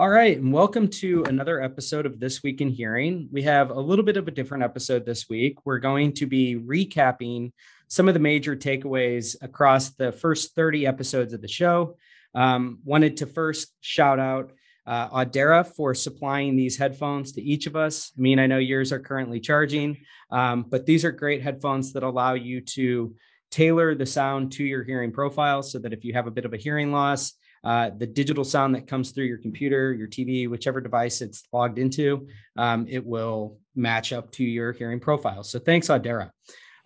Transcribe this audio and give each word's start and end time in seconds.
All 0.00 0.08
right, 0.08 0.38
and 0.38 0.50
welcome 0.50 0.88
to 0.88 1.24
another 1.24 1.60
episode 1.60 2.06
of 2.06 2.18
This 2.18 2.42
Week 2.42 2.62
in 2.62 2.70
Hearing. 2.70 3.28
We 3.30 3.42
have 3.42 3.68
a 3.68 3.78
little 3.78 4.02
bit 4.02 4.16
of 4.16 4.26
a 4.26 4.30
different 4.30 4.64
episode 4.64 5.04
this 5.04 5.28
week. 5.28 5.58
We're 5.66 5.78
going 5.78 6.14
to 6.14 6.26
be 6.26 6.56
recapping 6.56 7.52
some 7.86 8.08
of 8.08 8.14
the 8.14 8.20
major 8.20 8.56
takeaways 8.56 9.36
across 9.42 9.90
the 9.90 10.10
first 10.10 10.54
30 10.54 10.86
episodes 10.86 11.34
of 11.34 11.42
the 11.42 11.48
show. 11.48 11.98
Um, 12.34 12.78
wanted 12.82 13.18
to 13.18 13.26
first 13.26 13.74
shout 13.82 14.18
out 14.18 14.52
uh, 14.86 15.10
Audeara 15.10 15.66
for 15.66 15.94
supplying 15.94 16.56
these 16.56 16.78
headphones 16.78 17.32
to 17.32 17.42
each 17.42 17.66
of 17.66 17.76
us. 17.76 18.10
I 18.16 18.22
mean, 18.22 18.38
I 18.38 18.46
know 18.46 18.56
yours 18.56 18.92
are 18.92 19.00
currently 19.00 19.38
charging, 19.38 19.98
um, 20.30 20.64
but 20.66 20.86
these 20.86 21.04
are 21.04 21.12
great 21.12 21.42
headphones 21.42 21.92
that 21.92 22.04
allow 22.04 22.32
you 22.32 22.62
to 22.62 23.14
tailor 23.50 23.94
the 23.94 24.06
sound 24.06 24.52
to 24.52 24.64
your 24.64 24.82
hearing 24.82 25.12
profile 25.12 25.62
so 25.62 25.78
that 25.80 25.92
if 25.92 26.06
you 26.06 26.14
have 26.14 26.26
a 26.26 26.30
bit 26.30 26.46
of 26.46 26.54
a 26.54 26.56
hearing 26.56 26.90
loss, 26.90 27.34
uh, 27.62 27.90
the 27.96 28.06
digital 28.06 28.44
sound 28.44 28.74
that 28.74 28.86
comes 28.86 29.10
through 29.10 29.26
your 29.26 29.38
computer, 29.38 29.92
your 29.92 30.08
TV, 30.08 30.48
whichever 30.48 30.80
device 30.80 31.20
it's 31.20 31.42
logged 31.52 31.78
into, 31.78 32.26
um, 32.56 32.86
it 32.88 33.04
will 33.04 33.58
match 33.74 34.12
up 34.12 34.30
to 34.32 34.44
your 34.44 34.72
hearing 34.72 35.00
profile. 35.00 35.42
So 35.42 35.58
thanks, 35.58 35.88
Audeara. 35.88 36.30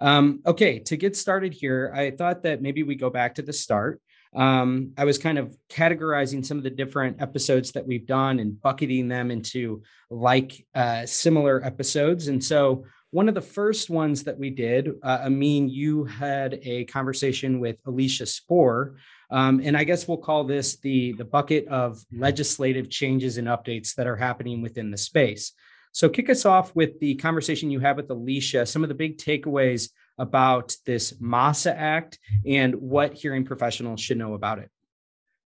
Um, 0.01 0.41
okay, 0.47 0.81
to 0.81 0.97
get 0.97 1.17
started 1.17 1.55
here, 1.55 1.93
I 1.95 2.11
thought 2.11 2.43
that 2.43 2.63
maybe 2.63 2.83
we 2.83 2.97
go 2.97 3.11
back 3.11 3.37
to 3.37 3.43
the 3.43 3.53
start. 3.53 4.01
Um, 4.35 4.93
I 4.99 5.05
was 5.05 5.17
kind 5.17 5.39
of 5.39 5.57
categorizing 5.69 6.45
some 6.45 6.59
of 6.59 6.65
the 6.65 6.71
different 6.71 7.23
episodes 7.23 7.71
that 7.73 7.87
we've 7.87 8.07
done 8.07 8.41
and 8.41 8.61
bucketing 8.61 9.07
them 9.07 9.31
into 9.31 9.83
like 10.11 10.67
uh, 10.75 11.07
similar 11.07 11.65
episodes. 11.65 12.27
And 12.27 12.43
so 12.43 12.85
one 13.13 13.29
of 13.29 13.37
the 13.37 13.41
first 13.41 13.91
ones 13.91 14.25
that 14.25 14.37
we 14.37 14.51
did, 14.51 14.91
uh, 15.05 15.21
Amin, 15.27 15.69
you 15.69 16.05
had 16.05 16.59
a 16.65 16.85
conversation 16.87 17.61
with 17.61 17.77
Alicia 17.87 18.27
Spoor, 18.27 18.97
um, 19.35 19.61
and 19.65 19.77
I 19.77 19.83
guess 19.83 20.07
we'll 20.07 20.19
call 20.19 20.45
this 20.45 20.77
the 20.77 21.13
the 21.15 21.25
bucket 21.25 21.67
of 21.67 22.01
legislative 22.13 22.89
changes 22.89 23.37
and 23.37 23.49
updates 23.49 23.97
that 23.97 24.07
are 24.07 24.15
happening 24.15 24.63
within 24.63 24.93
the 24.93 24.97
space. 24.97 25.53
So 25.91 26.09
kick 26.09 26.31
us 26.31 26.45
off 26.45 26.75
with 26.77 27.01
the 27.01 27.17
conversation 27.17 27.69
you 27.69 27.81
had 27.81 27.97
with 27.97 28.11
Alicia, 28.11 28.65
some 28.65 28.85
of 28.85 28.89
the 28.89 28.95
big 28.95 29.19
takeaways 29.19 29.91
about 30.19 30.77
this 30.87 31.15
MAASA 31.15 31.75
Act 31.77 32.21
and 32.47 32.77
what 32.77 33.15
hearing 33.15 33.45
professionals 33.45 34.01
should 34.01 34.19
know 34.19 34.35
about 34.35 34.61
it. 34.61 34.71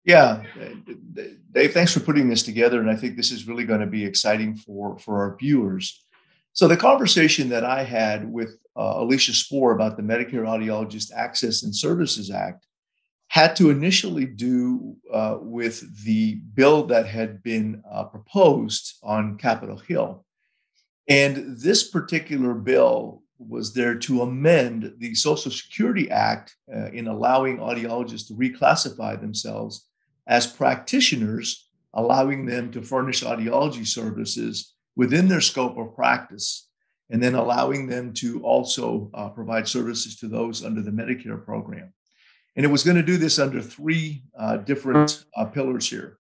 Yeah, 0.04 0.42
Dave, 1.52 1.72
thanks 1.72 1.92
for 1.92 2.00
putting 2.00 2.28
this 2.28 2.42
together. 2.42 2.80
And 2.80 2.90
I 2.90 2.96
think 2.96 3.16
this 3.16 3.30
is 3.30 3.46
really 3.46 3.64
going 3.64 3.80
to 3.80 3.86
be 3.86 4.04
exciting 4.04 4.54
for, 4.54 4.98
for 4.98 5.18
our 5.18 5.36
viewers. 5.36 6.06
So 6.52 6.68
the 6.68 6.76
conversation 6.76 7.48
that 7.50 7.64
I 7.64 7.84
had 7.84 8.30
with 8.30 8.58
uh, 8.76 8.94
Alicia 8.96 9.32
Spoor 9.32 9.72
about 9.72 9.96
the 9.96 10.02
Medicare 10.02 10.44
Audiologist 10.44 11.10
Access 11.14 11.62
and 11.62 11.74
Services 11.74 12.30
Act 12.30 12.66
had 13.34 13.56
to 13.56 13.68
initially 13.68 14.26
do 14.26 14.94
uh, 15.12 15.36
with 15.40 16.04
the 16.04 16.36
bill 16.54 16.84
that 16.84 17.04
had 17.04 17.42
been 17.42 17.82
uh, 17.90 18.04
proposed 18.04 18.96
on 19.02 19.36
Capitol 19.38 19.76
Hill. 19.76 20.24
And 21.08 21.58
this 21.58 21.90
particular 21.90 22.54
bill 22.54 23.24
was 23.38 23.74
there 23.74 23.96
to 23.96 24.22
amend 24.22 24.94
the 24.98 25.16
Social 25.16 25.50
Security 25.50 26.08
Act 26.12 26.54
uh, 26.72 26.92
in 26.92 27.08
allowing 27.08 27.58
audiologists 27.58 28.28
to 28.28 28.34
reclassify 28.34 29.20
themselves 29.20 29.88
as 30.28 30.46
practitioners, 30.46 31.68
allowing 31.92 32.46
them 32.46 32.70
to 32.70 32.82
furnish 32.82 33.24
audiology 33.24 33.84
services 33.84 34.74
within 34.94 35.26
their 35.26 35.40
scope 35.40 35.76
of 35.76 35.96
practice, 35.96 36.68
and 37.10 37.20
then 37.20 37.34
allowing 37.34 37.88
them 37.88 38.12
to 38.12 38.40
also 38.44 39.10
uh, 39.12 39.28
provide 39.28 39.66
services 39.66 40.14
to 40.14 40.28
those 40.28 40.64
under 40.64 40.82
the 40.82 40.92
Medicare 40.92 41.44
program. 41.44 41.92
And 42.56 42.64
it 42.64 42.70
was 42.70 42.84
going 42.84 42.96
to 42.96 43.02
do 43.02 43.16
this 43.16 43.38
under 43.38 43.60
three 43.60 44.22
uh, 44.38 44.58
different 44.58 45.24
uh, 45.36 45.46
pillars 45.46 45.88
here. 45.88 46.18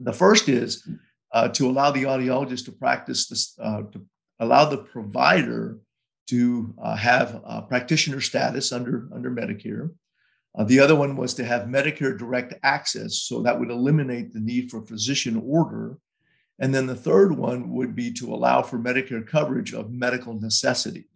The 0.00 0.12
first 0.12 0.48
is 0.48 0.86
uh, 1.32 1.48
to 1.48 1.68
allow 1.68 1.90
the 1.90 2.04
audiologist 2.04 2.64
to 2.66 2.72
practice 2.72 3.28
this, 3.28 3.56
uh, 3.62 3.82
to 3.92 4.04
allow 4.40 4.64
the 4.64 4.78
provider 4.78 5.78
to 6.28 6.74
uh, 6.82 6.96
have 6.96 7.40
practitioner 7.68 8.20
status 8.20 8.72
under, 8.72 9.08
under 9.14 9.30
Medicare. 9.30 9.90
the 10.66 10.80
other 10.80 10.96
one 10.96 11.16
was 11.16 11.34
to 11.34 11.44
have 11.44 11.68
Medicare 11.68 12.18
direct 12.18 12.54
access, 12.64 13.14
so 13.18 13.42
that 13.42 13.58
would 13.58 13.70
eliminate 13.70 14.32
the 14.32 14.40
need 14.40 14.68
for 14.70 14.82
physician 14.82 15.40
order 15.46 15.98
and 16.58 16.74
then 16.74 16.86
the 16.86 16.96
third 16.96 17.36
one 17.36 17.70
would 17.70 17.94
be 17.94 18.12
to 18.14 18.32
allow 18.32 18.62
for 18.62 18.78
Medicare 18.78 19.26
coverage 19.26 19.74
of 19.74 19.90
medical 19.90 20.34
necessity. 20.34 21.06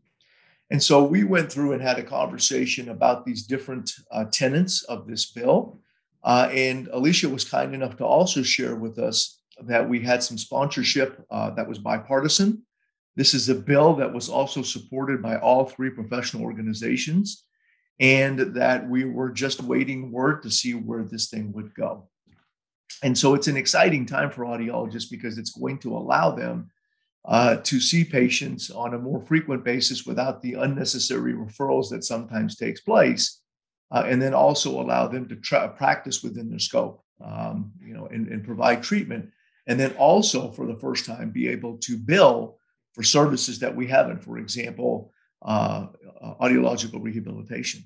And 0.71 0.83
so 0.83 1.03
we 1.03 1.25
went 1.25 1.51
through 1.51 1.73
and 1.73 1.83
had 1.83 1.99
a 1.99 2.03
conversation 2.05 2.91
about 2.91 3.25
these 3.25 3.43
different 3.45 3.93
uh, 4.13 4.27
tenets 4.27 4.83
of 4.85 5.07
this 5.07 5.27
bill. 5.27 5.81
Uh, 6.23 6.49
and 6.53 6.89
Alicia 6.89 7.29
was 7.29 7.45
kind 7.45 7.75
enough 7.75 7.97
to 7.97 8.05
also 8.05 8.43
share 8.43 8.77
with 8.77 8.99
us 8.99 9.41
that 9.63 9.89
we 9.89 10.01
had 10.01 10.23
some 10.23 10.39
sponsorship 10.39 11.25
uh, 11.31 11.51
that 11.51 11.69
was 11.69 11.79
bipartisan. 11.79 12.63
This 13.17 13.35
is 13.35 13.49
a 13.49 13.55
bill 13.55 13.95
that 13.97 14.13
was 14.13 14.29
also 14.29 14.63
supported 14.63 15.21
by 15.21 15.37
all 15.37 15.65
three 15.65 15.91
professional 15.91 16.45
organizations, 16.45 17.45
and 17.99 18.39
that 18.55 18.89
we 18.89 19.05
were 19.05 19.31
just 19.31 19.63
waiting 19.63 20.13
word 20.13 20.43
to 20.43 20.51
see 20.51 20.75
where 20.75 21.03
this 21.03 21.29
thing 21.29 21.53
would 21.53 21.75
go. 21.75 22.09
And 23.03 23.17
so 23.17 23.35
it's 23.35 23.49
an 23.49 23.57
exciting 23.57 24.07
time 24.07 24.31
for 24.31 24.45
audiologists 24.45 25.11
because 25.11 25.37
it's 25.39 25.51
going 25.51 25.79
to 25.79 25.97
allow 25.97 26.31
them 26.31 26.71
uh, 27.25 27.57
to 27.57 27.81
see 27.81 28.05
patients 28.05 28.71
on 28.71 28.95
a 28.95 28.99
more 28.99 29.21
frequent 29.21 29.65
basis 29.65 30.07
without 30.07 30.41
the 30.43 30.55
unnecessary 30.55 31.35
referrals 31.35 31.91
that 31.91 32.05
sometimes 32.05 32.57
takes 32.57 32.81
place, 32.81 33.41
uh, 33.91 34.05
and 34.07 34.21
then 34.21 34.35
also 34.35 34.81
allow 34.81 35.07
them 35.07 35.29
to 35.29 35.37
tra- 35.37 35.75
practice 35.77 36.23
within 36.23 36.49
their 36.49 36.59
scope, 36.59 37.05
um, 37.25 37.73
you 37.83 37.93
know, 37.93 38.07
and, 38.07 38.29
and 38.29 38.45
provide 38.45 38.83
treatment, 38.83 39.29
and 39.67 39.79
then 39.79 39.93
also 39.93 40.51
for 40.51 40.67
the 40.67 40.77
first 40.77 41.05
time 41.05 41.31
be 41.31 41.49
able 41.49 41.77
to 41.79 41.97
bill 41.97 42.59
for 42.95 43.03
services 43.03 43.59
that 43.59 43.75
we 43.75 43.87
haven't, 43.87 44.23
for 44.23 44.39
example, 44.39 45.13
uh, 45.43 45.87
uh 46.21 46.35
audiological 46.41 47.03
rehabilitation. 47.03 47.83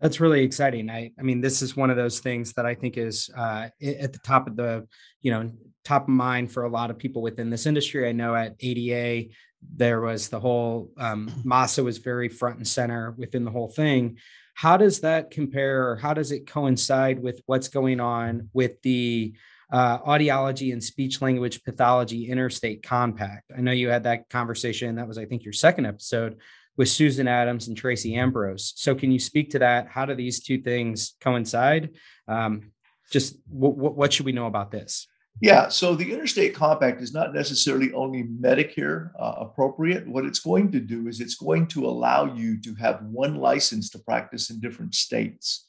That's 0.00 0.18
really 0.18 0.42
exciting. 0.42 0.90
I, 0.90 1.12
I 1.16 1.22
mean, 1.22 1.40
this 1.40 1.62
is 1.62 1.76
one 1.76 1.88
of 1.88 1.96
those 1.96 2.18
things 2.18 2.52
that 2.54 2.66
I 2.66 2.74
think 2.74 2.96
is 2.96 3.30
uh, 3.36 3.68
at 3.80 4.12
the 4.12 4.18
top 4.24 4.48
of 4.48 4.56
the, 4.56 4.84
you 5.20 5.30
know, 5.30 5.48
top 5.84 6.04
of 6.04 6.08
mind 6.08 6.52
for 6.52 6.64
a 6.64 6.68
lot 6.68 6.90
of 6.90 6.98
people 6.98 7.22
within 7.22 7.50
this 7.50 7.66
industry. 7.66 8.08
I 8.08 8.12
know 8.12 8.34
at 8.34 8.56
ADA 8.60 9.30
there 9.74 10.00
was 10.00 10.28
the 10.28 10.40
whole 10.40 10.90
um, 10.98 11.28
MAASA 11.44 11.84
was 11.84 11.98
very 11.98 12.28
front 12.28 12.58
and 12.58 12.66
center 12.66 13.14
within 13.16 13.44
the 13.44 13.50
whole 13.50 13.68
thing. 13.68 14.18
How 14.54 14.76
does 14.76 15.00
that 15.00 15.30
compare, 15.30 15.88
or 15.88 15.96
how 15.96 16.14
does 16.14 16.30
it 16.30 16.46
coincide 16.46 17.18
with 17.18 17.40
what's 17.46 17.68
going 17.68 18.00
on 18.00 18.50
with 18.52 18.80
the 18.82 19.34
uh, 19.72 19.98
audiology 20.00 20.72
and 20.72 20.84
speech 20.84 21.22
language 21.22 21.64
pathology 21.64 22.28
interstate 22.28 22.82
compact? 22.82 23.50
I 23.56 23.62
know 23.62 23.72
you 23.72 23.88
had 23.88 24.04
that 24.04 24.28
conversation. 24.28 24.96
That 24.96 25.08
was, 25.08 25.16
I 25.16 25.24
think, 25.24 25.44
your 25.44 25.54
second 25.54 25.86
episode 25.86 26.36
with 26.76 26.88
Susan 26.88 27.28
Adams 27.28 27.68
and 27.68 27.76
Tracy 27.76 28.14
Ambrose. 28.14 28.74
So, 28.76 28.94
can 28.94 29.10
you 29.10 29.18
speak 29.18 29.50
to 29.50 29.58
that? 29.60 29.88
How 29.88 30.04
do 30.04 30.14
these 30.14 30.42
two 30.42 30.58
things 30.58 31.14
coincide? 31.20 31.90
Um, 32.28 32.72
just 33.10 33.36
w- 33.50 33.74
w- 33.74 33.94
what 33.94 34.12
should 34.12 34.26
we 34.26 34.32
know 34.32 34.46
about 34.46 34.70
this? 34.70 35.06
Yeah, 35.40 35.68
so 35.68 35.94
the 35.96 36.12
interstate 36.12 36.54
compact 36.54 37.00
is 37.02 37.12
not 37.12 37.34
necessarily 37.34 37.92
only 37.94 38.24
Medicare 38.24 39.10
uh, 39.18 39.34
appropriate. 39.38 40.06
What 40.06 40.24
it's 40.24 40.38
going 40.38 40.70
to 40.72 40.80
do 40.80 41.08
is 41.08 41.20
it's 41.20 41.34
going 41.34 41.66
to 41.68 41.86
allow 41.86 42.32
you 42.32 42.60
to 42.60 42.74
have 42.76 43.02
one 43.02 43.36
license 43.36 43.90
to 43.90 43.98
practice 43.98 44.50
in 44.50 44.60
different 44.60 44.94
states. 44.94 45.66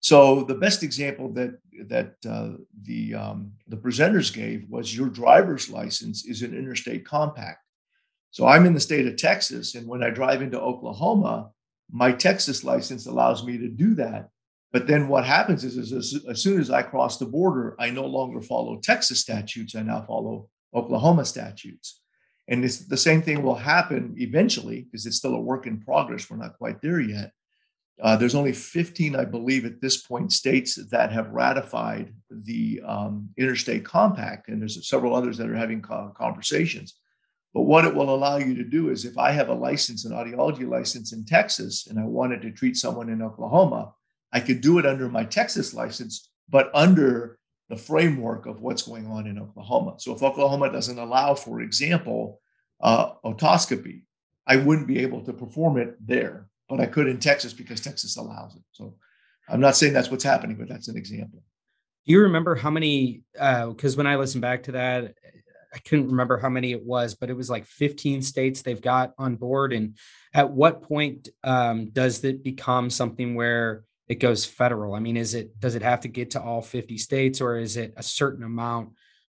So 0.00 0.42
the 0.44 0.54
best 0.54 0.82
example 0.82 1.32
that 1.32 1.58
that 1.88 2.14
uh, 2.28 2.58
the 2.82 3.14
um, 3.14 3.52
the 3.66 3.76
presenters 3.76 4.32
gave 4.32 4.68
was 4.68 4.96
your 4.96 5.08
driver's 5.08 5.70
license 5.70 6.26
is 6.26 6.42
an 6.42 6.54
interstate 6.54 7.04
compact. 7.06 7.62
So 8.30 8.46
I'm 8.46 8.66
in 8.66 8.74
the 8.74 8.80
state 8.80 9.06
of 9.06 9.16
Texas. 9.16 9.74
And 9.74 9.88
when 9.88 10.02
I 10.02 10.10
drive 10.10 10.42
into 10.42 10.60
Oklahoma, 10.60 11.50
my 11.90 12.12
Texas 12.12 12.64
license 12.64 13.06
allows 13.06 13.46
me 13.46 13.56
to 13.58 13.68
do 13.68 13.94
that. 13.94 14.28
But 14.72 14.86
then 14.86 15.08
what 15.08 15.24
happens 15.24 15.64
is, 15.64 15.76
is 15.76 16.24
as, 16.28 16.42
soon 16.42 16.60
as 16.60 16.70
I 16.70 16.82
cross 16.82 17.18
the 17.18 17.26
border, 17.26 17.76
I 17.78 17.90
no 17.90 18.04
longer 18.04 18.40
follow 18.40 18.78
Texas 18.80 19.20
statutes. 19.20 19.74
I 19.74 19.82
now 19.82 20.02
follow 20.02 20.48
Oklahoma 20.74 21.24
statutes. 21.24 22.00
And 22.48 22.62
the 22.62 22.96
same 22.96 23.22
thing 23.22 23.42
will 23.42 23.56
happen 23.56 24.14
eventually 24.18 24.82
because 24.82 25.06
it's 25.06 25.16
still 25.16 25.34
a 25.34 25.40
work 25.40 25.66
in 25.66 25.80
progress. 25.80 26.30
We're 26.30 26.36
not 26.36 26.58
quite 26.58 26.80
there 26.80 27.00
yet. 27.00 27.32
Uh, 28.00 28.14
there's 28.16 28.34
only 28.34 28.52
15, 28.52 29.16
I 29.16 29.24
believe, 29.24 29.64
at 29.64 29.80
this 29.80 29.96
point, 29.96 30.30
states 30.32 30.76
that 30.90 31.12
have 31.12 31.30
ratified 31.30 32.12
the 32.30 32.82
um, 32.84 33.30
interstate 33.38 33.86
compact, 33.86 34.48
and 34.48 34.60
there's 34.60 34.86
several 34.86 35.14
others 35.16 35.38
that 35.38 35.48
are 35.48 35.56
having 35.56 35.80
conversations. 35.80 36.94
But 37.54 37.62
what 37.62 37.86
it 37.86 37.94
will 37.94 38.14
allow 38.14 38.36
you 38.36 38.54
to 38.54 38.64
do 38.64 38.90
is 38.90 39.06
if 39.06 39.16
I 39.16 39.30
have 39.30 39.48
a 39.48 39.54
license, 39.54 40.04
an 40.04 40.12
audiology 40.12 40.68
license 40.68 41.14
in 41.14 41.24
Texas, 41.24 41.86
and 41.86 41.98
I 41.98 42.04
wanted 42.04 42.42
to 42.42 42.50
treat 42.50 42.76
someone 42.76 43.08
in 43.08 43.22
Oklahoma, 43.22 43.94
I 44.32 44.40
could 44.40 44.60
do 44.60 44.78
it 44.78 44.86
under 44.86 45.08
my 45.08 45.24
Texas 45.24 45.74
license, 45.74 46.30
but 46.48 46.70
under 46.74 47.38
the 47.68 47.76
framework 47.76 48.46
of 48.46 48.60
what's 48.60 48.82
going 48.82 49.06
on 49.06 49.26
in 49.26 49.38
Oklahoma. 49.38 49.96
So 49.98 50.14
if 50.14 50.22
Oklahoma 50.22 50.70
doesn't 50.70 50.98
allow, 50.98 51.34
for 51.34 51.60
example, 51.60 52.40
uh, 52.80 53.12
otoscopy, 53.24 54.02
I 54.46 54.56
wouldn't 54.56 54.86
be 54.86 55.00
able 55.00 55.22
to 55.22 55.32
perform 55.32 55.78
it 55.78 55.96
there, 56.04 56.48
but 56.68 56.80
I 56.80 56.86
could 56.86 57.08
in 57.08 57.18
Texas 57.18 57.52
because 57.52 57.80
Texas 57.80 58.16
allows 58.16 58.54
it. 58.54 58.62
So 58.72 58.94
I'm 59.48 59.60
not 59.60 59.76
saying 59.76 59.92
that's 59.92 60.10
what's 60.10 60.24
happening, 60.24 60.56
but 60.56 60.68
that's 60.68 60.88
an 60.88 60.96
example. 60.96 61.42
Do 62.06 62.12
you 62.12 62.20
remember 62.22 62.54
how 62.54 62.70
many? 62.70 63.22
Because 63.32 63.94
uh, 63.94 63.96
when 63.96 64.06
I 64.06 64.16
listened 64.16 64.42
back 64.42 64.64
to 64.64 64.72
that, 64.72 65.14
I 65.74 65.78
couldn't 65.80 66.08
remember 66.08 66.38
how 66.38 66.48
many 66.48 66.72
it 66.72 66.84
was, 66.84 67.14
but 67.14 67.28
it 67.28 67.36
was 67.36 67.50
like 67.50 67.66
15 67.66 68.22
states 68.22 68.62
they've 68.62 68.80
got 68.80 69.12
on 69.18 69.36
board. 69.36 69.72
And 69.72 69.96
at 70.32 70.50
what 70.50 70.82
point 70.82 71.28
um, 71.42 71.90
does 71.90 72.22
it 72.24 72.44
become 72.44 72.88
something 72.90 73.34
where 73.34 73.82
it 74.08 74.16
goes 74.16 74.44
federal? 74.44 74.94
I 74.94 75.00
mean, 75.00 75.16
is 75.16 75.34
it 75.34 75.58
does 75.58 75.74
it 75.74 75.82
have 75.82 76.00
to 76.00 76.08
get 76.08 76.32
to 76.32 76.42
all 76.42 76.62
50 76.62 76.98
states, 76.98 77.40
or 77.40 77.58
is 77.58 77.76
it 77.76 77.94
a 77.96 78.02
certain 78.02 78.44
amount 78.44 78.90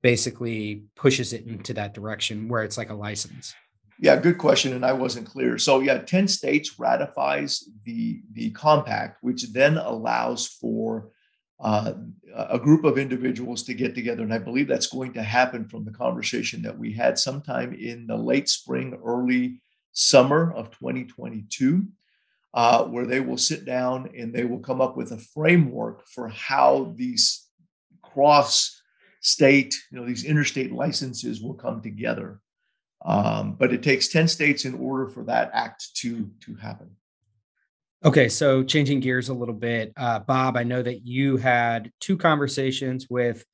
basically 0.02 0.84
pushes 0.94 1.32
it 1.32 1.46
into 1.46 1.74
that 1.74 1.94
direction 1.94 2.48
where 2.48 2.62
it's 2.62 2.78
like 2.78 2.90
a 2.90 2.94
license? 2.94 3.54
Yeah, 3.98 4.16
good 4.16 4.38
question, 4.38 4.74
and 4.74 4.84
I 4.84 4.92
wasn't 4.92 5.26
clear. 5.26 5.56
So 5.56 5.80
yeah, 5.80 5.98
10 5.98 6.28
states 6.28 6.78
ratifies 6.78 7.64
the 7.84 8.20
the 8.32 8.50
compact, 8.50 9.18
which 9.22 9.44
then 9.52 9.78
allows 9.78 10.46
for 10.46 11.10
uh, 11.58 11.94
a 12.34 12.58
group 12.58 12.84
of 12.84 12.98
individuals 12.98 13.62
to 13.62 13.74
get 13.74 13.94
together. 13.94 14.22
And 14.22 14.34
I 14.34 14.38
believe 14.38 14.68
that's 14.68 14.88
going 14.88 15.14
to 15.14 15.22
happen 15.22 15.66
from 15.66 15.84
the 15.84 15.90
conversation 15.92 16.60
that 16.62 16.78
we 16.78 16.92
had 16.92 17.18
sometime 17.18 17.72
in 17.72 18.06
the 18.06 18.16
late 18.16 18.48
spring, 18.48 18.98
early 19.02 19.62
summer 19.92 20.52
of 20.52 20.70
2022, 20.72 21.86
uh, 22.56 22.84
where 22.84 23.04
they 23.04 23.20
will 23.20 23.36
sit 23.36 23.66
down 23.66 24.10
and 24.18 24.32
they 24.32 24.44
will 24.44 24.58
come 24.58 24.80
up 24.80 24.96
with 24.96 25.12
a 25.12 25.18
framework 25.18 26.08
for 26.08 26.28
how 26.28 26.94
these 26.96 27.46
cross 28.02 28.80
state, 29.20 29.74
you 29.92 29.98
know, 29.98 30.06
these 30.06 30.24
interstate 30.24 30.72
licenses 30.72 31.42
will 31.42 31.52
come 31.52 31.82
together. 31.82 32.40
Um, 33.04 33.56
but 33.58 33.74
it 33.74 33.82
takes 33.82 34.08
10 34.08 34.26
states 34.26 34.64
in 34.64 34.74
order 34.74 35.06
for 35.06 35.22
that 35.24 35.50
act 35.52 35.94
to, 35.96 36.30
to 36.40 36.54
happen. 36.54 36.90
Okay, 38.02 38.28
so 38.28 38.62
changing 38.64 39.00
gears 39.00 39.28
a 39.28 39.34
little 39.34 39.54
bit, 39.54 39.92
uh, 39.98 40.20
Bob, 40.20 40.56
I 40.56 40.62
know 40.62 40.82
that 40.82 41.06
you 41.06 41.36
had 41.36 41.92
two 42.00 42.16
conversations 42.16 43.06
with 43.10 43.44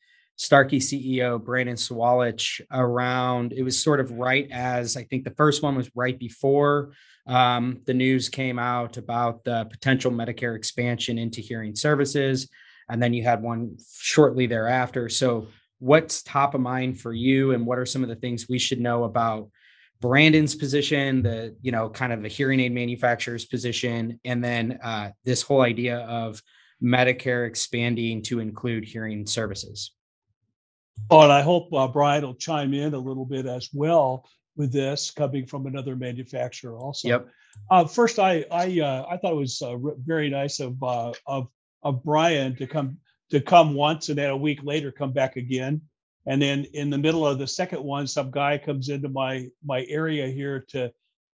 Starkey 0.43 0.81
CEO 0.81 1.41
Brandon 1.41 1.77
Sawalich 1.77 2.61
around. 2.73 3.53
It 3.53 3.62
was 3.62 3.81
sort 3.81 4.00
of 4.00 4.11
right 4.11 4.49
as 4.50 4.97
I 4.97 5.05
think 5.05 5.23
the 5.23 5.31
first 5.37 5.62
one 5.62 5.77
was 5.77 5.89
right 5.94 6.19
before 6.19 6.94
um, 7.29 7.81
the 7.87 7.94
news 7.94 8.29
came 8.29 8.59
out 8.59 8.97
about 8.97 9.44
the 9.44 9.67
potential 9.71 10.11
Medicare 10.11 10.56
expansion 10.56 11.17
into 11.17 11.41
hearing 11.41 11.77
services, 11.77 12.49
and 12.89 13.00
then 13.00 13.15
you 13.15 13.23
had 13.23 13.41
one 13.41 13.77
shortly 14.00 14.49
thereafter. 14.49 15.09
So, 15.09 15.47
what's 15.79 16.25
top 16.25 16.56
of 16.56 16.61
mind 16.61 17.00
for 17.00 17.12
you, 17.12 17.53
and 17.53 17.65
what 17.65 17.79
are 17.79 17.87
some 17.87 18.03
of 18.03 18.09
the 18.09 18.17
things 18.17 18.49
we 18.49 18.59
should 18.59 18.81
know 18.81 19.05
about 19.05 19.49
Brandon's 20.00 20.56
position, 20.56 21.23
the 21.23 21.55
you 21.62 21.71
know 21.71 21.88
kind 21.88 22.12
of 22.12 22.21
the 22.21 22.29
hearing 22.29 22.59
aid 22.59 22.75
manufacturer's 22.75 23.45
position, 23.45 24.19
and 24.25 24.43
then 24.43 24.81
uh, 24.83 25.12
this 25.25 25.43
whole 25.43 25.61
idea 25.61 25.99
of 25.99 26.43
Medicare 26.83 27.47
expanding 27.47 28.23
to 28.23 28.41
include 28.41 28.85
hearing 28.85 29.25
services. 29.25 29.93
Oh, 31.11 31.21
and 31.21 31.33
I 31.33 31.43
hope 31.43 31.73
uh, 31.73 31.89
Brian 31.89 32.25
will 32.25 32.35
chime 32.35 32.75
in 32.75 32.94
a 32.94 32.99
little 32.99 33.27
bit 33.27 33.47
as 33.47 33.69
well 33.73 34.29
with 34.56 34.73
this, 34.73 35.11
coming 35.11 35.47
from 35.47 35.67
another 35.67 35.97
manufacturer 35.97 36.77
also. 36.77 37.09
Yep. 37.09 37.29
Uh, 37.71 37.85
first, 37.85 38.19
I 38.19 38.44
I 38.50 38.81
uh, 38.81 39.06
I 39.11 39.17
thought 39.19 39.33
it 39.33 39.37
was 39.37 39.61
uh, 39.61 39.77
very 40.05 40.31
nice 40.31 40.61
of 40.61 40.83
uh, 40.83 41.12
of 41.27 41.49
of 41.83 42.03
Brian 42.03 42.56
to 42.56 42.67
come 42.67 42.99
to 43.33 43.41
come 43.41 43.75
once 43.75 44.11
and 44.11 44.19
then 44.19 44.31
a 44.31 44.37
week 44.37 44.61
later 44.62 44.93
come 44.93 45.12
back 45.12 45.37
again 45.37 45.81
and 46.27 46.41
then 46.41 46.67
in 46.75 46.91
the 46.91 46.99
middle 46.99 47.27
of 47.27 47.38
the 47.38 47.47
second 47.47 47.83
one 47.83 48.06
some 48.06 48.31
guy 48.31 48.59
comes 48.59 48.91
into 48.91 49.09
my 49.09 49.49
my 49.65 49.85
area 49.88 50.29
here 50.29 50.65
to 50.69 50.93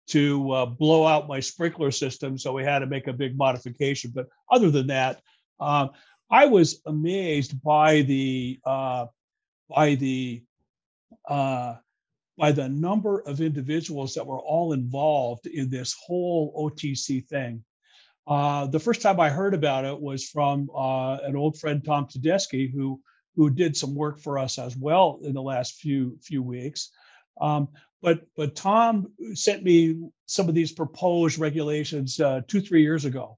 to 0.08 0.52
uh, 0.52 0.66
blow 0.66 1.06
out 1.06 1.28
my 1.28 1.40
sprinkler 1.40 1.92
system 1.92 2.38
so 2.38 2.54
we 2.54 2.64
had 2.64 2.80
to 2.80 2.86
make 2.86 3.08
a 3.08 3.14
big 3.14 3.36
modification 3.36 4.12
but 4.14 4.28
other 4.52 4.70
than 4.70 4.88
that 4.88 5.22
um, 5.60 5.90
i 6.30 6.46
was 6.46 6.82
amazed 6.86 7.62
by 7.64 8.02
the 8.04 8.60
uh, 8.64 9.06
by 9.70 9.96
the 9.96 10.44
uh, 11.28 11.76
by 12.38 12.52
the 12.52 12.70
number 12.70 13.22
of 13.22 13.42
individuals 13.42 14.14
that 14.14 14.28
were 14.28 14.40
all 14.40 14.74
involved 14.74 15.48
in 15.48 15.70
this 15.70 15.96
whole 16.06 16.54
otc 16.72 17.26
thing 17.28 17.64
uh, 18.28 18.68
the 18.68 18.80
first 18.80 19.02
time 19.02 19.20
i 19.20 19.30
heard 19.30 19.54
about 19.54 19.86
it 19.86 20.00
was 20.00 20.28
from 20.30 20.70
uh, 20.76 21.18
an 21.24 21.36
old 21.36 21.60
friend 21.60 21.84
tom 21.84 22.06
tedeschi 22.06 22.72
who 22.72 23.02
who 23.38 23.52
did 23.52 23.78
some 23.78 23.94
work 23.96 24.20
for 24.20 24.40
us 24.40 24.58
as 24.58 24.76
well 24.76 25.20
in 25.22 25.34
the 25.34 25.42
last 25.42 25.76
few 25.76 26.18
few 26.22 26.44
weeks. 26.44 26.90
Um, 27.40 27.70
but 28.02 28.22
but 28.36 28.56
Tom 28.56 29.14
sent 29.34 29.64
me 29.64 30.10
some 30.26 30.50
of 30.50 30.56
these 30.56 30.72
proposed 30.72 31.40
regulations 31.40 32.20
uh, 32.20 32.42
two 32.48 32.62
three 32.62 32.82
years 32.82 33.06
ago, 33.06 33.38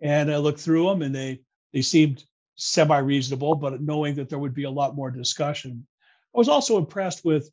and 0.00 0.32
I 0.32 0.38
looked 0.38 0.60
through 0.60 0.88
them 0.88 1.02
and 1.02 1.14
they 1.14 1.40
they 1.72 1.82
seemed 1.82 2.24
semi 2.56 2.98
reasonable, 2.98 3.54
but 3.54 3.80
knowing 3.80 4.14
that 4.16 4.28
there 4.28 4.38
would 4.38 4.54
be 4.54 4.64
a 4.64 4.70
lot 4.70 4.94
more 4.94 5.10
discussion. 5.10 5.86
I 6.34 6.38
was 6.38 6.48
also 6.48 6.78
impressed 6.78 7.24
with 7.24 7.50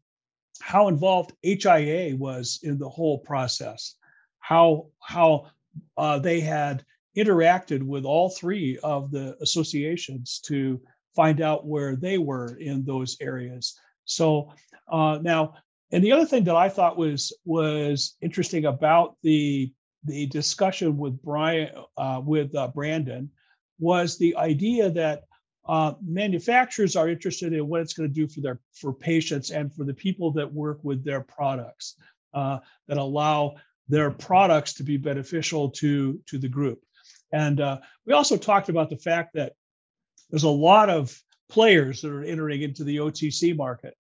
how 0.62 0.88
involved 0.88 1.34
HIA 1.44 2.16
was 2.16 2.60
in 2.64 2.78
the 2.78 2.90
whole 2.90 3.20
process, 3.20 3.96
how 4.40 4.88
how 5.00 5.48
uh, 5.98 6.20
they 6.20 6.40
had 6.40 6.86
interacted 7.18 7.84
with 7.84 8.06
all 8.06 8.30
three 8.30 8.78
of 8.84 9.12
the 9.12 9.36
associations 9.42 10.40
to 10.46 10.80
find 11.16 11.42
out 11.42 11.68
where 11.68 11.96
they 11.96 12.18
were 12.18 12.56
in 12.58 12.86
those 12.86 13.18
areas. 13.20 13.78
So 14.06 14.52
uh, 14.88 15.20
now, 15.22 15.56
and 15.92 16.04
the 16.04 16.12
other 16.12 16.26
thing 16.26 16.46
that 16.46 16.56
I 16.56 16.70
thought 16.70 16.98
was 16.98 17.34
was 17.46 18.16
interesting 18.22 18.66
about 18.66 19.18
the 19.24 19.72
the 20.04 20.26
discussion 20.28 20.98
with 20.98 21.22
Brian 21.22 21.70
uh, 21.98 22.22
with 22.24 22.56
uh, 22.56 22.70
Brandon 22.70 23.30
was 23.82 24.18
the 24.18 24.36
idea 24.38 24.90
that 24.92 25.24
uh, 25.68 25.94
manufacturers 26.02 26.96
are 26.96 27.10
interested 27.10 27.52
in 27.52 27.68
what 27.68 27.82
it's 27.82 27.94
going 27.94 28.08
to 28.08 28.14
do 28.14 28.28
for 28.28 28.40
their 28.40 28.60
for 28.74 28.94
patients 28.94 29.52
and 29.52 29.74
for 29.74 29.84
the 29.84 29.94
people 29.94 30.32
that 30.32 30.52
work 30.52 30.80
with 30.84 31.04
their 31.04 31.22
products 31.22 31.96
uh, 32.34 32.60
that 32.88 32.98
allow 32.98 33.56
their 33.90 34.10
products 34.10 34.74
to 34.74 34.84
be 34.84 34.98
beneficial 34.98 35.70
to 35.70 36.20
to 36.28 36.38
the 36.38 36.48
group. 36.48 36.80
And 37.34 37.60
uh, 37.60 37.80
we 38.06 38.14
also 38.14 38.38
talked 38.38 38.70
about 38.70 38.90
the 38.90 38.98
fact 38.98 39.34
that 39.34 39.54
there's 40.30 40.44
a 40.44 40.50
lot 40.50 40.90
of 40.90 41.18
players 41.50 42.02
that 42.02 42.12
are 42.12 42.24
entering 42.24 42.62
into 42.62 42.84
the 42.84 42.98
OTC 42.98 43.56
market, 43.56 43.96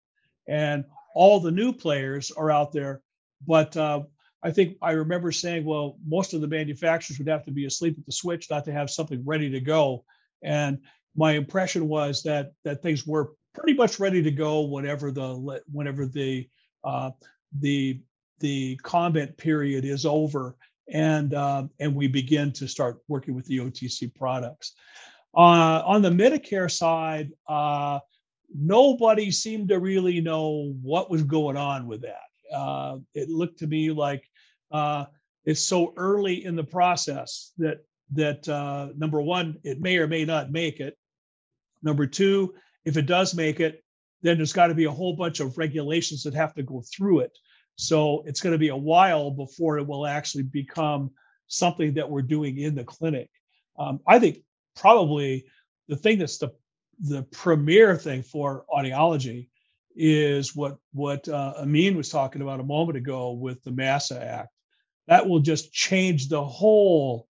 and 0.48 0.86
all 1.14 1.40
the 1.40 1.52
new 1.52 1.74
players 1.74 2.32
are 2.32 2.50
out 2.50 2.72
there. 2.72 3.02
But 3.46 3.76
uh, 3.76 4.04
I 4.44 4.52
think 4.52 4.78
I 4.82 4.92
remember 4.92 5.32
saying, 5.32 5.66
well, 5.66 5.98
most 6.06 6.34
of 6.34 6.42
the 6.42 6.48
manufacturers 6.48 7.20
would 7.20 7.28
have 7.28 7.46
to 7.46 7.52
be 7.52 7.66
asleep 7.66 7.98
at 8.00 8.06
the 8.06 8.12
switch 8.12 8.50
not 8.50 8.66
to 8.66 8.72
have 8.72 8.90
something 8.90 9.24
ready 9.26 9.50
to 9.52 9.62
go. 9.62 10.04
And 10.44 10.80
my 11.16 11.34
impression 11.34 11.88
was 11.88 12.24
that 12.24 12.54
that 12.64 12.82
things 12.82 13.06
were 13.06 13.34
pretty 13.54 13.74
much 13.74 14.00
ready 14.00 14.24
to 14.24 14.32
go 14.32 14.62
whenever 14.62 15.12
the 15.12 15.62
whenever 15.72 16.08
the 16.08 16.48
uh, 16.84 17.12
the 17.60 18.02
the 18.40 18.76
comment 18.78 19.38
period 19.38 19.86
is 19.86 20.06
over 20.06 20.56
and 20.92 21.34
uh, 21.34 21.64
and 21.80 21.96
we 21.96 22.08
begin 22.08 22.52
to 22.54 22.68
start 22.68 23.02
working 23.08 23.36
with 23.36 23.46
the 23.46 23.60
OTC 23.60 24.14
products. 24.16 24.74
Uh, 25.36 25.82
on 25.86 26.02
the 26.02 26.10
Medicare 26.10 26.70
side, 26.70 27.32
uh, 27.48 28.00
nobody 28.54 29.32
seemed 29.32 29.70
to 29.70 29.80
really 29.80 30.20
know 30.20 30.76
what 30.82 31.10
was 31.10 31.24
going 31.24 31.56
on 31.56 31.88
with 31.88 32.02
that. 32.02 32.56
Uh, 32.56 32.98
it 33.14 33.30
looked 33.30 33.60
to 33.60 33.68
me 33.68 33.92
like 33.92 34.24
uh, 34.72 35.06
it's 35.46 35.62
so 35.62 35.94
early 35.98 36.46
in 36.46 36.56
the 36.56 36.64
process 36.64 37.52
that 37.58 37.80
that 38.14 38.48
uh, 38.50 38.90
number 38.98 39.22
one, 39.22 39.58
it 39.64 39.80
may 39.80 39.98
or 39.98 40.08
may 40.08 40.26
not 40.26 40.52
make 40.52 40.80
it. 40.80 40.98
Number 41.82 42.06
two, 42.06 42.54
if 42.86 42.98
it 42.98 43.06
does 43.06 43.34
make 43.34 43.60
it, 43.60 43.84
then 44.22 44.38
there's 44.38 44.54
got 44.54 44.68
to 44.68 44.76
be 44.76 44.86
a 44.86 44.92
whole 44.92 45.16
bunch 45.16 45.40
of 45.40 45.58
regulations 45.58 46.24
that 46.24 46.34
have 46.34 46.54
to 46.56 46.64
go 46.64 46.84
through 46.94 47.20
it. 47.22 47.32
So 47.76 48.24
it's 48.26 48.42
going 48.42 48.52
to 48.52 48.60
be 48.60 48.68
a 48.68 48.76
while 48.76 49.32
before 49.32 49.78
it 49.78 49.88
will 49.88 50.06
actually 50.06 50.44
become 50.44 51.12
something 51.48 51.94
that 51.96 52.10
we're 52.10 52.22
doing 52.22 52.58
in 52.58 52.76
the 52.76 52.84
clinic. 52.84 53.30
Um, 53.80 54.00
I 54.06 54.20
think 54.20 54.40
probably 54.76 55.46
the 55.88 55.96
thing 55.96 56.20
that's 56.20 56.38
the 56.38 56.52
the 57.00 57.24
premier 57.24 57.96
thing 57.96 58.22
for 58.22 58.66
audiology 58.72 59.50
is 59.96 60.56
what 60.56 60.78
what 60.94 61.28
uh, 61.28 61.54
Amin 61.58 61.98
was 61.98 62.10
talking 62.10 62.42
about 62.42 62.60
a 62.60 62.64
moment 62.64 62.98
ago 62.98 63.32
with 63.32 63.64
the 63.64 63.72
MAASA 63.72 64.22
Act. 64.22 64.50
That 65.12 65.28
will 65.28 65.42
just 65.42 65.74
change 65.74 66.30
the 66.30 66.42
whole 66.42 67.28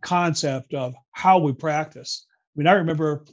concept 0.00 0.74
of 0.74 0.94
how 1.10 1.40
we 1.40 1.52
practice. 1.52 2.24
I 2.30 2.54
mean, 2.56 2.68
I 2.68 2.74
remember 2.74 3.24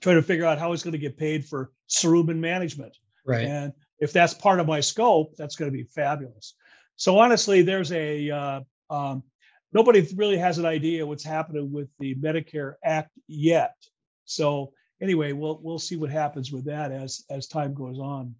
trying 0.00 0.16
to 0.16 0.22
figure 0.22 0.44
out 0.44 0.58
how 0.58 0.66
I 0.66 0.70
was 0.70 0.82
going 0.82 0.92
to 0.92 0.98
get 0.98 1.16
paid 1.16 1.46
for 1.46 1.70
cerumen 1.88 2.38
management. 2.38 2.96
Right. 3.24 3.46
And 3.46 3.72
if 4.00 4.12
that's 4.12 4.34
part 4.34 4.58
of 4.58 4.66
my 4.66 4.80
scope, 4.80 5.36
that's 5.36 5.54
going 5.54 5.70
to 5.70 5.76
be 5.76 5.84
fabulous. 5.84 6.54
So 6.96 7.16
honestly, 7.20 7.62
there's 7.62 7.92
a 7.92 8.28
uh, 8.28 8.60
um, 8.90 9.22
nobody 9.72 10.04
really 10.16 10.38
has 10.38 10.58
an 10.58 10.66
idea 10.66 11.06
what's 11.06 11.22
happening 11.22 11.70
with 11.70 11.90
the 12.00 12.16
Medicare 12.16 12.74
Act 12.84 13.12
yet. 13.28 13.76
So 14.24 14.72
anyway, 15.00 15.30
we'll 15.30 15.60
we'll 15.62 15.78
see 15.78 15.94
what 15.94 16.10
happens 16.10 16.50
with 16.50 16.64
that 16.64 16.90
as 16.90 17.22
as 17.30 17.46
time 17.46 17.72
goes 17.72 18.00
on. 18.00 18.34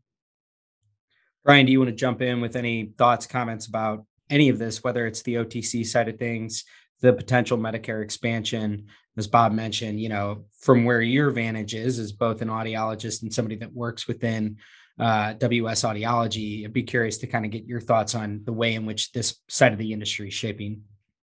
Brian, 1.45 1.67
do 1.67 1.71
you 1.73 1.78
want 1.78 1.90
to 1.90 1.95
jump 1.95 2.21
in 2.21 2.40
with 2.40 2.57
any 2.57 2.95
thoughts, 2.99 3.26
comments 3.26 3.67
about 3.69 4.05
any 4.31 4.49
of 4.49 4.59
this, 4.59 4.83
whether 4.83 5.07
it's 5.07 5.23
the 5.23 5.37
OTC 5.37 5.87
side 5.87 6.09
of 6.09 6.19
things, 6.19 6.65
the 7.01 7.13
potential 7.13 7.59
Medicare 7.59 8.03
expansion. 8.03 8.87
As 9.17 9.27
Bob 9.27 9.53
mentioned, 9.53 10.01
you 10.01 10.09
know, 10.09 10.45
from 10.61 10.85
where 10.85 11.01
your 11.01 11.31
vantage 11.31 11.75
is, 11.75 11.99
as 11.99 12.13
both 12.13 12.41
an 12.41 12.49
audiologist 12.49 13.23
and 13.23 13.35
somebody 13.35 13.57
that 13.57 13.73
works 13.73 14.07
within 14.07 14.59
uh, 14.99 15.33
WS 15.35 15.83
Audiology, 15.83 16.65
I'd 16.65 16.73
be 16.73 16.83
curious 16.83 17.19
to 17.19 17.27
kind 17.27 17.45
of 17.45 17.51
get 17.51 17.67
your 17.67 17.81
thoughts 17.81 18.15
on 18.15 18.43
the 18.45 18.53
way 18.53 18.75
in 18.75 18.87
which 18.87 19.13
this 19.13 19.37
side 19.49 19.73
of 19.73 19.79
the 19.79 19.93
industry 19.93 20.29
is 20.29 20.35
shaping. 20.35 20.83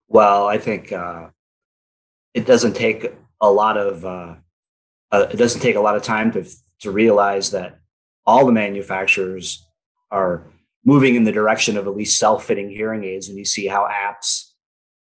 Well, 0.07 0.47
I 0.47 0.57
think 0.57 0.91
uh, 0.91 1.29
it 2.33 2.45
doesn't 2.45 2.73
take 2.73 3.13
a 3.39 3.51
lot 3.51 3.77
of 3.77 4.05
uh, 4.05 4.35
uh, 5.11 5.27
it 5.31 5.37
doesn't 5.37 5.61
take 5.61 5.75
a 5.75 5.81
lot 5.81 5.95
of 5.95 6.03
time 6.03 6.31
to 6.33 6.45
to 6.81 6.91
realize 6.91 7.51
that 7.51 7.79
all 8.25 8.45
the 8.45 8.51
manufacturers 8.51 9.65
are 10.09 10.45
moving 10.83 11.15
in 11.15 11.23
the 11.23 11.31
direction 11.31 11.77
of 11.77 11.87
at 11.87 11.95
least 11.95 12.17
self-fitting 12.17 12.69
hearing 12.69 13.03
aids 13.03 13.29
and 13.29 13.37
you 13.37 13.45
see 13.45 13.67
how 13.67 13.87
apps 13.87 14.51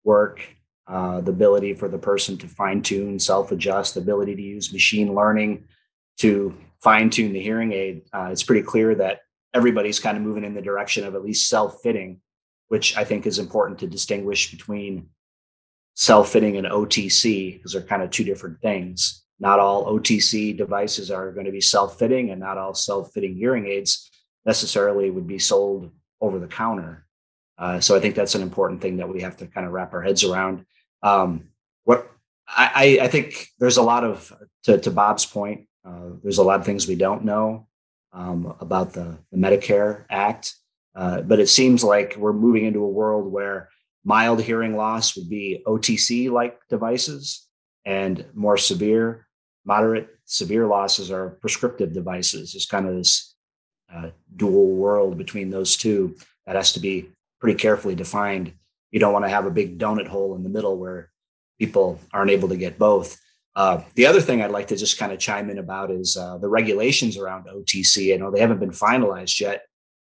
work 0.05 0.47
uh, 0.87 1.21
the 1.21 1.31
ability 1.31 1.73
for 1.73 1.89
the 1.89 1.99
person 1.99 2.37
to 2.37 2.49
fine-tune 2.49 3.19
self-adjust 3.19 3.95
the 3.95 4.01
ability 4.01 4.35
to 4.35 4.43
use 4.43 4.73
machine 4.73 5.15
learning 5.15 5.65
to 6.19 6.55
fine-tune 6.83 7.33
the 7.33 7.41
hearing 7.41 7.73
aid 7.73 8.03
uh, 8.13 8.29
it's 8.31 8.43
pretty 8.43 8.63
clear 8.63 8.95
that 8.95 9.21
everybody's 9.55 10.01
kind 10.01 10.17
of 10.17 10.23
moving 10.23 10.45
in 10.45 10.55
the 10.55 10.63
direction 10.63 11.05
of 11.05 11.15
at 11.15 11.25
least 11.25 11.49
self-fitting 11.49 12.21
which 12.69 12.97
i 12.97 13.05
think 13.05 13.27
is 13.27 13.39
important 13.39 13.79
to 13.79 13.87
distinguish 13.87 14.51
between 14.51 15.09
self-fitting 16.01 16.57
and 16.57 16.67
otc 16.67 17.53
because 17.55 17.73
they're 17.73 17.83
kind 17.83 18.03
of 18.03 18.11
two 18.11 18.25
different 18.25 18.59
things. 18.61 19.23
Not 19.39 19.59
all 19.59 19.85
otc 19.87 20.57
devices 20.57 21.11
are 21.11 21.31
going 21.33 21.47
to 21.47 21.53
be 21.53 21.61
self-fitting 21.61 22.31
and 22.31 22.41
not 22.41 22.57
all 22.59 22.75
self-fitting 22.75 23.37
hearing 23.37 23.67
aids 23.67 24.11
necessarily 24.47 25.11
would 25.11 25.27
be 25.27 25.39
sold 25.39 25.91
over 26.21 26.39
the 26.39 26.47
counter. 26.47 27.07
Uh, 27.59 27.81
so 27.81 27.95
I 27.95 28.01
think 28.01 28.15
that's 28.15 28.35
an 28.35 28.43
important 28.43 28.81
thing 28.81 28.97
that 28.99 29.09
we 29.09 29.21
have 29.21 29.37
to 29.39 29.47
kind 29.47 29.67
of 29.67 29.73
wrap 29.73 29.93
our 29.93 30.03
heads 30.03 30.25
around. 30.25 30.65
Um, 31.03 31.49
what 31.85 32.11
I, 32.49 32.99
I, 33.03 33.09
think 33.09 33.49
there's 33.59 33.77
a 33.77 33.83
lot 33.83 34.05
of 34.05 34.33
to, 34.65 34.79
to 34.79 34.91
Bob's 34.91 35.27
point. 35.27 35.67
Uh, 35.85 36.11
there's 36.23 36.39
a 36.39 36.43
lot 36.43 36.61
of 36.61 36.67
things 36.67 36.89
we 36.89 36.97
don't 36.97 37.25
know 37.25 37.67
um, 38.13 38.55
about 38.61 38.93
the, 38.93 39.19
the, 39.31 39.39
Medicare 39.39 40.05
Act, 40.11 40.55
uh, 40.95 41.23
but 41.23 41.39
it 41.39 41.49
seems 41.49 41.85
like 41.85 42.17
we're 42.17 42.33
moving 42.33 42.65
into 42.65 42.83
a 42.83 42.89
world 42.89 43.31
where 43.31 43.69
mild 44.05 44.43
hearing 44.43 44.77
loss 44.77 45.17
would 45.17 45.29
be 45.29 45.63
OTC 45.67 46.31
like 46.31 46.59
devices, 46.69 47.47
and 47.85 48.25
more 48.35 48.57
severe, 48.57 49.27
moderate, 49.65 50.09
severe 50.25 50.67
losses 50.67 51.11
are 51.11 51.31
prescriptive 51.41 51.93
devices. 51.93 52.55
It's 52.55 52.67
kind 52.67 52.87
of 52.87 52.95
this 52.95 53.30
uh, 53.95 54.11
dual 54.37 54.75
world 54.75 55.19
between 55.19 55.51
those 55.51 55.77
two 55.77 56.17
that 56.47 56.57
has 56.57 56.73
to 56.73 56.81
be 56.81 57.11
pretty 57.41 57.59
carefully 57.59 57.95
defined. 57.95 58.53
You 58.91 59.01
don't 59.01 59.13
want 59.13 59.25
to 59.25 59.31
have 59.31 59.47
a 59.47 59.51
big 59.51 59.79
donut 59.79 60.09
hole 60.09 60.35
in 60.35 60.43
the 60.43 60.49
middle 60.49 60.77
where 60.77 61.11
people 61.59 62.01
aren't 62.13 62.31
able 62.31 62.49
to 62.49 62.57
get 62.57 62.79
both. 62.79 63.19
Uh, 63.55 63.83
the 63.95 64.07
other 64.07 64.21
thing 64.21 64.43
I'd 64.43 64.51
like 64.51 64.69
to 64.69 64.77
just 64.77 64.99
kind 64.99 65.13
of 65.13 65.19
chime 65.19 65.51
in 65.51 65.59
about 65.59 65.91
is 65.91 66.17
uh, 66.17 66.39
the 66.39 66.49
regulations 66.49 67.17
around 67.17 67.47
OTC. 67.47 68.15
I 68.15 68.17
know 68.17 68.31
they 68.31 68.41
haven't 68.41 68.61
been 68.61 68.71
finalized 68.71 69.41
yet, 69.41 69.63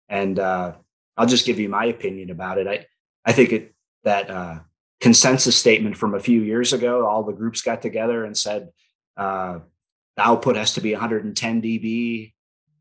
and 0.08 0.38
uh, 0.38 0.72
I'll 1.16 1.26
just 1.26 1.46
give 1.46 1.58
you 1.58 1.68
my 1.68 1.86
opinion 1.86 2.30
about 2.30 2.58
it. 2.58 2.66
I 2.66 2.86
I 3.24 3.32
think 3.32 3.52
it 3.52 3.74
that 4.04 4.30
uh, 4.30 4.58
consensus 5.00 5.56
statement 5.56 5.96
from 5.96 6.14
a 6.14 6.20
few 6.20 6.42
years 6.42 6.72
ago, 6.72 7.06
all 7.06 7.22
the 7.22 7.32
groups 7.32 7.62
got 7.62 7.82
together 7.82 8.24
and 8.24 8.36
said 8.36 8.70
uh, 9.16 9.60
the 10.16 10.22
output 10.22 10.56
has 10.56 10.74
to 10.74 10.80
be 10.80 10.92
110 10.92 11.62
dB 11.62 12.33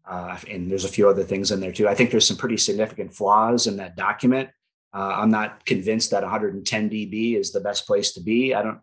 uh, 0.06 0.38
and 0.50 0.70
there's 0.70 0.86
a 0.86 0.90
few 0.90 1.08
other 1.08 1.24
things 1.24 1.52
in 1.52 1.60
there 1.60 1.72
too. 1.72 1.88
I 1.88 1.96
think 1.96 2.12
there's 2.12 2.28
some 2.28 2.38
pretty 2.38 2.58
significant 2.58 3.16
flaws 3.16 3.68
in 3.68 3.78
that 3.78 3.96
document. 3.96 4.50
Uh, 4.94 5.16
I'm 5.18 5.32
not 5.32 5.66
convinced 5.66 6.12
that 6.12 6.24
110 6.24 6.90
dB 6.90 7.36
is 7.36 7.52
the 7.52 7.62
best 7.62 7.88
place 7.88 8.12
to 8.14 8.22
be. 8.22 8.54
I 8.54 8.62
don't, 8.62 8.80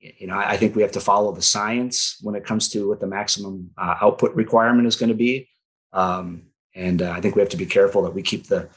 you 0.00 0.26
know, 0.26 0.36
I, 0.36 0.56
think 0.56 0.74
we 0.74 0.82
have 0.82 0.92
to 0.92 1.00
follow 1.00 1.32
the 1.32 1.42
science 1.42 2.16
when 2.22 2.34
it 2.34 2.44
comes 2.44 2.68
to 2.70 2.88
what 2.88 2.98
the 2.98 3.06
maximum 3.06 3.70
uh, 3.78 3.96
output 4.00 4.34
requirement 4.34 4.88
is 4.88 4.96
going 4.96 5.10
to 5.10 5.14
be. 5.14 5.48
Um, 5.92 6.46
and 6.74 7.02
uh, 7.02 7.12
I 7.12 7.20
think 7.20 7.36
we 7.36 7.42
have 7.42 7.50
to 7.50 7.56
be 7.56 7.66
careful 7.66 8.02
that 8.02 8.14
we 8.14 8.22
keep 8.22 8.48
the 8.48 8.68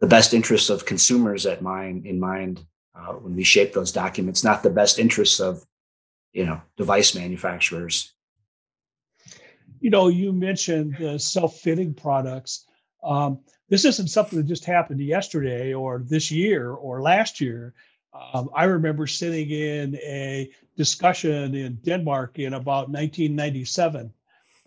the 0.00 0.08
best 0.08 0.34
interests 0.34 0.68
of 0.68 0.84
consumers 0.84 1.46
at 1.46 1.62
mind 1.62 2.06
in 2.06 2.18
mind 2.18 2.66
uh, 2.94 3.12
when 3.12 3.36
we 3.36 3.44
shape 3.44 3.72
those 3.72 3.92
documents, 3.92 4.42
not 4.42 4.64
the 4.64 4.68
best 4.70 4.98
interests 4.98 5.38
of, 5.38 5.64
you 6.32 6.44
know, 6.44 6.60
device 6.76 7.14
manufacturers 7.14 8.12
you 9.82 9.90
know, 9.90 10.08
you 10.08 10.32
mentioned 10.32 10.96
the 10.98 11.18
self-fitting 11.18 11.92
products. 11.92 12.66
Um, 13.02 13.40
this 13.68 13.84
isn't 13.84 14.08
something 14.08 14.38
that 14.38 14.46
just 14.46 14.64
happened 14.64 15.00
yesterday 15.00 15.74
or 15.74 15.98
this 15.98 16.30
year 16.30 16.70
or 16.70 17.02
last 17.02 17.40
year. 17.40 17.74
Um, 18.32 18.48
I 18.54 18.64
remember 18.64 19.08
sitting 19.08 19.50
in 19.50 19.96
a 19.96 20.48
discussion 20.76 21.54
in 21.56 21.74
Denmark 21.82 22.38
in 22.38 22.54
about 22.54 22.90
1997, 22.90 24.12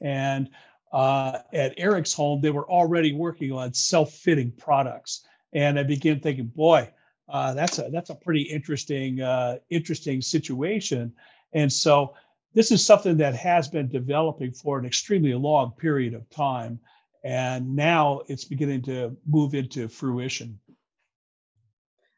and 0.01 0.49
uh, 0.91 1.39
at 1.53 1.79
home, 2.13 2.41
they 2.41 2.51
were 2.51 2.69
already 2.69 3.13
working 3.13 3.53
on 3.53 3.73
self-fitting 3.73 4.51
products, 4.57 5.25
and 5.53 5.79
I 5.79 5.83
began 5.83 6.19
thinking, 6.19 6.47
boy, 6.47 6.91
uh, 7.29 7.53
that's 7.53 7.79
a 7.79 7.89
that's 7.91 8.09
a 8.09 8.15
pretty 8.15 8.41
interesting 8.41 9.21
uh, 9.21 9.57
interesting 9.69 10.21
situation. 10.21 11.13
And 11.53 11.71
so 11.71 12.15
this 12.55 12.71
is 12.71 12.83
something 12.83 13.17
that 13.17 13.35
has 13.35 13.67
been 13.67 13.89
developing 13.89 14.53
for 14.53 14.79
an 14.79 14.85
extremely 14.85 15.33
long 15.33 15.73
period 15.77 16.13
of 16.13 16.27
time. 16.29 16.79
And 17.23 17.75
now 17.75 18.21
it's 18.27 18.45
beginning 18.45 18.81
to 18.83 19.15
move 19.27 19.53
into 19.53 19.89
fruition. 19.89 20.59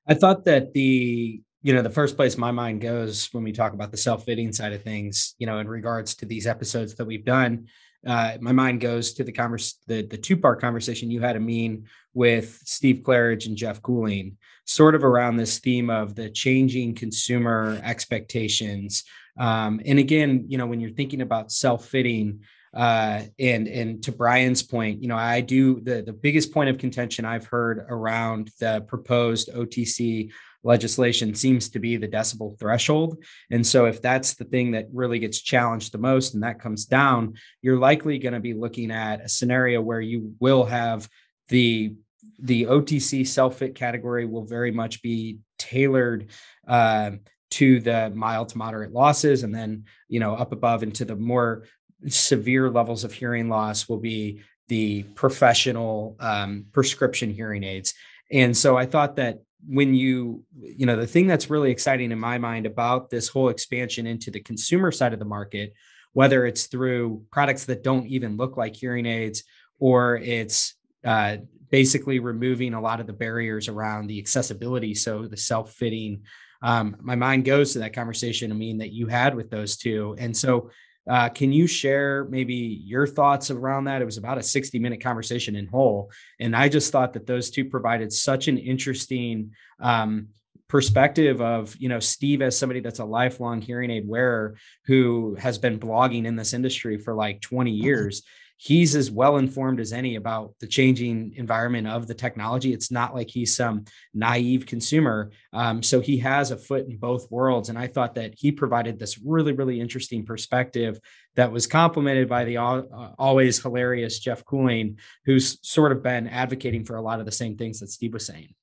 I 0.07 0.13
thought 0.13 0.45
that 0.45 0.73
the 0.73 1.41
you 1.63 1.73
know 1.73 1.81
the 1.81 1.89
first 1.89 2.15
place 2.15 2.37
my 2.37 2.51
mind 2.51 2.81
goes 2.81 3.29
when 3.33 3.43
we 3.43 3.51
talk 3.51 3.73
about 3.73 3.91
the 3.91 3.97
self-fitting 3.97 4.53
side 4.53 4.73
of 4.73 4.83
things 4.83 5.35
you 5.39 5.47
know 5.47 5.57
in 5.57 5.67
regards 5.67 6.15
to 6.15 6.25
these 6.25 6.45
episodes 6.45 6.93
that 6.95 7.05
we've 7.05 7.25
done 7.25 7.67
uh, 8.05 8.37
my 8.39 8.51
mind 8.51 8.79
goes 8.79 9.11
to 9.13 9.23
the 9.23 9.31
converse 9.31 9.79
the, 9.87 10.03
the 10.03 10.17
two-part 10.17 10.61
conversation 10.61 11.09
you 11.09 11.19
had 11.19 11.35
Amin 11.35 11.85
with 12.13 12.61
steve 12.63 13.01
claridge 13.03 13.47
and 13.47 13.57
geoff 13.57 13.81
cooling 13.81 14.37
sort 14.65 14.95
of 14.95 15.03
around 15.03 15.35
this 15.35 15.57
theme 15.59 15.89
of 15.89 16.13
the 16.13 16.29
changing 16.29 16.93
consumer 16.93 17.81
expectations 17.83 19.03
um, 19.37 19.81
and 19.85 19.99
again, 19.99 20.45
you 20.47 20.57
know, 20.57 20.65
when 20.65 20.79
you're 20.79 20.91
thinking 20.91 21.21
about 21.21 21.51
self-fitting, 21.51 22.41
uh, 22.73 23.21
and 23.39 23.67
and 23.67 24.03
to 24.03 24.11
Brian's 24.11 24.61
point, 24.61 25.01
you 25.01 25.07
know, 25.07 25.15
I 25.15 25.41
do 25.41 25.79
the 25.79 26.01
the 26.01 26.13
biggest 26.13 26.53
point 26.53 26.69
of 26.69 26.77
contention 26.77 27.25
I've 27.25 27.45
heard 27.45 27.85
around 27.89 28.51
the 28.59 28.83
proposed 28.87 29.49
OTC 29.53 30.31
legislation 30.63 31.33
seems 31.33 31.69
to 31.69 31.79
be 31.79 31.97
the 31.97 32.07
decibel 32.07 32.59
threshold. 32.59 33.23
And 33.49 33.65
so 33.65 33.85
if 33.85 34.01
that's 34.01 34.33
the 34.33 34.43
thing 34.43 34.71
that 34.71 34.87
really 34.93 35.17
gets 35.17 35.39
challenged 35.39 35.91
the 35.91 35.97
most 35.97 36.33
and 36.33 36.43
that 36.43 36.59
comes 36.59 36.85
down, 36.85 37.35
you're 37.61 37.79
likely 37.79 38.19
going 38.19 38.33
to 38.33 38.39
be 38.39 38.53
looking 38.53 38.91
at 38.91 39.21
a 39.21 39.29
scenario 39.29 39.81
where 39.81 40.01
you 40.01 40.35
will 40.39 40.65
have 40.65 41.07
the 41.47 41.95
the 42.39 42.63
OTC 42.63 43.25
self-fit 43.25 43.73
category 43.73 44.25
will 44.25 44.45
very 44.45 44.71
much 44.71 45.01
be 45.01 45.39
tailored 45.57 46.29
uh, 46.67 47.11
to 47.49 47.79
the 47.79 48.11
mild 48.13 48.49
to 48.49 48.57
moderate 48.57 48.91
losses 48.91 49.43
and 49.43 49.55
then 49.55 49.85
you 50.09 50.19
know 50.19 50.33
up 50.35 50.51
above 50.51 50.83
into 50.83 51.05
the 51.05 51.15
more 51.15 51.63
severe 52.07 52.69
levels 52.69 53.03
of 53.03 53.13
hearing 53.13 53.49
loss 53.49 53.89
will 53.89 53.99
be 53.99 54.41
the 54.67 55.03
professional 55.15 56.15
um, 56.19 56.65
prescription 56.73 57.31
hearing 57.31 57.63
aids. 57.63 57.93
And 58.31 58.55
so 58.55 58.77
i 58.77 58.85
thought 58.85 59.15
that 59.15 59.39
when 59.65 59.93
you 59.93 60.43
you 60.55 60.85
know 60.85 60.95
the 60.95 61.07
thing 61.07 61.27
that's 61.27 61.49
really 61.49 61.71
exciting 61.71 62.11
in 62.11 62.19
my 62.19 62.37
mind 62.37 62.65
about 62.65 63.09
this 63.09 63.27
whole 63.27 63.49
expansion 63.49 64.05
into 64.05 64.31
the 64.31 64.39
consumer 64.39 64.91
side 64.91 65.13
of 65.13 65.19
the 65.19 65.25
market 65.25 65.73
whether 66.13 66.45
it's 66.45 66.67
through 66.67 67.23
products 67.31 67.65
that 67.65 67.83
don't 67.83 68.07
even 68.07 68.37
look 68.37 68.57
like 68.57 68.75
hearing 68.75 69.05
aids 69.05 69.43
or 69.79 70.17
it's 70.17 70.75
uh, 71.05 71.37
basically 71.69 72.19
removing 72.19 72.73
a 72.73 72.81
lot 72.81 72.99
of 72.99 73.07
the 73.07 73.13
barriers 73.13 73.67
around 73.67 74.07
the 74.07 74.19
accessibility 74.19 74.93
so 74.93 75.25
the 75.25 75.37
self-fitting 75.37 76.21
um, 76.61 76.97
my 77.01 77.15
mind 77.15 77.45
goes 77.45 77.73
to 77.73 77.79
that 77.79 77.93
conversation, 77.93 78.51
I 78.51 78.55
mean, 78.55 78.79
that 78.79 78.91
you 78.91 79.07
had 79.07 79.35
with 79.35 79.49
those 79.49 79.77
two. 79.77 80.15
And 80.17 80.35
so, 80.35 80.71
uh, 81.09 81.29
can 81.29 81.53
you 81.53 81.67
share 81.67 82.25
maybe 82.25 82.53
your 82.55 83.07
thoughts 83.07 83.49
around 83.49 83.85
that? 83.85 84.01
It 84.01 84.05
was 84.05 84.17
about 84.17 84.37
a 84.37 84.43
60 84.43 84.77
minute 84.77 85.01
conversation 85.01 85.55
in 85.55 85.65
whole. 85.67 86.11
And 86.39 86.53
I 86.53 86.67
just 86.67 86.91
thought 86.91 87.13
that 87.13 87.25
those 87.25 87.49
two 87.49 87.63
provided 87.63 88.11
such 88.11 88.49
an 88.49 88.57
interesting 88.57 89.51
um, 89.79 90.27
perspective 90.67 91.41
of 91.41 91.75
you 91.77 91.87
know 91.87 91.99
steve 91.99 92.41
as 92.41 92.57
somebody 92.57 92.81
that's 92.81 92.99
a 92.99 93.05
lifelong 93.05 93.61
hearing 93.61 93.89
aid 93.89 94.07
wearer 94.07 94.57
who 94.85 95.35
has 95.39 95.57
been 95.57 95.79
blogging 95.79 96.25
in 96.25 96.35
this 96.35 96.53
industry 96.53 96.97
for 96.97 97.13
like 97.13 97.39
20 97.41 97.71
years 97.71 98.23
he's 98.57 98.95
as 98.95 99.09
well 99.09 99.37
informed 99.37 99.79
as 99.79 99.93
any 99.93 100.15
about 100.15 100.53
the 100.59 100.67
changing 100.67 101.33
environment 101.35 101.87
of 101.87 102.07
the 102.07 102.13
technology. 102.13 102.73
It's 102.73 102.91
not 102.91 103.13
like 103.13 103.29
he's 103.29 103.55
some 103.55 103.85
naive 104.13 104.65
consumer. 104.65 105.31
Um, 105.53 105.83
so 105.83 106.01
he 106.01 106.17
has 106.17 106.51
a 106.51 106.57
foot 106.57 106.87
in 106.87 106.97
both 106.97 107.29
worlds. 107.31 107.69
And 107.69 107.77
I 107.77 107.87
thought 107.87 108.15
that 108.15 108.33
he 108.35 108.51
provided 108.51 108.97
this 108.97 109.19
really, 109.19 109.53
really 109.53 109.79
interesting 109.79 110.25
perspective 110.25 110.99
that 111.35 111.51
was 111.51 111.67
complemented 111.67 112.27
by 112.27 112.45
the 112.45 112.57
uh, 112.57 112.81
always 113.19 113.61
hilarious 113.61 114.19
Geoff 114.19 114.43
Cooling, 114.43 114.97
who's 115.25 115.59
sort 115.61 115.91
of 115.91 116.01
been 116.01 116.27
advocating 116.27 116.83
for 116.83 116.95
a 116.95 117.01
lot 117.01 117.19
of 117.19 117.27
the 117.27 117.31
same 117.31 117.57
things 117.57 117.79
that 117.79 117.91
Steve 117.91 118.13
was 118.13 118.25
saying. 118.25 118.55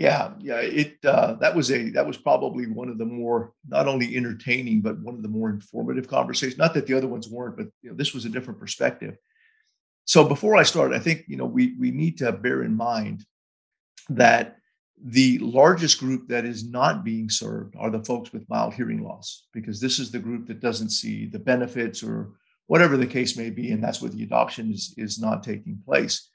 Yeah, 0.00 0.32
yeah. 0.38 0.60
It 0.60 0.96
uh, 1.04 1.34
that 1.34 1.54
was 1.54 1.70
a 1.70 1.90
that 1.90 2.06
was 2.06 2.16
probably 2.16 2.66
one 2.66 2.88
of 2.88 2.96
the 2.96 3.04
more 3.04 3.52
not 3.68 3.86
only 3.86 4.16
entertaining 4.16 4.80
but 4.80 4.98
one 5.00 5.14
of 5.14 5.22
the 5.22 5.28
more 5.28 5.50
informative 5.50 6.08
conversations. 6.08 6.56
Not 6.56 6.72
that 6.72 6.86
the 6.86 6.94
other 6.94 7.06
ones 7.06 7.28
weren't, 7.28 7.58
but 7.58 7.66
you 7.82 7.90
know, 7.90 7.96
this 7.96 8.14
was 8.14 8.24
a 8.24 8.30
different 8.30 8.58
perspective. 8.58 9.18
So 10.06 10.26
before 10.26 10.56
I 10.56 10.62
start, 10.62 10.94
I 10.94 11.00
think 11.00 11.24
you 11.28 11.36
know 11.36 11.44
we 11.44 11.76
we 11.78 11.90
need 11.90 12.16
to 12.18 12.32
bear 12.32 12.62
in 12.62 12.74
mind 12.74 13.26
that 14.08 14.56
the 15.04 15.38
largest 15.40 16.00
group 16.00 16.28
that 16.28 16.46
is 16.46 16.64
not 16.64 17.04
being 17.04 17.28
served 17.28 17.74
are 17.78 17.90
the 17.90 18.02
folks 18.02 18.32
with 18.32 18.48
mild 18.48 18.72
hearing 18.72 19.02
loss 19.02 19.48
because 19.52 19.82
this 19.82 19.98
is 19.98 20.10
the 20.10 20.18
group 20.18 20.46
that 20.46 20.60
doesn't 20.60 20.90
see 20.90 21.26
the 21.26 21.38
benefits 21.38 22.02
or 22.02 22.30
whatever 22.68 22.96
the 22.96 23.06
case 23.06 23.36
may 23.36 23.50
be, 23.50 23.70
and 23.70 23.84
that's 23.84 24.00
where 24.00 24.10
the 24.10 24.22
adoption 24.22 24.72
is 24.72 24.94
is 24.96 25.20
not 25.20 25.42
taking 25.42 25.78
place. 25.84 26.29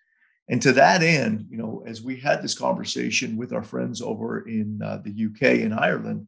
And 0.48 0.62
to 0.62 0.74
that 0.74 1.02
end, 1.02 1.48
you 1.50 1.58
know, 1.58 1.84
as 1.88 2.02
we 2.02 2.18
had 2.18 2.42
this 2.42 2.58
conversation 2.58 3.36
with 3.36 3.52
our 3.52 3.64
friends 3.64 4.02
over 4.02 4.48
in 4.48 4.80
uh, 4.84 5.02
the 5.04 5.25
UK 5.25 5.64
and 5.64 5.74
Ireland, 5.74 6.28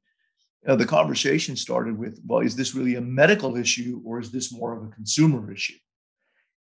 the 0.64 0.86
conversation 0.86 1.56
started 1.56 1.98
with, 1.98 2.20
well, 2.26 2.40
is 2.40 2.56
this 2.56 2.76
really 2.76 2.96
a 2.96 3.02
medical 3.02 3.56
issue 3.56 4.02
or 4.04 4.20
is 4.20 4.32
this 4.32 4.52
more 4.52 4.76
of 4.76 4.84
a 4.84 4.92
consumer 4.92 5.52
issue? 5.52 5.78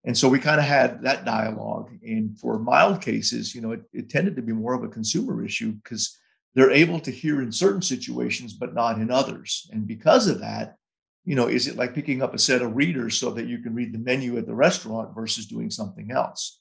And 0.05 0.17
so 0.17 0.29
we 0.29 0.39
kind 0.39 0.61
of 0.61 0.67
had 0.67 1.03
that 1.03 1.25
dialogue. 1.25 1.91
And 2.03 2.39
for 2.39 2.59
mild 2.59 3.01
cases, 3.01 3.55
you 3.55 3.63
know, 3.63 3.73
it, 3.73 3.83
it 3.93 4.11
tended 4.11 4.37
to 4.37 4.43
be 4.43 4.53
more 4.53 4.75
of 4.75 4.85
a 4.85 4.89
consumer 4.89 5.43
issue 5.45 5.73
because 5.73 6.19
they're 6.55 6.71
able 6.71 7.01
to 7.01 7.11
hear 7.11 7.41
in 7.41 7.51
certain 7.51 7.81
situations, 7.81 8.53
but 8.53 8.75
not 8.75 8.99
in 8.99 9.11
others. 9.11 9.69
And 9.73 9.87
because 9.87 10.29
of 10.29 10.41
that, 10.41 10.77
you 11.25 11.35
know, 11.35 11.47
is 11.47 11.67
it 11.67 11.77
like 11.77 11.95
picking 11.95 12.21
up 12.21 12.35
a 12.35 12.39
set 12.39 12.61
of 12.61 12.77
readers 12.77 13.19
so 13.19 13.31
that 13.31 13.47
you 13.47 13.59
can 13.59 13.75
read 13.75 13.95
the 13.95 13.99
menu 13.99 14.37
at 14.37 14.47
the 14.47 14.55
restaurant 14.55 15.15
versus 15.15 15.47
doing 15.47 15.71
something 15.71 16.11
else? 16.11 16.61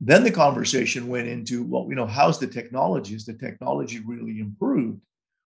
Then 0.00 0.24
the 0.24 0.30
conversation 0.30 1.08
went 1.08 1.28
into, 1.28 1.64
well, 1.64 1.86
you 1.88 1.94
know, 1.94 2.06
how's 2.06 2.38
the 2.38 2.46
technology? 2.46 3.14
Is 3.14 3.24
the 3.24 3.34
technology 3.34 4.00
really 4.00 4.40
improved 4.40 5.00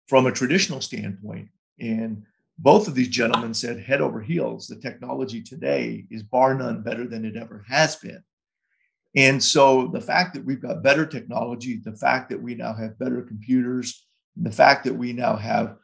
from 0.06 0.26
a 0.26 0.32
traditional 0.32 0.80
standpoint? 0.80 1.48
And 1.80 2.24
both 2.58 2.86
of 2.86 2.94
these 2.94 3.08
gentlemen 3.08 3.54
said 3.54 3.80
head 3.80 4.00
over 4.00 4.20
heels. 4.20 4.66
The 4.66 4.76
technology 4.76 5.42
today 5.42 6.04
is 6.10 6.22
bar 6.22 6.54
none 6.54 6.82
better 6.82 7.06
than 7.06 7.24
it 7.24 7.36
ever 7.36 7.64
has 7.68 7.96
been. 7.96 8.22
And 9.16 9.42
so 9.42 9.88
the 9.88 10.00
fact 10.00 10.34
that 10.34 10.44
we've 10.44 10.60
got 10.60 10.82
better 10.82 11.06
technology, 11.06 11.80
the 11.82 11.96
fact 11.96 12.28
that 12.30 12.42
we 12.42 12.54
now 12.54 12.74
have 12.74 12.98
better 12.98 13.22
computers, 13.22 14.06
the 14.36 14.50
fact 14.50 14.84
that 14.84 14.94
we 14.94 15.12
now 15.12 15.36
have 15.36 15.76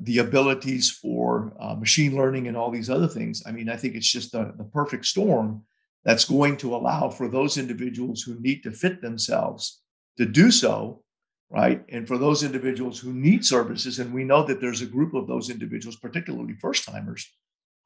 the 0.00 0.18
abilities 0.18 0.90
for 0.90 1.54
uh, 1.58 1.74
machine 1.74 2.14
learning 2.16 2.46
and 2.46 2.56
all 2.56 2.70
these 2.70 2.90
other 2.90 3.08
things, 3.08 3.42
I 3.46 3.52
mean, 3.52 3.68
I 3.68 3.76
think 3.76 3.94
it's 3.94 4.10
just 4.10 4.32
the, 4.32 4.52
the 4.56 4.64
perfect 4.64 5.06
storm 5.06 5.64
that's 6.04 6.24
going 6.24 6.56
to 6.58 6.74
allow 6.74 7.08
for 7.08 7.28
those 7.28 7.56
individuals 7.58 8.22
who 8.22 8.38
need 8.40 8.62
to 8.62 8.70
fit 8.70 9.00
themselves 9.00 9.80
to 10.18 10.26
do 10.26 10.50
so, 10.50 11.02
right? 11.50 11.84
And 11.88 12.06
for 12.06 12.18
those 12.18 12.42
individuals 12.42 13.00
who 13.00 13.12
need 13.12 13.44
services, 13.44 13.98
and 13.98 14.12
we 14.12 14.24
know 14.24 14.44
that 14.44 14.60
there's 14.60 14.82
a 14.82 14.86
group 14.86 15.14
of 15.14 15.26
those 15.26 15.50
individuals, 15.50 15.96
particularly 15.96 16.54
first 16.54 16.84
timers, 16.84 17.30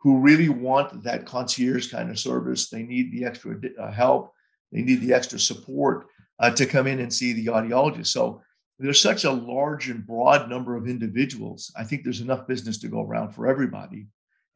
who 0.01 0.21
really 0.21 0.49
want 0.49 1.03
that 1.05 1.27
concierge 1.27 1.91
kind 1.91 2.11
of 2.11 2.19
service. 2.19 2.69
They 2.69 2.83
need 2.83 3.13
the 3.13 3.25
extra 3.25 3.57
uh, 3.81 3.91
help, 3.91 4.33
they 4.73 4.83
need 4.83 5.01
the 5.01 5.15
extra 5.15 5.39
support 5.39 6.07
uh, 6.39 6.51
to 6.51 6.67
come 6.67 6.87
in 6.87 7.01
and 7.01 7.13
see 7.13 7.33
the 7.33 7.47
audiologist. 7.47 8.09
So 8.09 8.43
there's 8.79 9.01
such 9.01 9.25
a 9.25 9.31
large 9.31 9.89
and 9.89 10.07
broad 10.07 10.49
number 10.49 10.77
of 10.77 10.87
individuals. 10.87 11.73
I 11.77 11.85
think 11.85 12.05
there's 12.05 12.21
enough 12.21 12.47
business 12.47 12.79
to 12.79 12.89
go 12.89 13.03
around 13.03 13.33
for 13.33 13.49
everybody. 13.49 14.07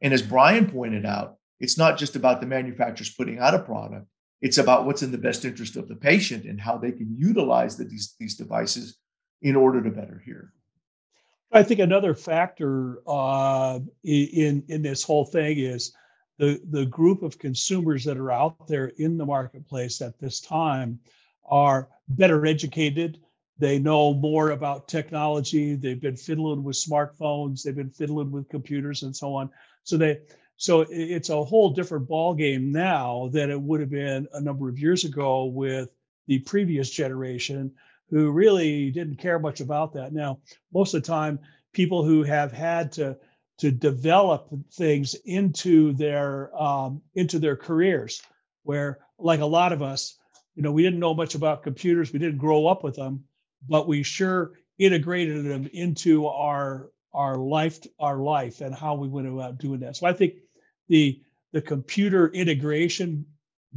And 0.01 0.13
as 0.13 0.21
Brian 0.21 0.69
pointed 0.69 1.05
out, 1.05 1.37
it's 1.63 1.77
not 1.77 1.97
just 1.97 2.17
about 2.17 2.41
the 2.41 2.45
manufacturers 2.45 3.13
putting 3.13 3.39
out 3.39 3.55
a 3.55 3.59
product. 3.59 4.05
It's 4.41 4.57
about 4.57 4.85
what's 4.85 5.01
in 5.01 5.13
the 5.13 5.17
best 5.17 5.45
interest 5.45 5.77
of 5.77 5.87
the 5.87 5.95
patient 5.95 6.43
and 6.43 6.59
how 6.59 6.77
they 6.77 6.91
can 6.91 7.15
utilize 7.17 7.77
the, 7.77 7.85
these, 7.85 8.15
these 8.19 8.35
devices 8.35 8.97
in 9.41 9.55
order 9.55 9.81
to 9.81 9.89
better 9.89 10.21
hear. 10.25 10.51
I 11.53 11.63
think 11.63 11.79
another 11.79 12.15
factor 12.15 12.99
uh, 13.07 13.79
in 14.03 14.63
in 14.67 14.81
this 14.81 15.03
whole 15.03 15.23
thing 15.23 15.59
is 15.59 15.93
the 16.37 16.59
the 16.69 16.85
group 16.85 17.21
of 17.21 17.39
consumers 17.39 18.03
that 18.05 18.17
are 18.17 18.31
out 18.31 18.67
there 18.67 18.87
in 18.97 19.17
the 19.17 19.25
marketplace 19.25 20.01
at 20.01 20.19
this 20.19 20.41
time 20.41 20.99
are 21.45 21.87
better 22.09 22.45
educated. 22.45 23.19
They 23.59 23.77
know 23.77 24.15
more 24.15 24.49
about 24.49 24.87
technology. 24.87 25.75
They've 25.75 26.01
been 26.01 26.17
fiddling 26.17 26.63
with 26.63 26.75
smartphones. 26.75 27.61
They've 27.61 27.75
been 27.75 27.91
fiddling 27.91 28.31
with 28.31 28.49
computers 28.49 29.03
and 29.03 29.15
so 29.15 29.35
on. 29.35 29.51
So 29.83 29.95
they 29.95 30.21
so 30.57 30.85
it's 30.89 31.29
a 31.29 31.43
whole 31.43 31.71
different 31.71 32.07
ball 32.07 32.33
game 32.33 32.71
now 32.71 33.29
than 33.31 33.49
it 33.49 33.59
would 33.59 33.79
have 33.79 33.89
been 33.89 34.27
a 34.33 34.41
number 34.41 34.69
of 34.69 34.79
years 34.79 35.03
ago 35.03 35.45
with 35.45 35.89
the 36.27 36.39
previous 36.39 36.89
generation 36.89 37.73
who 38.09 38.31
really 38.31 38.91
didn't 38.91 39.17
care 39.17 39.39
much 39.39 39.59
about 39.59 39.93
that. 39.93 40.13
Now, 40.13 40.39
most 40.73 40.93
of 40.93 41.01
the 41.01 41.07
time, 41.07 41.39
people 41.73 42.05
who 42.05 42.23
have 42.23 42.51
had 42.51 42.91
to 42.93 43.17
to 43.59 43.71
develop 43.71 44.49
things 44.71 45.15
into 45.25 45.93
their 45.93 46.55
um, 46.59 47.01
into 47.15 47.39
their 47.39 47.55
careers, 47.55 48.21
where 48.63 48.99
like 49.19 49.39
a 49.39 49.45
lot 49.45 49.73
of 49.73 49.81
us, 49.81 50.17
you 50.55 50.63
know, 50.63 50.71
we 50.71 50.83
didn't 50.83 50.99
know 50.99 51.13
much 51.13 51.35
about 51.35 51.63
computers, 51.63 52.13
we 52.13 52.19
didn't 52.19 52.37
grow 52.37 52.67
up 52.67 52.83
with 52.83 52.95
them, 52.95 53.23
but 53.67 53.87
we 53.87 54.03
sure 54.03 54.51
integrated 54.77 55.45
them 55.45 55.69
into 55.73 56.27
our 56.27 56.89
our 57.13 57.37
life 57.37 57.79
our 57.99 58.17
life 58.17 58.61
and 58.61 58.73
how 58.73 58.95
we 58.95 59.07
went 59.07 59.27
about 59.27 59.57
doing 59.57 59.79
that. 59.81 59.95
So 59.95 60.07
I 60.07 60.13
think 60.13 60.33
the 60.93 61.19
the 61.53 61.61
computer 61.61 62.27
integration 62.29 63.25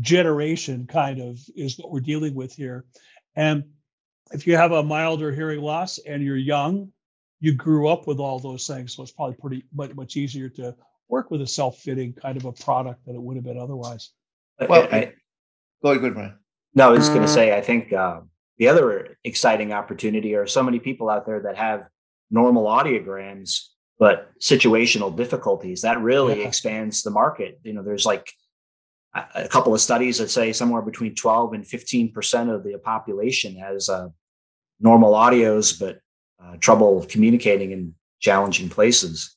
generation 0.00 0.86
kind 0.86 1.18
of 1.18 1.38
is 1.56 1.78
what 1.78 1.90
we're 1.90 2.00
dealing 2.00 2.34
with 2.34 2.54
here. 2.54 2.84
And 3.36 3.64
if 4.32 4.46
you 4.46 4.54
have 4.56 4.72
a 4.72 4.82
milder 4.82 5.32
hearing 5.32 5.62
loss 5.62 5.98
and 5.98 6.22
you're 6.22 6.36
young, 6.36 6.92
you 7.40 7.54
grew 7.54 7.88
up 7.88 8.06
with 8.06 8.18
all 8.18 8.38
those 8.38 8.66
things. 8.66 8.94
So 8.94 9.02
it's 9.02 9.12
probably 9.12 9.36
pretty 9.36 9.64
much, 9.74 9.94
much 9.94 10.16
easier 10.16 10.50
to 10.50 10.74
work 11.08 11.30
with 11.30 11.40
a 11.40 11.46
self-fitting 11.46 12.12
kind 12.14 12.36
of 12.36 12.44
a 12.44 12.52
product 12.52 13.06
than 13.06 13.16
it 13.16 13.22
would 13.22 13.36
have 13.36 13.44
been 13.44 13.58
otherwise. 13.58 14.10
Well, 14.68 14.82
I, 14.82 14.86
go 14.86 14.88
ahead, 14.88 15.14
go 15.82 15.90
ahead, 15.92 16.14
Brian. 16.14 16.38
No, 16.74 16.88
I 16.88 16.90
was 16.90 17.00
just 17.00 17.12
going 17.12 17.26
to 17.26 17.32
say, 17.32 17.56
I 17.56 17.62
think 17.62 17.92
uh, 17.94 18.20
the 18.58 18.68
other 18.68 19.16
exciting 19.24 19.72
opportunity 19.72 20.34
are 20.34 20.46
so 20.46 20.62
many 20.62 20.80
people 20.80 21.08
out 21.08 21.24
there 21.24 21.40
that 21.42 21.56
have 21.56 21.88
normal 22.30 22.66
audiograms 22.66 23.68
but 23.98 24.30
situational 24.38 25.14
difficulties 25.14 25.82
that 25.82 26.00
really 26.00 26.40
yeah. 26.40 26.46
expands 26.46 27.02
the 27.02 27.10
market. 27.10 27.60
You 27.62 27.72
know 27.72 27.82
there's 27.82 28.06
like 28.06 28.32
a 29.34 29.48
couple 29.48 29.74
of 29.74 29.80
studies 29.80 30.18
that 30.18 30.30
say 30.30 30.52
somewhere 30.52 30.82
between 30.82 31.14
12 31.14 31.54
and 31.54 31.66
15 31.66 32.12
percent 32.12 32.50
of 32.50 32.62
the 32.62 32.78
population 32.78 33.56
has 33.56 33.88
uh, 33.88 34.08
normal 34.80 35.14
audios 35.14 35.78
but 35.78 36.00
uh, 36.42 36.56
trouble 36.58 37.04
communicating 37.08 37.72
in 37.72 37.94
challenging 38.20 38.68
places. 38.68 39.36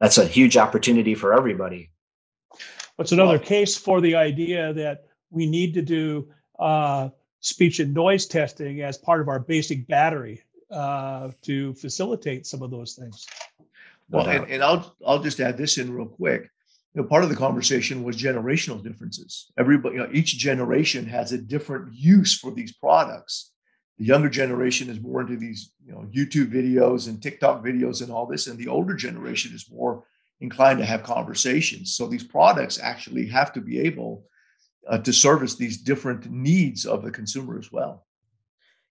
That's 0.00 0.18
a 0.18 0.26
huge 0.26 0.56
opportunity 0.56 1.14
for 1.14 1.34
everybody. 1.34 1.90
What's 2.96 3.12
another 3.12 3.38
well, 3.38 3.46
case 3.46 3.76
for 3.76 4.00
the 4.00 4.14
idea 4.14 4.72
that 4.74 5.04
we 5.30 5.46
need 5.46 5.74
to 5.74 5.82
do 5.82 6.28
uh, 6.58 7.08
speech 7.40 7.80
and 7.80 7.92
noise 7.92 8.26
testing 8.26 8.82
as 8.82 8.96
part 8.96 9.20
of 9.20 9.28
our 9.28 9.40
basic 9.40 9.86
battery 9.86 10.42
uh, 10.70 11.30
to 11.42 11.74
facilitate 11.74 12.46
some 12.46 12.62
of 12.62 12.70
those 12.70 12.94
things 12.94 13.26
well, 14.10 14.28
and, 14.28 14.50
and 14.50 14.62
I'll 14.62 14.94
I'll 15.06 15.22
just 15.22 15.40
add 15.40 15.56
this 15.56 15.78
in 15.78 15.92
real 15.92 16.06
quick. 16.06 16.42
You 16.94 17.02
know, 17.02 17.08
part 17.08 17.24
of 17.24 17.30
the 17.30 17.36
conversation 17.36 18.04
was 18.04 18.16
generational 18.16 18.82
differences. 18.82 19.50
Everybody, 19.58 19.96
you 19.96 20.02
know, 20.02 20.10
each 20.12 20.38
generation 20.38 21.06
has 21.06 21.32
a 21.32 21.38
different 21.38 21.92
use 21.92 22.38
for 22.38 22.52
these 22.52 22.72
products. 22.74 23.52
The 23.98 24.04
younger 24.04 24.28
generation 24.28 24.90
is 24.90 25.00
more 25.00 25.20
into 25.20 25.36
these, 25.36 25.72
you 25.84 25.92
know, 25.92 26.06
YouTube 26.14 26.52
videos 26.52 27.08
and 27.08 27.22
TikTok 27.22 27.64
videos 27.64 28.02
and 28.02 28.10
all 28.10 28.26
this, 28.26 28.46
and 28.46 28.58
the 28.58 28.68
older 28.68 28.94
generation 28.94 29.52
is 29.54 29.70
more 29.70 30.04
inclined 30.40 30.78
to 30.78 30.84
have 30.84 31.02
conversations. 31.02 31.96
So 31.96 32.06
these 32.06 32.24
products 32.24 32.78
actually 32.78 33.26
have 33.28 33.52
to 33.54 33.60
be 33.60 33.80
able 33.80 34.24
uh, 34.88 34.98
to 34.98 35.12
service 35.12 35.54
these 35.54 35.78
different 35.78 36.30
needs 36.30 36.86
of 36.86 37.02
the 37.02 37.10
consumer 37.10 37.58
as 37.58 37.72
well. 37.72 38.06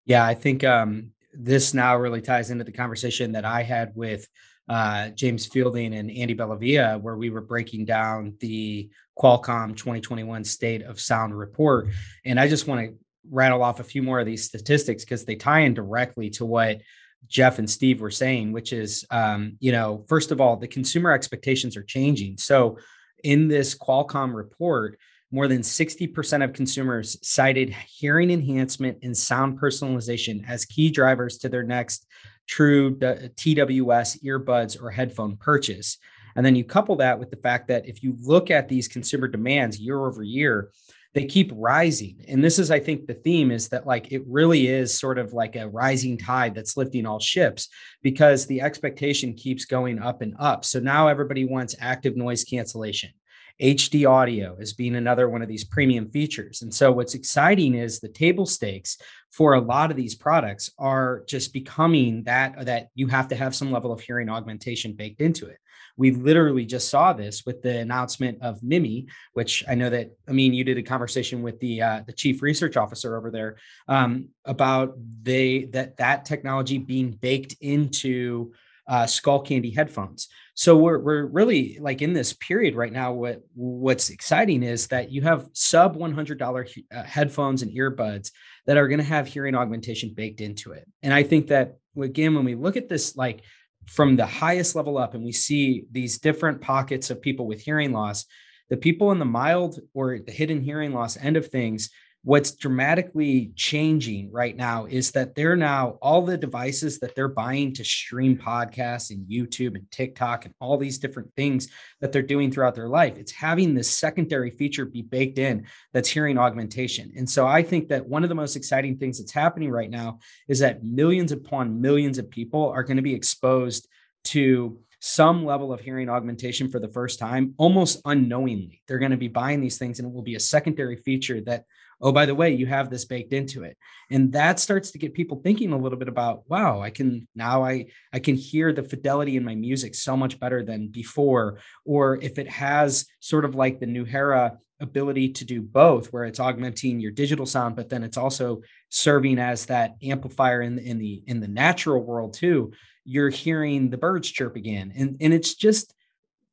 Yeah, 0.06 0.26
I 0.26 0.34
think 0.34 0.64
um, 0.64 1.12
this 1.34 1.74
now 1.74 1.96
really 1.96 2.22
ties 2.22 2.50
into 2.50 2.64
the 2.64 2.72
conversation 2.72 3.34
that 3.34 3.46
I 3.46 3.64
had 3.64 3.92
with 3.96 4.28
uh, 4.70 5.10
James 5.10 5.46
Fielding 5.46 5.94
and 5.94 6.10
Andy 6.10 6.36
Bellavia, 6.36 7.00
where 7.02 7.18
we 7.18 7.30
were 7.30 7.42
breaking 7.42 7.86
down 7.86 8.36
the 8.40 8.90
Qualcomm 9.18 9.76
2021 9.76 10.44
State 10.44 10.84
of 10.84 11.00
Sound 11.00 11.38
report. 11.38 11.90
And 12.26 12.40
I 12.40 12.48
just 12.48 12.68
want 12.68 12.82
to 12.82 12.96
rattle 13.30 13.64
off 13.64 13.80
a 13.80 13.84
few 13.84 14.04
more 14.04 14.20
of 14.20 14.26
these 14.26 14.46
statistics 14.46 15.04
because 15.04 15.26
they 15.26 15.36
tie 15.36 15.62
in 15.62 15.74
directly 15.74 16.30
to 16.32 16.46
what 16.46 16.82
Geoff 17.28 17.60
and 17.60 17.70
Steve 17.70 18.02
were 18.02 18.12
saying, 18.12 18.52
which 18.52 18.74
is, 18.74 19.06
um, 19.12 19.58
you 19.60 19.72
know, 19.72 20.06
first 20.08 20.32
of 20.32 20.42
all, 20.42 20.58
the 20.58 20.68
consumer 20.68 21.12
expectations 21.12 21.78
are 21.78 21.84
changing. 21.84 22.38
So 22.38 22.78
in 23.24 23.48
this 23.48 23.76
Qualcomm 23.76 24.34
report, 24.34 25.00
more 25.32 25.48
than 25.48 25.62
60% 25.62 26.44
of 26.44 26.54
consumers 26.54 27.18
cited 27.28 27.70
hearing 27.88 28.30
enhancement 28.30 29.00
and 29.02 29.18
sound 29.18 29.60
personalization 29.60 30.48
as 30.48 30.66
key 30.66 30.92
drivers 30.92 31.40
to 31.40 31.50
their 31.50 31.64
next 31.64 32.06
true 32.48 32.96
TWS 32.96 34.24
earbuds 34.24 34.82
or 34.82 34.90
headphone 34.90 35.38
purchase. 35.38 35.98
And 36.36 36.46
then 36.46 36.56
you 36.56 36.64
couple 36.64 36.96
that 36.98 37.20
with 37.20 37.30
the 37.30 37.38
fact 37.38 37.68
that 37.68 37.88
if 37.88 38.04
you 38.04 38.16
look 38.22 38.50
at 38.52 38.68
these 38.68 38.88
consumer 38.88 39.28
demands 39.28 39.80
year 39.80 40.06
over 40.06 40.24
year, 40.24 40.72
they 41.14 41.26
keep 41.26 41.52
rising. 41.54 42.26
And 42.28 42.44
this 42.44 42.58
is, 42.58 42.72
I 42.72 42.80
think, 42.80 43.06
the 43.06 43.14
theme 43.14 43.52
is 43.52 43.70
that 43.70 43.86
like 43.86 44.12
it 44.12 44.24
really 44.28 44.68
is 44.68 44.98
sort 44.98 45.20
of 45.20 45.32
like 45.32 45.56
a 45.56 45.70
rising 45.70 46.18
tide 46.18 46.56
that's 46.56 46.76
lifting 46.76 47.06
all 47.06 47.20
ships 47.20 47.70
because 48.02 48.48
the 48.48 48.62
expectation 48.62 49.36
keeps 49.36 49.66
going 49.66 50.00
up 50.00 50.22
and 50.22 50.36
up. 50.40 50.66
So 50.66 50.80
now 50.80 51.08
everybody 51.08 51.46
wants 51.46 51.76
active 51.80 52.18
noise 52.18 52.44
cancellation. 52.44 53.12
HD 53.62 54.10
audio 54.10 54.58
as 54.60 54.74
being 54.74 54.96
another 54.96 55.30
one 55.30 55.42
of 55.42 55.48
these 55.48 55.64
premium 55.64 56.10
features. 56.10 56.62
And 56.62 56.74
so 56.74 56.92
what's 56.92 57.14
exciting 57.14 57.76
is 57.76 58.00
the 58.00 58.10
table 58.10 58.46
stakes 58.46 58.98
for 59.32 59.54
a 59.54 59.62
lot 59.62 59.92
of 59.92 59.98
these 59.98 60.16
products 60.16 60.72
are 60.78 61.24
just 61.28 61.54
becoming 61.54 62.24
that 62.24 62.66
that 62.66 62.90
you 62.96 63.08
have 63.08 63.28
to 63.30 63.36
have 63.36 63.56
some 63.56 63.72
level 63.72 63.92
of 63.92 64.02
hearing 64.02 64.30
augmentation 64.30 64.94
baked 64.94 65.22
into 65.22 65.48
it. 65.48 65.58
We 65.96 66.12
literally 66.12 66.66
just 66.66 66.90
saw 66.90 67.14
this 67.14 67.46
with 67.46 67.62
the 67.62 67.78
announcement 67.80 68.42
of 68.42 68.64
Mimi, 68.64 69.08
which 69.34 69.64
I 69.68 69.76
know 69.76 69.90
that 69.92 70.12
I 70.28 70.32
mean 70.32 70.54
you 70.54 70.64
did 70.64 70.78
a 70.78 70.84
conversation 70.84 71.44
with 71.44 71.60
the 71.60 71.82
uh, 71.82 72.02
the 72.06 72.14
chief 72.14 72.42
research 72.42 72.78
officer 72.78 73.16
over 73.16 73.30
there 73.30 73.58
um, 73.88 74.30
about 74.46 74.96
they 75.22 75.66
that 75.66 75.98
that 75.98 76.26
technology 76.26 76.80
being 76.80 77.12
baked 77.12 77.56
into 77.62 78.54
uh, 78.88 79.04
Skullcandy 79.04 79.76
headphones. 79.76 80.28
So 80.56 80.78
we're 80.78 81.00
we're 81.00 81.26
really 81.26 81.80
like 81.82 82.02
in 82.02 82.14
this 82.14 82.34
period 82.34 82.76
right 82.76 82.92
now. 82.92 83.14
What 83.14 83.42
what's 83.56 84.10
exciting 84.10 84.62
is 84.62 84.88
that 84.88 85.12
you 85.12 85.22
have 85.24 85.50
sub 85.54 85.96
one 85.96 86.14
hundred 86.14 86.38
dollar 86.38 86.68
uh, 86.94 87.04
headphones 87.04 87.64
and 87.64 87.72
earbuds 87.72 88.32
that 88.68 88.78
are 88.78 88.88
going 88.88 89.00
to 89.00 89.04
have 89.06 89.28
hearing 89.28 89.56
augmentation 89.56 90.14
baked 90.16 90.42
into 90.42 90.72
it. 90.74 90.88
And 91.02 91.14
I 91.14 91.24
think 91.24 91.48
that 91.48 91.78
again, 92.00 92.36
when 92.36 92.46
we 92.46 92.56
look 92.56 92.78
at 92.78 92.90
this, 92.90 93.16
like 93.16 93.44
from 93.88 94.16
the 94.16 94.26
highest 94.26 94.76
level 94.76 94.98
up, 94.98 95.16
and 95.16 95.24
we 95.24 95.32
see 95.32 95.86
these 95.92 96.20
different 96.20 96.62
pockets 96.62 97.10
of 97.10 97.22
people 97.22 97.48
with 97.48 97.62
hearing 97.62 97.92
loss, 97.92 98.26
the 98.70 98.78
people 98.78 99.12
in 99.12 99.20
the 99.20 99.26
mild 99.26 99.80
or 99.94 100.20
the 100.20 100.32
hidden 100.32 100.62
hearing 100.62 100.94
loss 100.94 101.18
end 101.18 101.36
of 101.36 101.48
things 101.48 101.90
what's 102.26 102.52
dramatically 102.52 103.52
changing 103.56 104.32
right 104.32 104.56
now 104.56 104.86
is 104.86 105.12
that 105.12 105.36
they're 105.36 105.58
now 105.58 105.98
all 106.02 106.22
the 106.22 106.38
devices 106.38 107.00
that 107.00 107.14
they're 107.16 107.28
buying 107.28 107.74
to 107.74 107.84
stream 107.84 108.38
podcasts 108.38 109.12
and 109.12 109.30
YouTube 109.30 109.76
and 109.76 109.92
TikTok 109.92 110.46
and 110.46 110.54
all 110.62 110.78
these 110.78 111.00
different 111.00 111.30
things 111.36 111.68
that 112.00 112.14
they're 112.14 112.22
doing 112.22 112.50
throughout 112.50 112.76
their 112.76 112.88
life. 112.88 113.18
It's 113.18 113.34
having 113.34 113.74
this 113.74 113.90
secondary 113.90 114.52
feature 114.52 114.86
be 114.86 115.02
baked 115.02 115.38
in 115.38 115.66
that's 115.92 116.08
hearing 116.10 116.38
augmentation. 116.38 117.12
And 117.18 117.30
so 117.30 117.46
I 117.46 117.62
think 117.62 117.90
that 117.90 118.08
one 118.08 118.24
of 118.24 118.30
the 118.30 118.36
most 118.36 118.56
exciting 118.56 118.98
things 118.98 119.20
that's 119.20 119.34
happening 119.34 119.70
right 119.70 119.90
now 119.90 120.20
is 120.48 120.60
that 120.60 120.82
millions 120.82 121.34
upon 121.34 121.82
millions 121.82 122.18
of 122.20 122.30
people 122.30 122.70
are 122.70 122.84
going 122.84 122.98
to 122.98 123.04
be 123.04 123.14
exposed 123.14 123.90
to 124.26 124.80
some 125.02 125.44
level 125.44 125.74
of 125.74 125.82
hearing 125.82 126.08
augmentation 126.08 126.70
for 126.70 126.80
the 126.80 126.88
first 126.88 127.20
time 127.20 127.54
almost 127.58 128.02
unknowingly. 128.06 128.82
They're 128.88 129.00
going 129.00 129.12
to 129.12 129.18
be 129.18 129.28
buying 129.28 129.60
these 129.60 129.78
things 129.78 130.00
and 130.00 130.08
it 130.08 130.14
will 130.14 130.22
be 130.22 130.36
a 130.36 130.40
secondary 130.40 130.96
feature 130.96 131.42
that 131.42 131.66
oh 132.04 132.12
by 132.12 132.26
the 132.28 132.36
way 132.36 132.54
you 132.54 132.68
have 132.68 132.90
this 132.90 133.06
baked 133.06 133.34
into 133.34 133.64
it. 133.64 133.78
And 134.12 134.34
that 134.34 134.60
starts 134.60 134.92
to 134.92 135.00
get 135.00 135.16
people 135.16 135.42
thinking 135.42 135.72
a 135.72 135.78
little 135.78 135.98
bit 135.98 136.08
about 136.08 136.44
wow 136.48 136.82
i 136.82 136.90
can 136.90 137.28
now 137.36 137.64
i 137.64 137.88
i 138.12 138.20
can 138.20 138.36
hear 138.36 138.72
the 138.72 138.84
fidelity 138.84 139.38
in 139.38 139.44
my 139.44 139.56
music 139.56 139.96
so 139.96 140.16
much 140.16 140.40
better 140.40 140.64
than 140.64 140.90
before. 140.90 141.60
Or 141.86 142.22
if 142.22 142.38
it 142.38 142.50
has 142.50 143.08
sort 143.20 143.46
of 143.46 143.56
like 143.56 143.80
the 143.80 143.88
Nuheara 143.88 144.58
ability 144.80 145.30
to 145.30 145.46
do 145.46 145.62
both 145.62 146.12
where 146.12 146.26
it's 146.26 146.42
augmenting 146.42 147.00
your 147.00 147.12
digital 147.12 147.46
sound 147.46 147.74
but 147.74 147.88
then 147.88 148.04
it's 148.04 148.18
also 148.18 148.62
serving 148.90 149.40
as 149.40 149.68
that 149.68 149.96
amplifier 150.04 150.62
in 150.62 150.76
the 150.76 150.86
in 150.86 150.98
the 150.98 151.24
in 151.28 151.40
the 151.40 151.48
natural 151.48 152.04
world 152.04 152.34
too 152.34 152.74
you're 153.06 153.30
hearing 153.30 153.90
the 153.90 153.98
birds 153.98 154.30
chirp 154.30 154.56
again. 154.56 154.94
And 154.96 155.18
and 155.22 155.34
it's 155.34 155.56
just 155.56 155.94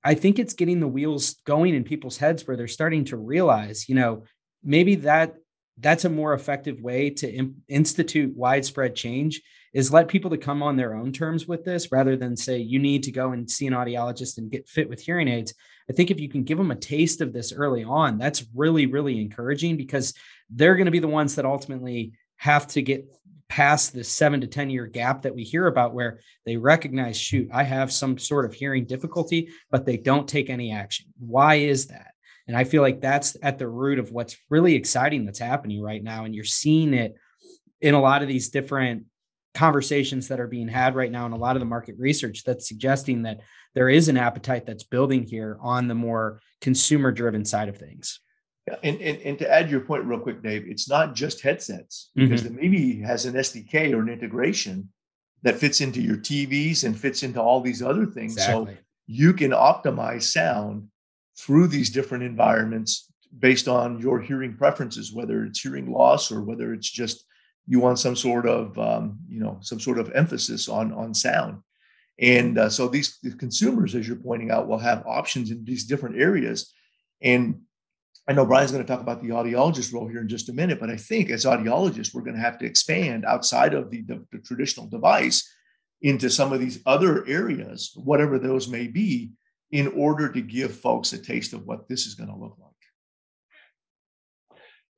I 0.02 0.14
think 0.14 0.38
it's 0.38 0.54
getting 0.54 0.80
the 0.80 0.88
wheels 0.88 1.36
going 1.44 1.74
in 1.74 1.84
people's 1.84 2.16
heads 2.16 2.46
where 2.46 2.56
they're 2.56 2.68
starting 2.68 3.04
to 3.06 3.16
realize, 3.16 3.88
you 3.88 3.94
know, 3.94 4.24
maybe 4.62 4.96
that 4.96 5.34
that's 5.78 6.04
a 6.04 6.10
more 6.10 6.34
effective 6.34 6.80
way 6.80 7.10
to 7.10 7.50
institute 7.68 8.36
widespread 8.36 8.94
change 8.94 9.40
is 9.72 9.92
let 9.92 10.08
people 10.08 10.30
to 10.30 10.36
come 10.36 10.62
on 10.62 10.76
their 10.76 10.94
own 10.94 11.12
terms 11.12 11.46
with 11.46 11.64
this 11.64 11.92
rather 11.92 12.16
than 12.16 12.36
say 12.36 12.58
you 12.58 12.78
need 12.78 13.04
to 13.04 13.12
go 13.12 13.32
and 13.32 13.50
see 13.50 13.66
an 13.66 13.72
audiologist 13.72 14.36
and 14.36 14.50
get 14.50 14.68
fit 14.68 14.88
with 14.88 15.00
hearing 15.00 15.28
aids 15.28 15.54
i 15.88 15.92
think 15.92 16.10
if 16.10 16.20
you 16.20 16.28
can 16.28 16.44
give 16.44 16.58
them 16.58 16.70
a 16.70 16.76
taste 16.76 17.20
of 17.20 17.32
this 17.32 17.52
early 17.52 17.84
on 17.84 18.18
that's 18.18 18.44
really 18.54 18.86
really 18.86 19.20
encouraging 19.20 19.76
because 19.76 20.12
they're 20.50 20.76
going 20.76 20.86
to 20.86 20.90
be 20.90 20.98
the 20.98 21.08
ones 21.08 21.36
that 21.36 21.46
ultimately 21.46 22.12
have 22.36 22.66
to 22.66 22.82
get 22.82 23.06
past 23.50 23.92
the 23.92 24.02
seven 24.02 24.40
to 24.40 24.46
10 24.46 24.70
year 24.70 24.86
gap 24.86 25.22
that 25.22 25.34
we 25.34 25.42
hear 25.42 25.66
about 25.66 25.92
where 25.92 26.20
they 26.46 26.56
recognize, 26.56 27.18
shoot, 27.18 27.48
I 27.52 27.64
have 27.64 27.92
some 27.92 28.16
sort 28.16 28.46
of 28.46 28.54
hearing 28.54 28.86
difficulty, 28.86 29.50
but 29.70 29.84
they 29.84 29.96
don't 29.98 30.28
take 30.28 30.48
any 30.48 30.72
action. 30.72 31.06
Why 31.18 31.56
is 31.56 31.88
that? 31.88 32.09
And 32.50 32.58
I 32.58 32.64
feel 32.64 32.82
like 32.82 33.00
that's 33.00 33.36
at 33.44 33.60
the 33.60 33.68
root 33.68 34.00
of 34.00 34.10
what's 34.10 34.36
really 34.48 34.74
exciting 34.74 35.24
that's 35.24 35.38
happening 35.38 35.80
right 35.80 36.02
now. 36.02 36.24
And 36.24 36.34
you're 36.34 36.42
seeing 36.42 36.94
it 36.94 37.14
in 37.80 37.94
a 37.94 38.00
lot 38.00 38.22
of 38.22 38.28
these 38.28 38.48
different 38.48 39.04
conversations 39.54 40.26
that 40.26 40.40
are 40.40 40.48
being 40.48 40.66
had 40.66 40.96
right 40.96 41.12
now 41.12 41.26
and 41.26 41.32
a 41.32 41.36
lot 41.36 41.54
of 41.54 41.60
the 41.60 41.66
market 41.66 41.94
research 41.96 42.42
that's 42.42 42.66
suggesting 42.66 43.22
that 43.22 43.38
there 43.76 43.88
is 43.88 44.08
an 44.08 44.16
appetite 44.16 44.66
that's 44.66 44.82
building 44.82 45.22
here 45.22 45.58
on 45.60 45.86
the 45.86 45.94
more 45.94 46.40
consumer 46.60 47.12
driven 47.12 47.44
side 47.44 47.68
of 47.68 47.78
things. 47.78 48.18
And, 48.82 49.00
and, 49.00 49.22
and 49.22 49.38
to 49.38 49.48
add 49.48 49.70
your 49.70 49.82
point 49.82 50.02
real 50.06 50.18
quick, 50.18 50.42
Dave, 50.42 50.64
it's 50.66 50.88
not 50.88 51.14
just 51.14 51.42
headsets 51.42 52.10
because 52.16 52.42
mm-hmm. 52.42 52.56
the 52.56 52.62
Mimi 52.62 53.00
has 53.02 53.26
an 53.26 53.34
SDK 53.34 53.92
or 53.92 54.00
an 54.00 54.08
integration 54.08 54.88
that 55.42 55.54
fits 55.54 55.80
into 55.80 56.02
your 56.02 56.16
TVs 56.16 56.82
and 56.82 56.98
fits 56.98 57.22
into 57.22 57.40
all 57.40 57.60
these 57.60 57.80
other 57.80 58.06
things. 58.06 58.32
Exactly. 58.32 58.74
So 58.74 58.80
you 59.06 59.34
can 59.34 59.52
optimize 59.52 60.24
sound 60.24 60.88
through 61.40 61.68
these 61.68 61.90
different 61.90 62.24
environments 62.24 63.10
based 63.38 63.68
on 63.68 64.00
your 64.00 64.20
hearing 64.20 64.56
preferences, 64.56 65.12
whether 65.12 65.44
it's 65.44 65.60
hearing 65.60 65.90
loss 65.90 66.30
or 66.30 66.42
whether 66.42 66.74
it's 66.74 66.90
just 66.90 67.24
you 67.66 67.78
want 67.78 67.98
some 67.98 68.16
sort 68.16 68.46
of 68.46 68.76
um, 68.78 69.18
you 69.28 69.40
know 69.40 69.58
some 69.60 69.80
sort 69.80 69.98
of 69.98 70.10
emphasis 70.12 70.68
on 70.68 70.92
on 70.92 71.14
sound. 71.14 71.62
And 72.18 72.58
uh, 72.58 72.68
so 72.68 72.88
these 72.88 73.18
the 73.22 73.32
consumers, 73.32 73.94
as 73.94 74.06
you're 74.06 74.16
pointing 74.16 74.50
out, 74.50 74.68
will 74.68 74.78
have 74.78 75.06
options 75.06 75.50
in 75.50 75.64
these 75.64 75.84
different 75.84 76.20
areas. 76.20 76.72
And 77.22 77.60
I 78.28 78.32
know 78.32 78.44
Brian's 78.44 78.72
going 78.72 78.84
to 78.84 78.88
talk 78.88 79.00
about 79.00 79.22
the 79.22 79.30
audiologist 79.30 79.92
role 79.92 80.06
here 80.06 80.20
in 80.20 80.28
just 80.28 80.50
a 80.50 80.52
minute, 80.52 80.78
but 80.78 80.90
I 80.90 80.96
think 80.96 81.30
as 81.30 81.44
audiologists, 81.44 82.14
we're 82.14 82.22
going 82.22 82.36
to 82.36 82.42
have 82.42 82.58
to 82.58 82.66
expand 82.66 83.24
outside 83.24 83.74
of 83.74 83.90
the, 83.90 84.02
the, 84.02 84.24
the 84.30 84.38
traditional 84.38 84.86
device 84.86 85.50
into 86.02 86.30
some 86.30 86.52
of 86.52 86.60
these 86.60 86.80
other 86.86 87.26
areas, 87.26 87.92
whatever 87.96 88.38
those 88.38 88.68
may 88.68 88.86
be, 88.86 89.32
in 89.72 89.88
order 89.88 90.30
to 90.32 90.40
give 90.40 90.74
folks 90.74 91.12
a 91.12 91.18
taste 91.18 91.52
of 91.52 91.66
what 91.66 91.88
this 91.88 92.06
is 92.06 92.14
going 92.14 92.30
to 92.30 92.36
look 92.36 92.56
like. 92.58 92.70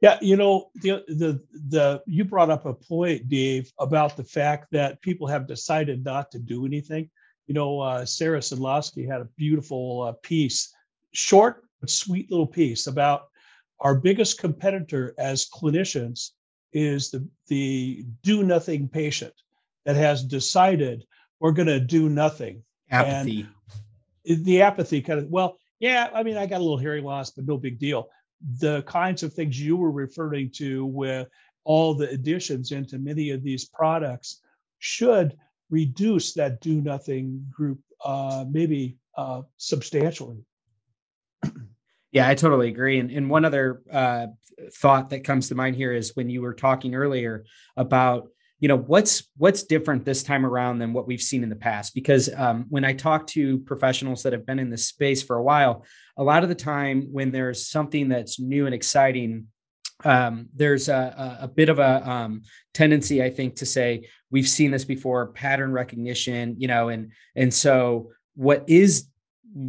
Yeah, 0.00 0.18
you 0.20 0.36
know, 0.36 0.70
the 0.74 1.04
the 1.06 1.40
the 1.68 2.02
you 2.06 2.24
brought 2.24 2.50
up 2.50 2.66
a 2.66 2.74
point, 2.74 3.28
Dave, 3.28 3.72
about 3.78 4.16
the 4.16 4.24
fact 4.24 4.66
that 4.72 5.00
people 5.00 5.28
have 5.28 5.46
decided 5.46 6.04
not 6.04 6.32
to 6.32 6.40
do 6.40 6.66
anything. 6.66 7.08
You 7.46 7.54
know, 7.54 7.78
uh, 7.78 8.04
Sarah 8.04 8.40
Sydlowski 8.40 9.08
had 9.08 9.20
a 9.20 9.28
beautiful 9.36 10.02
uh, 10.02 10.12
piece, 10.22 10.74
short 11.12 11.62
but 11.80 11.88
sweet 11.88 12.30
little 12.30 12.46
piece 12.46 12.88
about 12.88 13.28
our 13.78 13.94
biggest 13.94 14.38
competitor 14.38 15.14
as 15.18 15.48
clinicians 15.48 16.30
is 16.72 17.10
the 17.10 17.28
the 17.46 18.04
do 18.22 18.42
nothing 18.42 18.88
patient 18.88 19.34
that 19.84 19.96
has 19.96 20.24
decided 20.24 21.04
we're 21.38 21.52
going 21.52 21.68
to 21.68 21.80
do 21.80 22.08
nothing. 22.08 22.62
Apathy. 22.90 23.40
And 23.42 23.48
the 24.24 24.62
apathy 24.62 25.00
kind 25.00 25.18
of 25.18 25.26
well 25.28 25.58
yeah 25.80 26.08
i 26.14 26.22
mean 26.22 26.36
i 26.36 26.46
got 26.46 26.58
a 26.58 26.64
little 26.64 26.78
hearing 26.78 27.04
loss 27.04 27.30
but 27.30 27.46
no 27.46 27.56
big 27.56 27.78
deal. 27.78 28.08
The 28.58 28.82
kinds 28.82 29.22
of 29.22 29.32
things 29.32 29.60
you 29.60 29.76
were 29.76 29.92
referring 29.92 30.50
to 30.56 30.84
with 30.84 31.28
all 31.64 31.94
the 31.94 32.10
additions 32.10 32.72
into 32.72 32.98
many 32.98 33.30
of 33.30 33.42
these 33.42 33.64
products 33.64 34.40
should 34.80 35.36
reduce 35.70 36.34
that 36.34 36.60
do 36.60 36.80
nothing 36.80 37.46
group 37.50 37.78
uh, 38.04 38.44
maybe 38.50 38.96
uh, 39.16 39.42
substantially. 39.56 40.44
Yeah 42.14 42.28
i 42.28 42.34
totally 42.34 42.68
agree. 42.68 42.98
And, 42.98 43.10
and 43.10 43.30
one 43.30 43.46
other 43.46 43.80
uh, 43.90 44.26
thought 44.74 45.08
that 45.10 45.24
comes 45.24 45.48
to 45.48 45.54
mind 45.54 45.76
here 45.76 45.94
is 45.94 46.14
when 46.14 46.28
you 46.28 46.42
were 46.42 46.52
talking 46.52 46.94
earlier 46.94 47.46
about 47.78 48.28
you 48.62 48.68
know 48.68 48.78
what's 48.78 49.28
what's 49.36 49.64
different 49.64 50.04
this 50.04 50.22
time 50.22 50.46
around 50.46 50.78
than 50.78 50.92
what 50.92 51.08
we've 51.08 51.20
seen 51.20 51.42
in 51.42 51.48
the 51.48 51.56
past? 51.56 51.94
Because 51.94 52.32
um, 52.34 52.66
when 52.70 52.84
i 52.84 52.92
talk 52.92 53.26
to 53.26 53.58
professionals 53.58 54.22
that 54.22 54.32
have 54.32 54.46
been 54.46 54.60
in 54.60 54.70
this 54.70 54.86
space 54.86 55.20
for 55.20 55.36
a 55.36 55.42
while 55.42 55.84
a 56.16 56.22
lot 56.22 56.44
of 56.44 56.48
the 56.48 56.54
time 56.54 57.08
when 57.10 57.32
there's 57.32 57.66
something 57.66 58.08
that's 58.08 58.38
new 58.38 58.66
and 58.66 58.74
exciting 58.74 59.48
um, 60.04 60.48
there's 60.54 60.88
a, 60.88 61.38
a, 61.40 61.48
bit 61.48 61.68
of 61.68 61.78
a 61.78 62.08
um, 62.08 62.42
tendency 62.72 63.22
i 63.22 63.30
think 63.30 63.56
to 63.56 63.66
say 63.66 64.08
we've 64.30 64.48
seen 64.48 64.70
this 64.70 64.84
before 64.84 65.32
pattern 65.32 65.72
recognition 65.72 66.54
you 66.58 66.68
know 66.68 66.88
and 66.88 67.12
and 67.34 67.52
so 67.52 68.10
what 68.34 68.64
is 68.68 69.08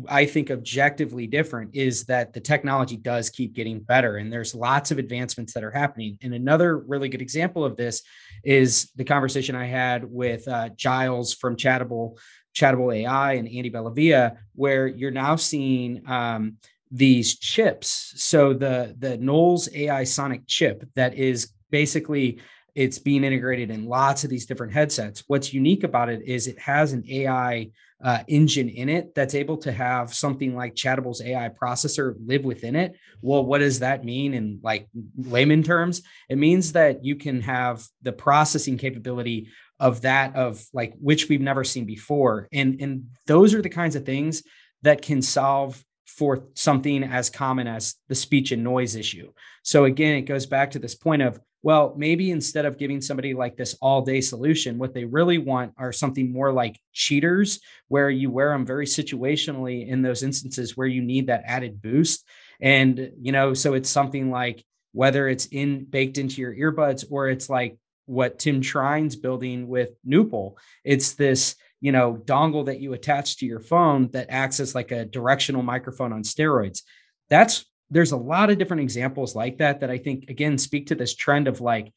I 0.08 0.26
think 0.26 0.50
objectively 0.50 1.28
different 1.28 1.76
is 1.76 2.06
that 2.06 2.32
the 2.34 2.40
technology 2.40 2.96
does 2.96 3.30
keep 3.30 3.54
getting 3.54 3.80
better 3.80 4.18
and 4.18 4.32
there's 4.32 4.56
lots 4.56 4.92
of 4.92 4.98
advancements 4.98 5.54
that 5.54 5.64
are 5.64 5.72
happening. 5.72 6.18
And 6.22 6.34
another 6.34 6.78
really 6.78 7.10
good 7.10 7.22
example 7.22 7.66
of 7.66 7.76
this 7.76 8.02
is 8.44 8.92
the 8.96 9.04
conversation 9.04 9.56
I 9.56 9.66
had 9.66 10.06
with 10.06 10.48
uh, 10.48 10.70
Giles 10.70 11.34
from 11.34 11.58
Chatable, 11.58 12.18
Chatable 12.56 12.96
AI 12.96 13.34
and 13.34 13.48
Andy 13.48 13.70
Bellavia, 13.70 14.38
where 14.56 14.88
you're 14.88 15.12
now 15.12 15.36
seeing 15.36 16.08
um, 16.10 16.58
these 16.90 17.38
chips. 17.40 18.14
So 18.18 18.54
the 18.54 18.96
the 18.98 19.18
Knowles 19.18 19.68
AISonic 19.70 20.44
chip 20.48 20.88
that 20.96 21.16
is 21.16 21.52
basically 21.72 22.40
it's 22.76 23.00
being 23.00 23.24
integrated 23.24 23.70
in 23.70 23.86
lots 23.86 24.24
of 24.24 24.30
these 24.30 24.46
different 24.46 24.74
headsets. 24.74 25.24
What's 25.28 25.54
unique 25.54 25.84
about 25.84 26.10
it 26.10 26.24
is 26.24 26.48
it 26.48 26.60
has 26.60 26.94
an 26.94 27.04
AI 27.10 27.70
uh, 28.04 28.24
engine 28.28 28.68
in 28.68 28.90
it 28.90 29.16
that's 29.16 29.36
able 29.36 29.58
to 29.58 29.72
have 29.72 30.14
something 30.14 30.56
like 30.56 30.76
Chatable's 30.76 31.22
AI 31.22 31.50
processor 31.50 32.16
live 32.26 32.44
within 32.44 32.76
it. 32.76 32.96
Well, 33.22 33.46
what 33.46 33.60
does 33.60 33.80
that 33.80 34.04
mean 34.04 34.34
in 34.34 34.60
like 34.62 34.90
layman 35.18 35.64
terms? 35.64 36.02
It 36.30 36.38
means 36.38 36.74
that 36.74 37.06
you 37.06 37.16
can 37.16 37.42
have 37.42 37.86
the 38.02 38.12
processing 38.12 38.78
capability 38.78 39.48
of 39.80 40.02
that 40.02 40.36
of 40.36 40.66
like 40.74 40.94
which 41.00 41.30
we've 41.30 41.42
never 41.42 41.64
seen 41.64 41.86
before, 41.86 42.48
and 42.52 42.80
and 42.82 43.06
those 43.26 43.54
are 43.54 43.62
the 43.62 43.70
kinds 43.70 43.96
of 43.96 44.06
things 44.06 44.44
that 44.82 45.02
can 45.02 45.22
solve 45.22 45.84
for 46.06 46.46
something 46.54 47.04
as 47.04 47.30
common 47.30 47.68
as 47.68 47.96
the 48.08 48.16
speech 48.16 48.52
and 48.52 48.64
noise 48.64 48.96
issue. 48.96 49.32
So 49.64 49.86
again, 49.86 50.16
it 50.16 50.22
goes 50.24 50.46
back 50.46 50.72
to 50.72 50.80
this 50.80 50.94
point 50.94 51.22
of 51.22 51.40
well, 51.64 51.96
maybe 51.98 52.30
instead 52.30 52.66
of 52.66 52.78
giving 52.78 53.00
somebody 53.00 53.34
like 53.34 53.56
this 53.56 53.76
all 53.82 54.02
day 54.02 54.20
solution, 54.20 54.78
what 54.78 54.94
they 54.94 55.06
really 55.06 55.38
want 55.38 55.74
are 55.78 55.94
something 55.94 56.32
more 56.32 56.52
like 56.52 56.78
cheaters, 56.92 57.62
where 57.88 58.10
you 58.10 58.30
wear 58.30 58.50
them 58.50 58.66
very 58.66 58.86
situationally 58.86 59.88
in 59.88 60.02
those 60.02 60.24
instances 60.24 60.76
where 60.76 60.88
you 60.88 61.02
need 61.02 61.28
that 61.28 61.44
added 61.46 61.82
boost. 61.82 62.28
And, 62.60 63.12
you 63.20 63.32
know, 63.32 63.54
so 63.54 63.74
it's 63.74 63.90
something 63.90 64.30
like 64.30 64.64
whether 64.92 65.28
it's 65.30 65.46
in 65.48 65.86
baked 65.86 66.18
into 66.18 66.42
your 66.42 66.54
earbuds 66.54 67.06
or 67.10 67.30
it's 67.30 67.50
like 67.50 67.78
what 68.06 68.40
Tim 68.40 68.60
Trine's 68.60 69.16
building 69.16 69.68
with 69.68 69.92
Newpol. 70.06 70.56
It's 70.84 71.14
this, 71.14 71.56
you 71.80 71.94
know, 71.94 72.22
dongle 72.26 72.66
that 72.66 72.82
you 72.82 72.92
attach 72.92 73.38
to 73.38 73.46
your 73.46 73.62
phone 73.62 74.10
that 74.12 74.28
acts 74.30 74.60
as 74.60 74.76
like 74.76 74.92
a 74.92 75.06
directional 75.06 75.64
microphone 75.64 76.12
on 76.12 76.24
steroids. 76.24 76.82
That's 77.30 77.66
there's 77.90 78.12
a 78.12 78.18
lot 78.18 78.50
of 78.50 78.58
different 78.58 78.82
examples 78.82 79.36
like 79.36 79.58
that 79.58 79.82
that 79.82 79.90
I 79.90 79.98
think 79.98 80.30
again 80.30 80.58
speak 80.58 80.88
to 80.88 80.96
this 80.96 81.16
trend 81.16 81.48
of 81.48 81.62
like 81.62 81.94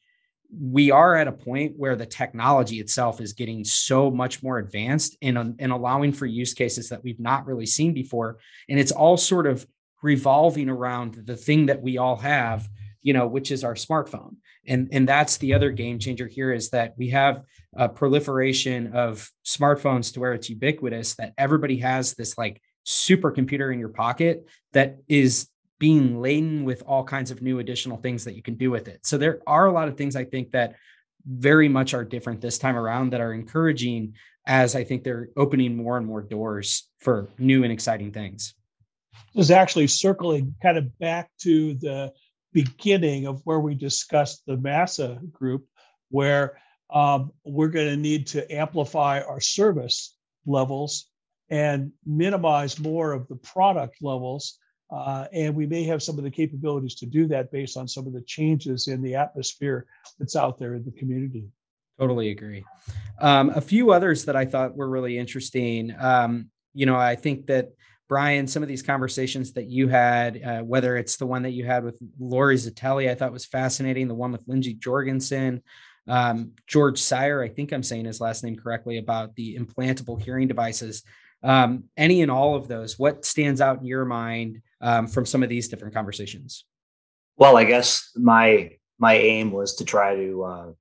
we 0.49 0.91
are 0.91 1.15
at 1.15 1.27
a 1.27 1.31
point 1.31 1.73
where 1.75 1.95
the 1.95 2.05
technology 2.05 2.79
itself 2.79 3.19
is 3.19 3.33
getting 3.33 3.65
so 3.65 4.09
much 4.09 4.41
more 4.41 4.59
advanced 4.59 5.17
and, 5.21 5.37
and 5.37 5.61
um, 5.61 5.71
allowing 5.71 6.13
for 6.13 6.25
use 6.25 6.53
cases 6.53 6.87
that 6.87 7.03
we've 7.03 7.19
not 7.19 7.45
really 7.45 7.65
seen 7.65 7.93
before. 7.93 8.37
And 8.69 8.79
it's 8.79 8.93
all 8.93 9.17
sort 9.17 9.45
of 9.45 9.67
revolving 10.01 10.69
around 10.69 11.15
the 11.25 11.35
thing 11.35 11.65
that 11.65 11.81
we 11.81 11.97
all 11.97 12.15
have 12.15 12.69
you 13.07 13.13
know 13.13 13.25
which 13.25 13.51
is 13.51 13.63
our 13.63 13.75
smartphone. 13.75 14.35
And 14.67 14.89
and 14.91 15.07
that's 15.07 15.37
the 15.37 15.53
other 15.53 15.71
game 15.71 15.97
changer 15.97 16.27
here 16.27 16.51
is 16.51 16.71
that 16.71 16.93
we 16.97 17.09
have 17.11 17.43
a 17.73 17.87
proliferation 17.87 18.93
of 18.93 19.31
smartphones 19.45 20.13
to 20.13 20.19
where 20.19 20.33
it's 20.33 20.49
ubiquitous 20.49 21.15
that 21.15 21.33
everybody 21.37 21.77
has 21.77 22.15
this 22.15 22.37
like 22.37 22.61
supercomputer 22.85 23.71
in 23.71 23.79
your 23.79 23.89
pocket 23.89 24.45
that 24.73 24.97
is 25.07 25.47
being 25.79 26.21
laden 26.21 26.63
with 26.63 26.83
all 26.87 27.03
kinds 27.03 27.31
of 27.31 27.41
new 27.41 27.59
additional 27.59 27.97
things 27.97 28.23
that 28.23 28.35
you 28.35 28.41
can 28.41 28.55
do 28.55 28.71
with 28.71 28.87
it. 28.87 29.05
So 29.05 29.17
there 29.17 29.41
are 29.45 29.67
a 29.67 29.71
lot 29.71 29.87
of 29.87 29.97
things 29.97 30.15
I 30.15 30.25
think 30.25 30.51
that 30.51 30.75
very 31.25 31.67
much 31.69 31.93
are 31.93 32.05
different 32.05 32.41
this 32.41 32.57
time 32.57 32.75
around 32.75 33.11
that 33.11 33.21
are 33.21 33.33
encouraging 33.33 34.13
as 34.47 34.75
I 34.75 34.83
think 34.83 35.03
they're 35.03 35.29
opening 35.35 35.75
more 35.75 35.97
and 35.97 36.05
more 36.05 36.21
doors 36.21 36.89
for 36.99 37.29
new 37.37 37.63
and 37.63 37.71
exciting 37.71 38.11
things. 38.11 38.55
This 39.35 39.45
is 39.45 39.51
actually 39.51 39.87
circling 39.87 40.55
kind 40.63 40.77
of 40.77 40.97
back 40.99 41.29
to 41.41 41.73
the 41.75 42.13
beginning 42.53 43.27
of 43.27 43.41
where 43.43 43.59
we 43.59 43.75
discussed 43.75 44.43
the 44.47 44.57
MAASA 44.57 45.31
group, 45.31 45.65
where 46.09 46.57
um, 46.89 47.31
we're 47.43 47.67
going 47.67 47.89
to 47.89 47.97
need 47.97 48.27
to 48.27 48.51
amplify 48.51 49.21
our 49.21 49.41
service 49.41 50.15
levels 50.45 51.07
and 51.49 51.91
minimize 52.05 52.79
more 52.79 53.11
of 53.11 53.27
the 53.27 53.35
product 53.35 53.97
levels 54.01 54.57
uh, 54.89 55.25
and 55.33 55.55
we 55.55 55.65
may 55.65 55.83
have 55.83 56.01
some 56.01 56.17
of 56.17 56.23
the 56.23 56.31
capabilities 56.31 56.95
to 56.95 57.05
do 57.05 57.27
that 57.27 57.51
based 57.51 57.77
on 57.77 57.87
some 57.87 58.07
of 58.07 58.13
the 58.13 58.21
changes 58.21 58.87
in 58.87 59.01
the 59.01 59.15
atmosphere 59.15 59.85
that's 60.17 60.35
out 60.35 60.57
there 60.57 60.75
in 60.75 60.83
the 60.85 60.91
community. 60.91 61.45
Totally 61.99 62.29
agree. 62.29 62.63
Um, 63.19 63.49
a 63.49 63.61
few 63.61 63.91
others 63.91 64.25
that 64.25 64.35
I 64.35 64.45
thought 64.45 64.75
were 64.75 64.89
really 64.89 65.17
interesting. 65.17 65.93
Um, 65.99 66.49
you 66.73 66.85
know, 66.85 66.95
I 66.95 67.15
think 67.15 67.47
that 67.47 67.71
Brian, 68.07 68.47
some 68.47 68.63
of 68.63 68.69
these 68.69 68.83
conversations 68.83 69.53
that 69.53 69.65
you 69.65 69.89
had, 69.89 70.41
uh, 70.41 70.61
whether 70.61 70.95
it's 70.95 71.17
the 71.17 71.25
one 71.25 71.41
that 71.41 71.51
you 71.51 71.65
had 71.65 71.83
with 71.83 71.97
Lori 72.19 72.55
Zitelli, 72.55 73.09
I 73.09 73.15
thought 73.15 73.33
was 73.33 73.45
fascinating. 73.45 74.07
The 74.07 74.15
one 74.15 74.31
with 74.31 74.47
Lindsay 74.47 74.75
Jorgensen, 74.75 75.61
um, 76.07 76.51
George 76.67 76.99
Cire, 76.99 77.43
I 77.43 77.49
think 77.49 77.73
I'm 77.73 77.83
saying 77.83 78.05
his 78.05 78.21
last 78.21 78.43
name 78.43 78.55
correctly, 78.55 78.97
about 78.97 79.35
the 79.35 79.57
implantable 79.57 80.21
hearing 80.21 80.47
devices. 80.47 81.03
Um, 81.43 81.85
any 81.97 82.21
and 82.21 82.31
all 82.31 82.55
of 82.55 82.67
those, 82.67 82.97
what 82.97 83.25
stands 83.25 83.59
out 83.59 83.79
in 83.79 83.85
your 83.85 84.05
mind 84.05 84.61
um, 84.81 85.07
from 85.07 85.25
some 85.25 85.43
of 85.43 85.49
these 85.49 85.67
different 85.67 85.93
conversations? 85.93 86.65
Well, 87.37 87.57
I 87.57 87.63
guess 87.63 88.11
my 88.15 88.77
my 88.99 89.13
aim 89.13 89.51
was 89.51 89.75
to 89.75 89.85
try 89.85 90.15
to 90.15 90.43
uh, 90.43 90.71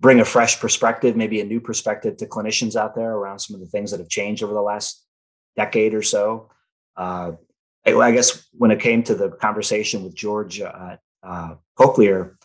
bring 0.00 0.20
a 0.20 0.24
fresh 0.24 0.58
perspective, 0.58 1.16
maybe 1.16 1.40
a 1.40 1.44
new 1.44 1.60
perspective 1.60 2.16
to 2.16 2.26
clinicians 2.26 2.76
out 2.76 2.94
there 2.94 3.12
around 3.12 3.38
some 3.38 3.54
of 3.54 3.60
the 3.60 3.66
things 3.66 3.90
that 3.90 4.00
have 4.00 4.08
changed 4.08 4.42
over 4.42 4.54
the 4.54 4.62
last 4.62 5.04
decade 5.56 5.94
or 5.94 6.02
so. 6.02 6.50
Uh, 6.96 7.32
I, 7.86 7.94
I, 7.94 8.12
guess 8.12 8.46
when 8.52 8.70
it 8.70 8.80
came 8.80 9.02
to 9.04 9.14
the 9.14 9.30
conversation 9.30 10.02
with 10.02 10.14
George 10.14 10.60
uh, 10.60 10.96
uh, 11.22 11.54
Cochlear, 11.78 12.36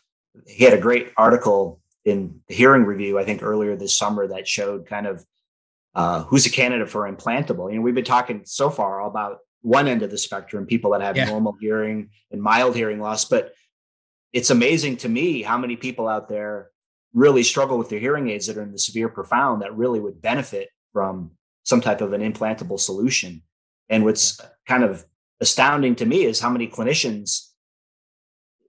he 0.46 0.63
had 0.63 0.74
a 0.74 0.80
great 0.80 1.12
article 1.17 1.82
in 2.06 2.41
the 2.48 2.56
hearing 2.56 2.84
review, 2.84 3.17
I 3.17 3.26
think 3.26 3.43
earlier 3.43 3.76
this 3.76 3.96
summer, 3.96 4.28
that 4.28 4.48
showed 4.48 4.86
kind 4.86 5.08
of 5.08 5.26
uh, 5.96 6.24
who's 6.24 6.46
a 6.46 6.52
candidate 6.52 6.89
for 6.89 7.12
implantable. 7.12 7.72
You 7.72 7.78
know, 7.78 7.82
we've 7.82 7.96
been 7.96 8.06
talking 8.06 8.41
so 8.46 8.70
far 8.70 9.02
about 9.02 9.39
one 9.62 9.88
end 9.88 10.04
of 10.04 10.12
the 10.12 10.17
spectrum, 10.17 10.65
people 10.65 10.91
that 10.91 11.02
have 11.02 11.17
yeah. 11.17 11.26
normal 11.26 11.56
hearing 11.60 12.10
and 12.32 12.41
mild 12.41 12.76
hearing 12.76 13.00
loss. 13.00 13.26
But 13.26 13.54
it's 14.34 14.50
amazing 14.50 14.98
to 14.98 15.10
me 15.10 15.41
how 15.41 15.58
many 15.58 15.76
people 15.76 16.08
out 16.08 16.30
there 16.30 16.70
really 17.13 17.43
struggle 17.43 17.78
with 17.78 17.89
their 17.89 18.00
hearing 18.00 18.30
aids 18.30 18.48
that 18.48 18.58
are 18.58 18.63
in 18.63 18.72
the 18.72 18.80
severe 18.80 19.10
profound 19.10 19.62
that 19.62 19.76
really 19.76 20.00
would 20.00 20.22
benefit 20.22 20.70
from 20.93 21.32
some 21.63 21.82
type 21.82 22.02
of 22.02 22.13
an 22.13 22.22
implantable 22.22 22.80
solution. 22.80 23.41
And 23.89 24.04
what's 24.04 24.39
kind 24.67 24.84
of 24.84 25.06
astounding 25.41 25.96
to 25.96 26.06
me 26.06 26.24
is 26.24 26.39
how 26.39 26.50
many 26.50 26.67
clinicians 26.67 27.50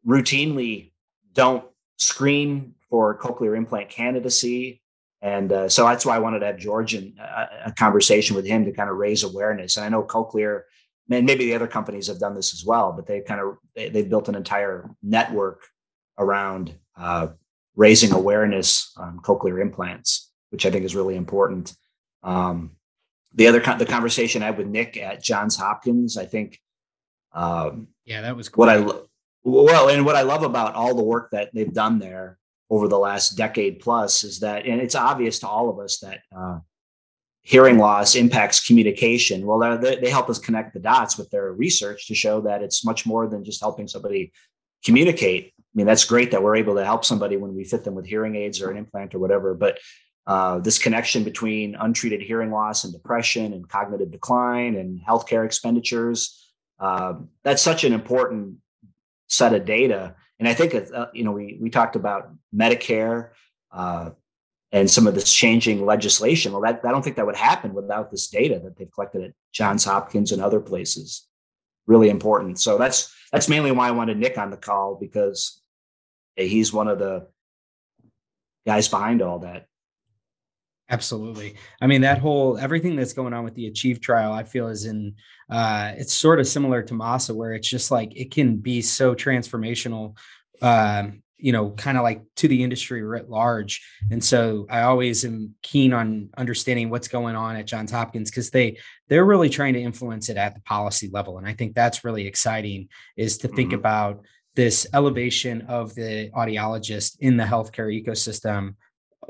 routinely 0.06 0.92
don't 1.32 1.64
screen 1.96 2.74
for 2.88 3.18
cochlear 3.18 3.56
implant 3.56 3.90
candidacy 3.90 4.80
and 5.20 5.50
uh, 5.50 5.68
so 5.68 5.84
that's 5.84 6.06
why 6.06 6.16
I 6.16 6.20
wanted 6.20 6.40
to 6.40 6.46
have 6.46 6.58
George 6.58 6.94
and 6.94 7.18
uh, 7.18 7.46
a 7.66 7.72
conversation 7.72 8.36
with 8.36 8.46
him 8.46 8.64
to 8.64 8.72
kind 8.72 8.88
of 8.88 8.96
raise 8.96 9.24
awareness. 9.24 9.76
And 9.76 9.84
I 9.84 9.88
know 9.88 10.04
Cochlear, 10.04 10.62
and 11.10 11.26
maybe 11.26 11.46
the 11.46 11.54
other 11.54 11.66
companies 11.66 12.06
have 12.06 12.20
done 12.20 12.34
this 12.34 12.52
as 12.52 12.64
well, 12.64 12.92
but 12.92 13.06
they 13.06 13.20
kind 13.20 13.40
of 13.40 13.56
they, 13.74 13.90
have 13.90 14.08
built 14.08 14.28
an 14.28 14.36
entire 14.36 14.88
network 15.02 15.62
around 16.18 16.74
uh, 16.96 17.28
raising 17.74 18.12
awareness 18.12 18.92
on 18.96 19.18
cochlear 19.20 19.60
implants, 19.60 20.30
which 20.50 20.66
I 20.66 20.70
think 20.70 20.84
is 20.84 20.94
really 20.94 21.16
important. 21.16 21.74
Um, 22.22 22.72
the 23.34 23.48
other 23.48 23.60
the 23.76 23.86
conversation 23.86 24.42
I 24.42 24.46
had 24.46 24.58
with 24.58 24.66
Nick 24.68 24.96
at 24.96 25.22
Johns 25.22 25.56
Hopkins, 25.56 26.16
I 26.16 26.26
think. 26.26 26.60
Um, 27.32 27.88
yeah, 28.04 28.22
that 28.22 28.36
was 28.36 28.48
great. 28.48 28.58
what 28.58 28.68
I 28.68 29.00
well, 29.42 29.88
and 29.88 30.04
what 30.04 30.16
I 30.16 30.22
love 30.22 30.42
about 30.42 30.74
all 30.74 30.94
the 30.94 31.02
work 31.02 31.30
that 31.32 31.50
they've 31.54 31.72
done 31.72 31.98
there 31.98 32.38
over 32.70 32.88
the 32.88 32.98
last 32.98 33.36
decade 33.36 33.80
plus 33.80 34.24
is 34.24 34.40
that, 34.40 34.66
and 34.66 34.80
it's 34.80 34.94
obvious 34.94 35.38
to 35.40 35.48
all 35.48 35.70
of 35.70 35.78
us 35.78 35.98
that 36.00 36.20
uh, 36.36 36.58
hearing 37.42 37.78
loss 37.78 38.14
impacts 38.14 38.66
communication. 38.66 39.46
Well, 39.46 39.78
they, 39.78 40.10
help 40.10 40.28
us 40.28 40.38
connect 40.38 40.74
the 40.74 40.80
dots 40.80 41.16
with 41.16 41.30
their 41.30 41.52
research 41.52 42.06
to 42.08 42.14
show 42.14 42.42
that 42.42 42.62
it's 42.62 42.84
much 42.84 43.06
more 43.06 43.26
than 43.26 43.44
just 43.44 43.60
helping 43.60 43.88
somebody 43.88 44.32
communicate. 44.84 45.54
I 45.58 45.62
mean, 45.74 45.86
that's 45.86 46.04
great 46.04 46.30
that 46.32 46.42
we're 46.42 46.56
able 46.56 46.74
to 46.74 46.84
help 46.84 47.04
somebody 47.04 47.36
when 47.36 47.54
we 47.54 47.64
fit 47.64 47.84
them 47.84 47.94
with 47.94 48.06
hearing 48.06 48.36
aids 48.36 48.60
or 48.60 48.70
an 48.70 48.76
implant 48.76 49.14
or 49.14 49.18
whatever, 49.18 49.54
but 49.54 49.78
uh, 50.26 50.58
this 50.58 50.78
connection 50.78 51.24
between 51.24 51.74
untreated 51.74 52.20
hearing 52.20 52.50
loss 52.50 52.84
and 52.84 52.92
depression 52.92 53.54
and 53.54 53.66
cognitive 53.66 54.10
decline 54.10 54.76
and 54.76 55.00
healthcare 55.00 55.46
expenditures. 55.46 56.52
Uh, 56.78 57.14
that's 57.44 57.62
such 57.62 57.84
an 57.84 57.94
important 57.94 58.56
set 59.28 59.54
of 59.54 59.64
data 59.64 60.14
and 60.38 60.48
I 60.48 60.54
think 60.54 60.74
uh, 60.74 61.06
you 61.12 61.24
know 61.24 61.32
we 61.32 61.58
we 61.60 61.70
talked 61.70 61.96
about 61.96 62.30
Medicare 62.54 63.30
uh, 63.72 64.10
and 64.72 64.90
some 64.90 65.06
of 65.06 65.14
this 65.14 65.32
changing 65.32 65.84
legislation. 65.84 66.52
Well, 66.52 66.62
that 66.62 66.80
I 66.84 66.90
don't 66.90 67.02
think 67.02 67.16
that 67.16 67.26
would 67.26 67.36
happen 67.36 67.74
without 67.74 68.10
this 68.10 68.28
data 68.28 68.60
that 68.64 68.76
they've 68.76 68.92
collected 68.92 69.24
at 69.24 69.32
Johns 69.52 69.84
Hopkins 69.84 70.32
and 70.32 70.42
other 70.42 70.60
places. 70.60 71.26
Really 71.86 72.10
important. 72.10 72.60
So 72.60 72.78
that's 72.78 73.12
that's 73.32 73.48
mainly 73.48 73.72
why 73.72 73.88
I 73.88 73.92
wanted 73.92 74.18
Nick 74.18 74.38
on 74.38 74.50
the 74.50 74.56
call 74.56 74.96
because 75.00 75.60
he's 76.36 76.72
one 76.72 76.88
of 76.88 76.98
the 76.98 77.26
guys 78.66 78.88
behind 78.88 79.22
all 79.22 79.40
that. 79.40 79.66
Absolutely. 80.90 81.56
I 81.82 81.86
mean, 81.86 82.00
that 82.00 82.18
whole 82.18 82.56
everything 82.56 82.96
that's 82.96 83.12
going 83.12 83.34
on 83.34 83.44
with 83.44 83.54
the 83.54 83.66
Achieve 83.66 84.00
trial, 84.00 84.32
I 84.32 84.44
feel 84.44 84.68
is 84.68 84.86
in 84.86 85.14
uh 85.50 85.92
it's 85.96 86.14
sort 86.14 86.40
of 86.40 86.46
similar 86.46 86.82
to 86.82 86.94
MAASA, 86.94 87.34
where 87.34 87.52
it's 87.52 87.68
just 87.68 87.90
like 87.90 88.16
it 88.16 88.30
can 88.30 88.56
be 88.56 88.80
so 88.80 89.14
transformational 89.14 90.16
um 90.62 91.22
you 91.40 91.52
know, 91.52 91.70
kind 91.70 91.96
of 91.96 92.02
like 92.02 92.22
to 92.34 92.48
the 92.48 92.64
industry 92.64 93.00
writ 93.02 93.30
large. 93.30 93.86
And 94.10 94.22
so 94.22 94.66
I 94.68 94.82
always 94.82 95.24
am 95.24 95.54
keen 95.62 95.92
on 95.92 96.30
understanding 96.36 96.90
what's 96.90 97.06
going 97.06 97.36
on 97.36 97.54
at 97.54 97.66
Johns 97.66 97.92
Hopkins 97.92 98.28
because 98.28 98.50
they 98.50 98.78
they're 99.08 99.24
really 99.24 99.48
trying 99.48 99.74
to 99.74 99.80
influence 99.80 100.28
it 100.28 100.36
at 100.36 100.54
the 100.54 100.60
policy 100.62 101.08
level. 101.12 101.38
And 101.38 101.46
I 101.46 101.54
think 101.54 101.74
that's 101.74 102.04
really 102.04 102.26
exciting 102.26 102.88
is 103.16 103.38
to 103.38 103.48
think 103.48 103.70
mm-hmm. 103.70 103.78
about 103.78 104.24
this 104.56 104.88
elevation 104.92 105.62
of 105.68 105.94
the 105.94 106.30
audiologist 106.34 107.16
in 107.20 107.36
the 107.36 107.44
healthcare 107.44 107.88
ecosystem 107.94 108.74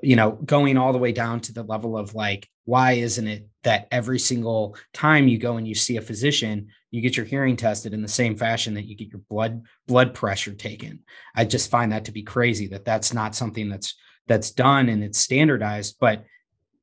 you 0.03 0.17
know, 0.17 0.33
going 0.33 0.77
all 0.77 0.93
the 0.93 0.99
way 0.99 1.13
down 1.13 1.41
to 1.41 1.53
the 1.53 1.63
level 1.63 1.97
of 1.97 2.15
like, 2.15 2.49
why 2.65 2.93
isn't 2.93 3.27
it 3.27 3.49
that 3.65 3.89
every 3.91 4.19
single 4.19 4.77
time 4.93 5.29
you 5.29 5.39
go 5.39 5.57
and 5.57 5.67
you 5.67 5.75
see 5.75 5.97
a 5.97 6.03
physician, 6.03 6.69
you 6.91 7.01
get 7.01 7.17
your 7.17 7.27
hearing 7.27 7.57
tested 7.57 7.95
in 7.95 8.03
the 8.03 8.09
same 8.09 8.37
fashion 8.37 8.75
that 8.75 8.85
you 8.85 8.95
get 8.95 9.09
your 9.09 9.23
blood 9.29 9.63
blood 9.87 10.15
pressure 10.15 10.55
taken? 10.55 11.01
I 11.35 11.45
just 11.45 11.71
find 11.71 11.93
that 11.93 12.05
to 12.07 12.13
be 12.13 12.23
crazy 12.23 12.69
that 12.69 12.85
that's 12.85 13.13
not 13.13 13.35
something 13.35 13.69
that's 13.69 13.95
that's 14.27 14.51
done 14.51 14.89
and 14.89 15.03
it's 15.03 15.19
standardized, 15.19 15.97
but 15.99 16.25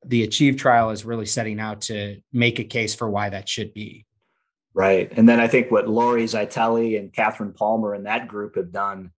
the 0.03 0.23
Achieve 0.23 0.57
trial 0.57 0.89
is 0.89 1.05
really 1.05 1.25
setting 1.25 1.59
out 1.59 1.81
to 1.81 2.17
make 2.33 2.59
a 2.59 2.63
case 2.63 2.93
for 2.95 3.09
why 3.09 3.29
that 3.29 3.47
should 3.47 3.73
be. 3.73 4.05
Right. 4.73 5.11
And 5.15 5.27
then 5.27 5.39
I 5.39 5.47
think 5.47 5.71
what 5.71 5.87
Lori 5.87 6.25
Zitelli 6.25 6.99
and 6.99 7.13
Catherine 7.13 7.53
Palmer 7.53 7.93
and 7.93 8.05
that 8.05 8.27
group 8.27 8.55
have 8.55 8.71
done 8.71 9.11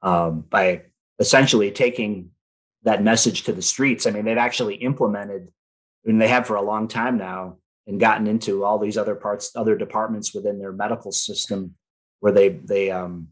um, 0.00 0.40
by 0.48 0.82
essentially 1.18 1.70
taking 1.70 2.30
that 2.84 3.02
message 3.02 3.44
to 3.44 3.52
the 3.52 3.62
streets. 3.62 4.06
I 4.06 4.10
mean, 4.10 4.24
they've 4.24 4.36
actually 4.36 4.76
implemented, 4.76 5.48
and 6.04 6.20
they 6.20 6.28
have 6.28 6.46
for 6.46 6.56
a 6.56 6.62
long 6.62 6.88
time 6.88 7.18
now, 7.18 7.58
and 7.86 8.00
gotten 8.00 8.26
into 8.26 8.64
all 8.64 8.78
these 8.78 8.98
other 8.98 9.14
parts, 9.14 9.52
other 9.56 9.76
departments 9.76 10.34
within 10.34 10.58
their 10.58 10.72
medical 10.72 11.12
system, 11.12 11.74
where 12.20 12.32
they 12.32 12.48
they 12.50 12.90
um, 12.90 13.28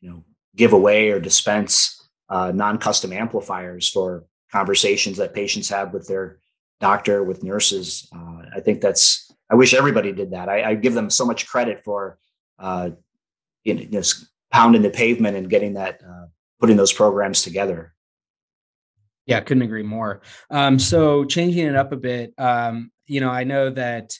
you 0.00 0.10
know 0.10 0.24
give 0.56 0.72
away 0.72 1.10
or 1.10 1.20
dispense 1.20 2.08
uh, 2.28 2.52
non-custom 2.54 3.12
amplifiers 3.12 3.88
for 3.88 4.24
conversations 4.50 5.16
that 5.18 5.34
patients 5.34 5.68
have 5.68 5.92
with 5.92 6.06
their 6.06 6.38
doctor, 6.80 7.22
with 7.22 7.42
nurses. 7.42 8.08
Uh, 8.14 8.42
I 8.54 8.60
think 8.60 8.80
that's. 8.80 9.30
I 9.50 9.54
wish 9.54 9.72
everybody 9.72 10.12
did 10.12 10.32
that. 10.32 10.48
I, 10.48 10.70
I 10.70 10.74
give 10.74 10.92
them 10.92 11.08
so 11.08 11.24
much 11.24 11.46
credit 11.46 11.82
for 11.82 12.18
uh, 12.58 12.90
you 13.64 13.74
know, 13.74 13.84
just 13.84 14.26
pounding 14.50 14.82
the 14.82 14.90
pavement 14.90 15.36
and 15.36 15.50
getting 15.50 15.74
that, 15.74 16.00
uh, 16.02 16.26
putting 16.60 16.76
those 16.76 16.92
programs 16.92 17.42
together. 17.42 17.94
Yeah, 19.28 19.40
couldn't 19.40 19.62
agree 19.62 19.82
more. 19.82 20.22
Um, 20.50 20.78
so 20.78 21.26
changing 21.26 21.66
it 21.66 21.76
up 21.76 21.92
a 21.92 21.96
bit, 21.96 22.32
um, 22.38 22.90
you 23.06 23.20
know, 23.20 23.28
I 23.28 23.44
know 23.44 23.68
that 23.68 24.18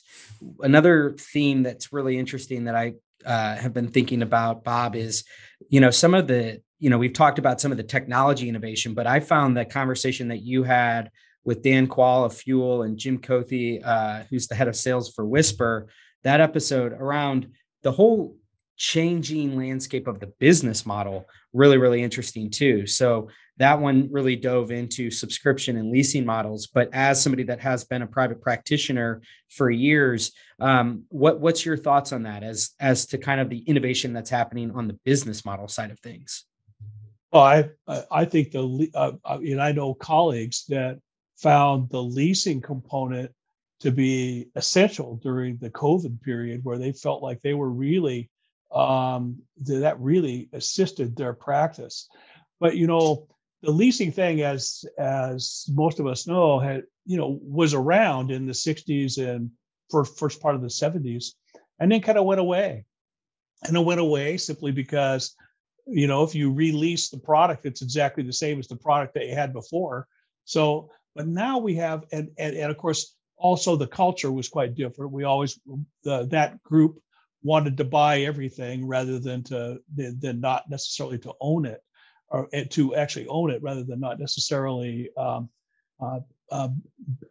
another 0.61 1.15
theme 1.19 1.63
that's 1.63 1.91
really 1.91 2.19
interesting 2.19 2.65
that 2.65 2.75
I 2.75 2.93
uh, 3.25 3.55
have 3.55 3.73
been 3.73 3.87
thinking 3.87 4.21
about, 4.21 4.63
Bob, 4.63 4.95
is 4.95 5.23
you 5.67 5.81
know 5.81 5.89
some 5.89 6.13
of 6.13 6.27
the 6.27 6.61
you 6.77 6.91
know 6.91 6.99
we've 6.99 7.13
talked 7.13 7.39
about 7.39 7.59
some 7.59 7.71
of 7.71 7.77
the 7.77 7.83
technology 7.83 8.47
innovation, 8.47 8.93
but 8.93 9.07
I 9.07 9.19
found 9.19 9.57
that 9.57 9.71
conversation 9.71 10.27
that 10.27 10.43
you 10.43 10.63
had 10.63 11.09
with 11.43 11.63
Dan 11.63 11.87
Quall 11.87 12.23
of 12.23 12.35
Fuel 12.35 12.83
and 12.83 12.95
Jim 12.95 13.17
Cothy, 13.17 13.81
uh, 13.83 14.23
who's 14.29 14.47
the 14.47 14.55
head 14.55 14.67
of 14.67 14.75
sales 14.75 15.11
for 15.11 15.25
Whisper, 15.25 15.87
that 16.23 16.39
episode 16.39 16.93
around 16.93 17.47
the 17.81 17.91
whole 17.91 18.35
changing 18.77 19.57
landscape 19.57 20.07
of 20.07 20.19
the 20.19 20.27
business 20.39 20.85
model 20.85 21.27
really 21.51 21.77
really 21.77 22.01
interesting 22.01 22.49
too 22.49 22.87
so 22.87 23.27
that 23.59 23.79
one 23.79 24.09
really 24.11 24.35
dove 24.35 24.71
into 24.71 25.11
subscription 25.11 25.77
and 25.77 25.91
leasing 25.91 26.25
models 26.25 26.67
but 26.67 26.89
as 26.93 27.21
somebody 27.21 27.43
that 27.43 27.59
has 27.59 27.83
been 27.83 28.01
a 28.01 28.07
private 28.07 28.41
practitioner 28.41 29.21
for 29.49 29.69
years 29.69 30.31
um, 30.59 31.03
what 31.09 31.39
what's 31.39 31.65
your 31.65 31.77
thoughts 31.77 32.11
on 32.11 32.23
that 32.23 32.43
as 32.43 32.71
as 32.79 33.05
to 33.05 33.17
kind 33.17 33.39
of 33.39 33.49
the 33.49 33.59
innovation 33.59 34.13
that's 34.13 34.29
happening 34.29 34.71
on 34.71 34.87
the 34.87 34.97
business 35.05 35.45
model 35.45 35.67
side 35.67 35.91
of 35.91 35.99
things 35.99 36.45
well 37.31 37.43
i 37.43 37.69
i 38.11 38.25
think 38.25 38.51
the 38.51 38.89
uh, 38.95 39.11
i 39.25 39.37
mean 39.37 39.59
i 39.59 39.71
know 39.71 39.93
colleagues 39.93 40.65
that 40.67 40.99
found 41.37 41.89
the 41.89 42.01
leasing 42.01 42.61
component 42.61 43.31
to 43.79 43.91
be 43.91 44.47
essential 44.55 45.15
during 45.23 45.57
the 45.57 45.69
covid 45.69 46.21
period 46.21 46.61
where 46.63 46.77
they 46.77 46.91
felt 46.91 47.23
like 47.23 47.41
they 47.41 47.53
were 47.53 47.69
really 47.69 48.29
um, 48.71 49.41
that 49.57 49.99
really 49.99 50.49
assisted 50.53 51.15
their 51.15 51.33
practice. 51.33 52.07
But 52.59 52.75
you 52.75 52.87
know, 52.87 53.27
the 53.61 53.71
leasing 53.71 54.11
thing, 54.11 54.41
as 54.41 54.85
as 54.97 55.65
most 55.69 55.99
of 55.99 56.07
us 56.07 56.27
know, 56.27 56.59
had 56.59 56.83
you 57.05 57.17
know 57.17 57.39
was 57.41 57.73
around 57.73 58.31
in 58.31 58.45
the 58.45 58.53
'60s 58.53 59.17
and 59.17 59.51
for 59.89 60.05
first 60.05 60.41
part 60.41 60.55
of 60.55 60.61
the 60.61 60.67
'70s, 60.67 61.33
and 61.79 61.91
then 61.91 62.01
kind 62.01 62.17
of 62.17 62.25
went 62.25 62.39
away. 62.39 62.85
And 63.67 63.75
it 63.75 63.83
went 63.83 63.99
away 63.99 64.37
simply 64.37 64.71
because, 64.71 65.35
you 65.85 66.07
know, 66.07 66.23
if 66.23 66.33
you 66.33 66.53
release 66.53 67.09
the 67.09 67.17
product, 67.17 67.65
it's 67.65 67.81
exactly 67.81 68.23
the 68.23 68.31
same 68.31 68.57
as 68.57 68.69
the 68.69 68.77
product 68.77 69.13
that 69.15 69.27
you 69.27 69.35
had 69.35 69.51
before. 69.51 70.07
So, 70.45 70.89
but 71.13 71.27
now 71.27 71.57
we 71.57 71.75
have, 71.75 72.05
and 72.13 72.29
and, 72.37 72.55
and 72.55 72.71
of 72.71 72.77
course, 72.77 73.15
also 73.37 73.75
the 73.75 73.87
culture 73.87 74.31
was 74.31 74.47
quite 74.47 74.75
different. 74.75 75.11
We 75.11 75.25
always 75.25 75.59
the, 76.03 76.25
that 76.27 76.63
group 76.63 77.01
wanted 77.43 77.75
to 77.77 77.83
buy 77.83 78.21
everything 78.21 78.87
rather 78.87 79.19
than 79.19 79.43
to 79.43 79.79
than 79.93 80.39
not 80.39 80.69
necessarily 80.69 81.17
to 81.19 81.33
own 81.41 81.65
it 81.65 81.81
or 82.31 82.47
to 82.69 82.95
actually 82.95 83.27
own 83.27 83.51
it 83.51 83.61
rather 83.61 83.83
than 83.83 83.99
not 83.99 84.19
necessarily 84.19 85.09
um, 85.17 85.49
uh, 85.99 86.19
uh, 86.51 86.69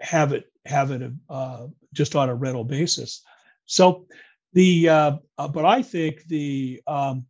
have 0.01 0.33
it 0.33 0.51
have 0.65 0.91
it 0.91 1.11
uh, 1.31 1.67
just 1.93 2.15
on 2.15 2.29
a 2.29 2.35
rental 2.35 2.65
basis. 2.65 3.23
So 3.67 4.07
the 4.53 4.89
uh, 4.89 5.13
uh, 5.37 5.49
but 5.49 5.65
I 5.65 5.83
think 5.83 6.25
the 6.27 6.81
um, 6.87 7.27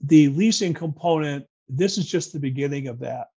the 0.00 0.28
leasing 0.28 0.74
component 0.74 1.46
this 1.68 1.98
is 1.98 2.06
just 2.06 2.32
the 2.32 2.40
beginning 2.40 2.88
of 2.88 3.00
that 3.00 3.28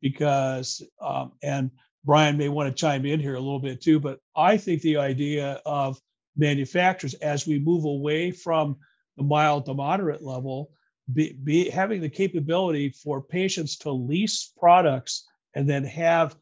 because 0.00 0.82
um, 1.00 1.32
and 1.42 1.70
Brian 2.04 2.36
may 2.36 2.48
want 2.48 2.68
to 2.68 2.80
chime 2.80 3.04
in 3.04 3.20
here 3.20 3.34
a 3.34 3.40
little 3.40 3.60
bit 3.60 3.80
too, 3.80 4.00
but 4.00 4.18
I 4.34 4.56
think 4.56 4.82
the 4.82 4.96
idea 4.96 5.60
of 5.66 6.00
manufacturers 6.36 7.14
as 7.14 7.46
we 7.46 7.58
move 7.58 7.84
away 7.84 8.30
from 8.30 8.76
the 9.16 9.24
mild 9.24 9.66
to 9.66 9.74
moderate 9.74 10.22
level 10.22 10.70
be, 11.12 11.32
be 11.32 11.70
having 11.70 12.00
the 12.00 12.08
capability 12.08 12.90
for 12.90 13.22
patients 13.22 13.76
to 13.78 13.90
lease 13.90 14.52
products 14.58 15.26
and 15.54 15.68
then 15.68 15.84
have 15.84 16.36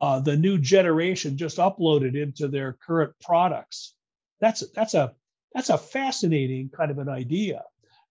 uh, 0.00 0.20
the 0.20 0.36
new 0.36 0.58
generation 0.58 1.36
just 1.36 1.58
uploaded 1.58 2.20
into 2.20 2.48
their 2.48 2.72
current 2.72 3.12
products. 3.20 3.94
That's 4.40 4.64
that's 4.74 4.94
a 4.94 5.14
that's 5.54 5.68
a 5.68 5.78
fascinating 5.78 6.70
kind 6.70 6.90
of 6.90 6.98
an 6.98 7.08
idea. 7.08 7.62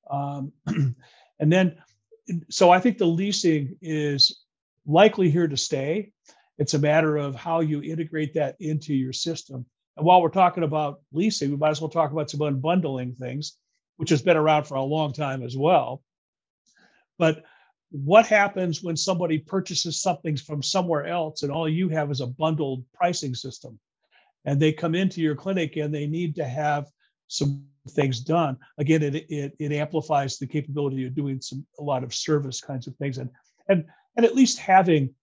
Um, 0.09 0.51
and 0.67 1.51
then 1.51 1.77
so 2.49 2.69
i 2.69 2.79
think 2.79 2.99
the 2.99 3.05
leasing 3.05 3.75
is 3.81 4.43
likely 4.85 5.29
here 5.29 5.47
to 5.47 5.57
stay. 5.57 6.11
It's 6.57 6.73
a 6.73 6.79
matter 6.79 7.17
of 7.17 7.35
how 7.35 7.61
you 7.61 7.81
integrate 7.81 8.33
that 8.33 8.55
into 8.59 8.93
your 8.93 9.13
system. 9.13 9.65
And 9.95 10.05
while 10.05 10.21
we're 10.21 10.29
talking 10.29 10.63
about 10.63 11.01
leasing, 11.13 11.51
we 11.51 11.57
might 11.57 11.69
as 11.69 11.81
well 11.81 11.89
talk 11.89 12.11
about 12.11 12.29
some 12.29 12.41
unbundling 12.41 13.17
things, 13.17 13.57
which 13.99 14.11
has 14.11 14.21
been 14.21 14.37
around 14.37 14.63
for 14.63 14.75
a 14.75 14.81
long 14.81 15.11
time 15.11 15.43
as 15.43 15.57
well. 15.57 16.01
But 17.17 17.43
what 17.91 18.25
happens 18.25 18.81
when 18.81 18.95
somebody 18.95 19.39
purchases 19.39 20.01
something 20.01 20.37
from 20.37 20.63
somewhere 20.63 21.05
else 21.05 21.43
and 21.43 21.51
all 21.51 21.67
you 21.67 21.89
have 21.89 22.09
is 22.09 22.21
a 22.21 22.27
bundled 22.27 22.85
pricing 22.93 23.35
system? 23.35 23.77
And 24.45 24.57
they 24.57 24.71
come 24.71 24.95
into 24.95 25.19
your 25.19 25.35
clinic 25.35 25.75
and 25.75 25.93
they 25.93 26.07
need 26.07 26.33
to 26.37 26.45
have 26.45 26.85
some 27.27 27.65
things 27.89 28.21
done. 28.21 28.55
Again, 28.77 29.03
it, 29.03 29.15
it, 29.29 29.53
it 29.59 29.73
amplifies 29.73 30.37
the 30.37 30.47
capability 30.47 31.05
of 31.05 31.13
doing 31.13 31.41
some 31.41 31.67
a 31.77 31.83
lot 31.83 32.05
of 32.05 32.15
service 32.15 32.61
kinds 32.61 32.87
of 32.87 32.95
things 32.95 33.17
and 33.17 33.29
and 33.67 33.83
and 34.15 34.25
at 34.25 34.33
least 34.33 34.59
having 34.59 35.13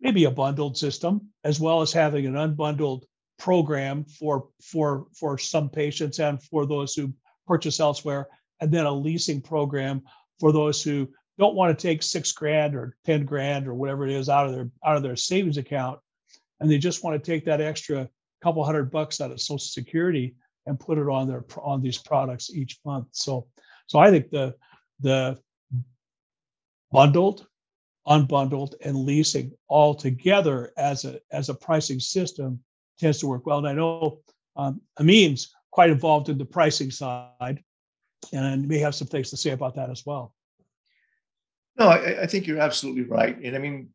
maybe 0.00 0.24
a 0.26 0.30
bundled 0.30 0.78
system 0.78 1.32
as 1.42 1.58
well 1.58 1.82
as 1.82 1.92
having 1.92 2.26
an 2.26 2.34
unbundled 2.34 3.02
program 3.40 4.04
for 4.04 4.50
for 4.62 5.06
for 5.18 5.36
some 5.36 5.68
patients 5.68 6.20
and 6.20 6.40
for 6.44 6.64
those 6.64 6.94
who 6.94 7.12
purchase 7.50 7.80
elsewhere, 7.80 8.28
and 8.60 8.70
then 8.70 8.86
a 8.86 8.92
leasing 8.92 9.40
program 9.40 10.02
for 10.38 10.52
those 10.52 10.80
who 10.84 11.08
don't 11.36 11.56
want 11.56 11.76
to 11.76 11.88
take 11.88 12.00
six 12.00 12.30
grand 12.30 12.76
or 12.76 12.94
ten 13.04 13.24
grand 13.24 13.66
or 13.66 13.74
whatever 13.74 14.06
it 14.06 14.12
is 14.12 14.28
out 14.28 14.46
of 14.46 14.52
their 14.52 14.70
out 14.86 14.96
of 14.96 15.02
their 15.02 15.16
savings 15.16 15.58
account, 15.58 15.98
and 16.60 16.70
they 16.70 16.78
just 16.78 17.02
want 17.02 17.12
to 17.16 17.30
take 17.30 17.44
that 17.44 17.60
extra 17.60 18.08
couple 18.40 18.64
hundred 18.64 18.88
bucks 18.90 19.20
out 19.20 19.32
of 19.32 19.40
Social 19.40 19.58
Security 19.58 20.36
and 20.66 20.78
put 20.78 20.96
it 20.96 21.08
on 21.08 21.26
their 21.26 21.44
on 21.60 21.82
these 21.82 21.98
products 21.98 22.54
each 22.54 22.78
month. 22.84 23.08
So 23.10 23.48
so 23.86 23.98
I 23.98 24.10
think 24.10 24.30
the 24.30 24.54
the 25.00 25.36
bundled, 26.92 27.46
unbundled, 28.06 28.74
and 28.84 28.96
leasing 28.96 29.50
all 29.66 29.92
together 29.92 30.72
as 30.76 31.04
a 31.04 31.18
as 31.32 31.48
a 31.48 31.54
pricing 31.54 31.98
system 31.98 32.60
tends 33.00 33.18
to 33.18 33.26
work 33.26 33.44
well. 33.44 33.58
And 33.58 33.68
I 33.68 33.72
know 33.72 34.20
um, 34.54 34.80
Amin's 35.00 35.52
quite 35.70 35.90
involved 35.90 36.28
in 36.28 36.38
the 36.38 36.44
pricing 36.44 36.90
side 36.90 37.62
and 38.32 38.68
may 38.68 38.78
have 38.78 38.94
some 38.94 39.08
things 39.08 39.30
to 39.30 39.36
say 39.36 39.50
about 39.50 39.74
that 39.76 39.90
as 39.90 40.04
well. 40.04 40.34
No, 41.78 41.88
I, 41.88 42.22
I, 42.22 42.26
think 42.26 42.46
you're 42.46 42.58
absolutely 42.58 43.04
right. 43.04 43.38
And 43.42 43.56
I 43.56 43.58
mean, 43.58 43.88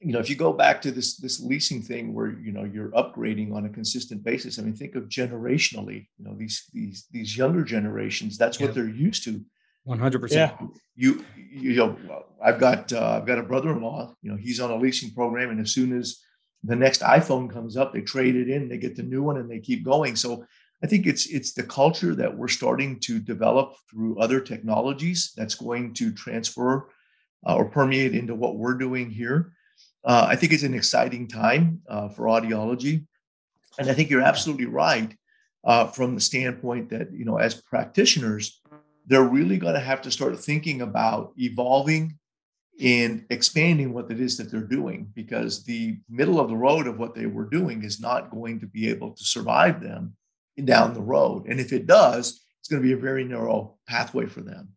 you 0.00 0.12
know, 0.12 0.18
if 0.18 0.30
you 0.30 0.36
go 0.36 0.52
back 0.52 0.80
to 0.82 0.90
this 0.90 1.16
this 1.16 1.40
leasing 1.40 1.82
thing 1.82 2.14
where 2.14 2.30
you 2.30 2.52
know 2.52 2.64
you're 2.64 2.90
upgrading 2.90 3.54
on 3.54 3.66
a 3.66 3.68
consistent 3.68 4.24
basis, 4.24 4.58
I 4.58 4.62
mean, 4.62 4.74
think 4.74 4.94
of 4.94 5.08
generationally. 5.08 6.08
You 6.18 6.24
know, 6.24 6.34
these 6.36 6.64
these 6.72 7.06
these 7.10 7.36
younger 7.36 7.64
generations, 7.64 8.38
that's 8.38 8.58
what 8.58 8.74
they're 8.74 8.88
used 8.88 9.24
to. 9.24 9.44
100%. 9.86 10.70
You, 10.94 11.24
you 11.50 11.74
know, 11.74 12.24
I've 12.44 12.60
got, 12.60 12.92
uh, 12.92 13.18
I've 13.18 13.26
got 13.26 13.38
a 13.38 13.42
brother-in-law, 13.42 14.14
you 14.22 14.30
know, 14.30 14.36
he's 14.36 14.60
on 14.60 14.70
a 14.70 14.76
leasing 14.76 15.10
program. 15.10 15.50
And 15.50 15.60
as 15.60 15.72
soon 15.72 15.96
as 15.96 16.20
the 16.62 16.76
next 16.76 17.02
iPhone 17.02 17.50
comes 17.50 17.76
up, 17.76 17.92
they 17.92 18.00
trade 18.00 18.36
it 18.36 18.48
in, 18.48 18.68
they 18.68 18.78
get 18.78 18.94
the 18.94 19.02
new 19.02 19.22
one 19.22 19.38
and 19.38 19.50
they 19.50 19.58
keep 19.58 19.84
going. 19.84 20.14
So 20.14 20.44
I 20.82 20.88
think 20.88 21.06
it's, 21.06 21.26
it's 21.26 21.52
the 21.52 21.62
culture 21.62 22.14
that 22.16 22.36
we're 22.36 22.48
starting 22.48 22.98
to 23.00 23.20
develop 23.20 23.76
through 23.88 24.18
other 24.18 24.40
technologies 24.40 25.32
that's 25.36 25.54
going 25.54 25.94
to 25.94 26.12
transfer 26.12 26.88
uh, 27.46 27.54
or 27.54 27.66
permeate 27.66 28.14
into 28.14 28.34
what 28.34 28.56
we're 28.56 28.74
doing 28.74 29.10
here. 29.10 29.52
Uh, 30.04 30.26
I 30.28 30.36
think 30.36 30.52
it's 30.52 30.64
an 30.64 30.74
exciting 30.74 31.28
time 31.28 31.82
uh, 31.88 32.08
for 32.08 32.24
audiology. 32.24 33.06
And 33.78 33.88
I 33.88 33.94
think 33.94 34.10
you're 34.10 34.22
absolutely 34.22 34.66
right 34.66 35.14
uh, 35.64 35.86
from 35.86 36.14
the 36.14 36.20
standpoint 36.20 36.90
that, 36.90 37.12
you 37.12 37.24
know, 37.24 37.36
as 37.36 37.54
practitioners, 37.54 38.60
they're 39.06 39.22
really 39.22 39.58
going 39.58 39.74
to 39.74 39.80
have 39.80 40.02
to 40.02 40.10
start 40.10 40.38
thinking 40.38 40.82
about 40.82 41.32
evolving 41.36 42.18
and 42.80 43.24
expanding 43.30 43.92
what 43.92 44.10
it 44.10 44.20
is 44.20 44.36
that 44.36 44.50
they're 44.50 44.60
doing 44.60 45.10
because 45.14 45.62
the 45.64 45.98
middle 46.08 46.40
of 46.40 46.48
the 46.48 46.56
road 46.56 46.86
of 46.86 46.98
what 46.98 47.14
they 47.14 47.26
were 47.26 47.44
doing 47.44 47.84
is 47.84 48.00
not 48.00 48.30
going 48.30 48.58
to 48.58 48.66
be 48.66 48.88
able 48.88 49.12
to 49.12 49.24
survive 49.24 49.80
them 49.80 50.16
down 50.64 50.94
the 50.94 51.00
road. 51.00 51.46
And 51.46 51.60
if 51.60 51.72
it 51.72 51.86
does, 51.86 52.40
it's 52.60 52.68
going 52.68 52.82
to 52.82 52.86
be 52.86 52.94
a 52.94 52.96
very 52.96 53.24
narrow 53.24 53.78
pathway 53.88 54.26
for 54.26 54.40
them. 54.40 54.68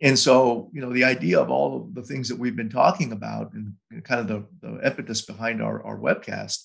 And 0.00 0.16
so, 0.16 0.70
you 0.72 0.80
know, 0.80 0.92
the 0.92 1.04
idea 1.04 1.40
of 1.40 1.50
all 1.50 1.76
of 1.76 1.94
the 1.94 2.02
things 2.02 2.28
that 2.28 2.38
we've 2.38 2.54
been 2.54 2.70
talking 2.70 3.12
about 3.12 3.52
and, 3.52 3.74
kind 4.04 4.20
of 4.20 4.28
the, 4.28 4.46
the 4.66 4.86
impetus 4.86 5.22
behind 5.22 5.60
our, 5.60 5.82
our 5.82 5.98
webcast 5.98 6.64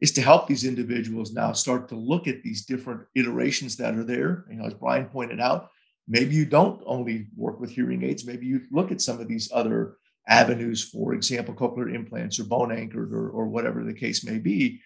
is 0.00 0.12
to 0.12 0.20
help 0.20 0.46
these 0.46 0.64
individuals 0.64 1.32
now 1.32 1.52
start 1.52 1.88
to 1.88 1.94
look 1.94 2.28
at 2.28 2.42
these 2.42 2.66
different 2.66 3.00
iterations 3.14 3.76
that 3.76 3.94
are 3.94 4.04
there. 4.04 4.44
You 4.50 4.56
know, 4.56 4.66
as 4.66 4.74
Brian 4.74 5.06
pointed 5.06 5.40
out, 5.40 5.70
maybe 6.06 6.34
you 6.34 6.44
don't 6.44 6.82
only 6.84 7.28
work 7.36 7.58
with 7.58 7.70
hearing 7.70 8.02
aids, 8.02 8.26
maybe 8.26 8.44
you 8.44 8.60
look 8.70 8.92
at 8.92 9.00
some 9.00 9.18
of 9.20 9.28
these 9.28 9.50
other 9.54 9.96
avenues, 10.28 10.84
for 10.84 11.14
example, 11.14 11.54
cochlear 11.54 11.94
implants 11.94 12.38
or 12.38 12.44
bone 12.44 12.72
anchored 12.72 13.12
or, 13.14 13.30
or 13.30 13.46
whatever 13.46 13.82
the 13.82 13.94
case 13.94 14.24
may 14.24 14.38
be. 14.38 14.80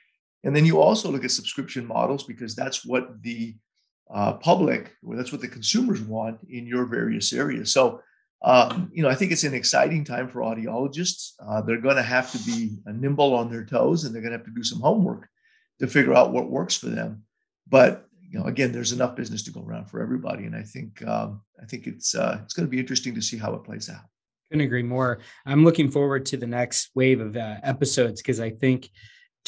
And 0.44 0.54
then 0.54 0.64
you 0.64 0.80
also 0.80 1.10
look 1.10 1.24
at 1.24 1.30
subscription 1.30 1.86
models 1.86 2.24
because 2.24 2.54
that's 2.54 2.84
what 2.84 3.22
the 3.22 3.56
uh, 4.12 4.34
public, 4.34 4.94
or 5.04 5.16
that's 5.16 5.32
what 5.32 5.40
the 5.40 5.48
consumers 5.48 6.00
want 6.00 6.38
in 6.48 6.66
your 6.66 6.86
various 6.86 7.32
areas. 7.32 7.72
So, 7.72 8.00
um, 8.42 8.90
you 8.92 9.02
know, 9.02 9.08
I 9.08 9.14
think 9.14 9.32
it's 9.32 9.44
an 9.44 9.54
exciting 9.54 10.04
time 10.04 10.28
for 10.28 10.40
audiologists. 10.40 11.32
Uh, 11.44 11.60
they're 11.60 11.80
going 11.80 11.96
to 11.96 12.02
have 12.02 12.30
to 12.32 12.38
be 12.38 12.78
nimble 12.86 13.34
on 13.34 13.50
their 13.50 13.64
toes, 13.64 14.04
and 14.04 14.14
they're 14.14 14.22
going 14.22 14.32
to 14.32 14.38
have 14.38 14.46
to 14.46 14.54
do 14.54 14.62
some 14.62 14.80
homework 14.80 15.28
to 15.80 15.86
figure 15.86 16.14
out 16.14 16.32
what 16.32 16.50
works 16.50 16.76
for 16.76 16.86
them. 16.86 17.24
But 17.66 18.06
you 18.30 18.38
know, 18.38 18.46
again, 18.46 18.72
there's 18.72 18.92
enough 18.92 19.16
business 19.16 19.42
to 19.44 19.50
go 19.50 19.62
around 19.62 19.86
for 19.86 20.00
everybody, 20.00 20.44
and 20.44 20.54
I 20.54 20.62
think 20.62 21.06
um, 21.06 21.40
I 21.60 21.66
think 21.66 21.86
it's 21.86 22.14
uh, 22.14 22.40
it's 22.44 22.54
going 22.54 22.66
to 22.66 22.70
be 22.70 22.78
interesting 22.78 23.14
to 23.14 23.22
see 23.22 23.38
how 23.38 23.54
it 23.54 23.64
plays 23.64 23.88
out. 23.88 24.02
Couldn't 24.50 24.66
agree 24.66 24.82
more. 24.82 25.20
I'm 25.44 25.64
looking 25.64 25.90
forward 25.90 26.24
to 26.26 26.36
the 26.36 26.46
next 26.46 26.90
wave 26.94 27.20
of 27.20 27.36
uh, 27.36 27.56
episodes 27.62 28.22
because 28.22 28.40
I 28.40 28.50
think 28.50 28.90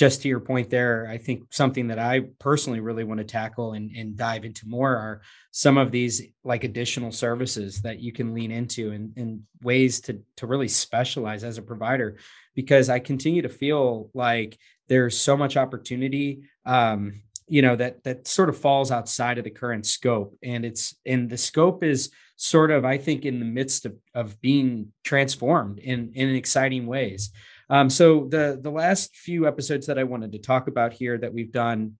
just 0.01 0.23
to 0.23 0.29
your 0.29 0.41
point 0.41 0.71
there, 0.71 1.07
I 1.11 1.19
think 1.19 1.53
something 1.53 1.89
that 1.89 1.99
I 1.99 2.21
personally 2.39 2.81
really 2.81 3.05
want 3.05 3.19
to 3.19 3.25
tackle 3.25 3.75
and, 3.75 3.95
and 3.95 4.17
dive 4.17 4.47
into 4.47 4.67
more 4.67 4.97
are 4.97 5.21
some 5.51 5.77
of 5.77 5.93
these 5.93 6.23
like 6.43 6.65
additional 6.65 7.13
services 7.13 7.83
that 7.83 8.01
you 8.01 8.11
can 8.11 8.33
lean 8.33 8.51
into 8.51 8.93
and, 8.93 9.13
and 9.19 9.43
ways 9.61 10.01
to 10.01 10.23
to 10.37 10.47
really 10.47 10.69
specialize 10.69 11.45
as 11.45 11.59
a 11.59 11.63
provider. 11.63 12.17
Because 12.55 12.89
I 12.89 12.99
continue 12.99 13.43
to 13.43 13.51
feel 13.51 14.09
like 14.15 14.57
there's 14.89 15.19
so 15.19 15.37
much 15.37 15.59
opportunity 15.59 16.45
um, 16.65 17.21
you 17.47 17.61
know 17.61 17.77
that 17.77 18.03
that 18.05 18.27
sort 18.27 18.49
of 18.49 18.57
falls 18.57 18.91
outside 18.91 19.37
of 19.37 19.45
the 19.45 19.51
current 19.51 19.85
scope. 19.85 20.35
And 20.43 20.65
it's 20.65 20.95
and 21.05 21.29
the 21.29 21.37
scope 21.37 21.85
is 21.85 22.09
sort 22.37 22.71
of 22.71 22.87
i 22.87 22.97
think 22.97 23.27
in 23.27 23.39
the 23.39 23.45
midst 23.45 23.85
of, 23.85 23.95
of 24.15 24.41
being 24.41 24.91
transformed 25.05 25.79
in 25.79 26.11
in 26.15 26.35
exciting 26.35 26.87
ways 26.87 27.33
um, 27.71 27.89
so 27.89 28.27
the 28.29 28.59
the 28.61 28.71
last 28.71 29.17
few 29.17 29.47
episodes 29.47 29.87
that 29.87 29.99
I 29.99 30.05
wanted 30.05 30.33
to 30.33 30.39
talk 30.39 30.69
about 30.69 30.93
here 30.93 31.17
that 31.19 31.33
we've 31.33 31.53
done 31.53 31.97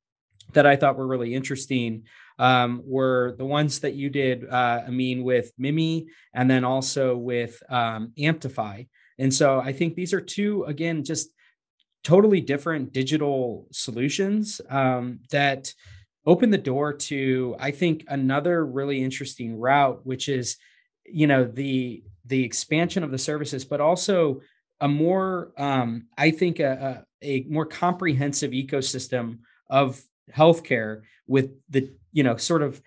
that 0.53 0.67
I 0.67 0.77
thought 0.77 0.97
were 0.97 1.07
really 1.07 1.35
interesting 1.35 2.05
um, 2.39 2.83
were 2.85 3.35
the 3.39 3.45
ones 3.45 3.81
that 3.81 3.95
you 3.95 4.11
did, 4.11 4.49
uh, 4.49 4.83
Amin, 4.89 5.23
with 5.23 5.53
Mimi, 5.59 6.09
and 6.35 6.51
then 6.51 6.65
also 6.65 7.17
with 7.17 7.63
um, 7.69 8.13
Amptify. 8.19 8.89
And 9.19 9.33
so 9.33 9.61
I 9.61 9.73
think 9.73 9.95
these 9.95 10.15
are 10.15 10.21
two, 10.21 10.65
again, 10.65 11.05
just 11.05 11.31
totally 12.03 12.41
different 12.41 12.93
digital 12.93 13.69
solutions 13.71 14.61
um, 14.71 15.21
that 15.31 15.73
open 16.27 16.51
the 16.51 16.59
door 16.59 16.95
to, 16.95 17.55
I 17.61 17.71
think, 17.71 18.05
another 18.09 18.65
really 18.65 19.03
interesting 19.03 19.59
route, 19.59 20.01
which 20.05 20.29
is, 20.29 20.57
you 21.05 21.27
know, 21.27 21.45
the 21.45 22.03
the 22.27 22.45
expansion 22.45 23.03
of 23.03 23.11
the 23.11 23.19
services, 23.19 23.65
but 23.65 23.81
also 23.81 24.41
a 24.81 24.89
more, 24.89 25.53
um, 25.57 26.07
I 26.17 26.31
think, 26.31 26.61
a, 26.61 27.05
a, 27.23 27.41
a 27.41 27.47
more 27.49 27.67
comprehensive 27.67 28.53
ecosystem 28.53 29.41
of 29.69 30.01
healthcare 30.35 31.03
with 31.27 31.51
the, 31.69 31.93
you 32.13 32.23
know, 32.23 32.37
sort 32.37 32.63
of 32.63 32.81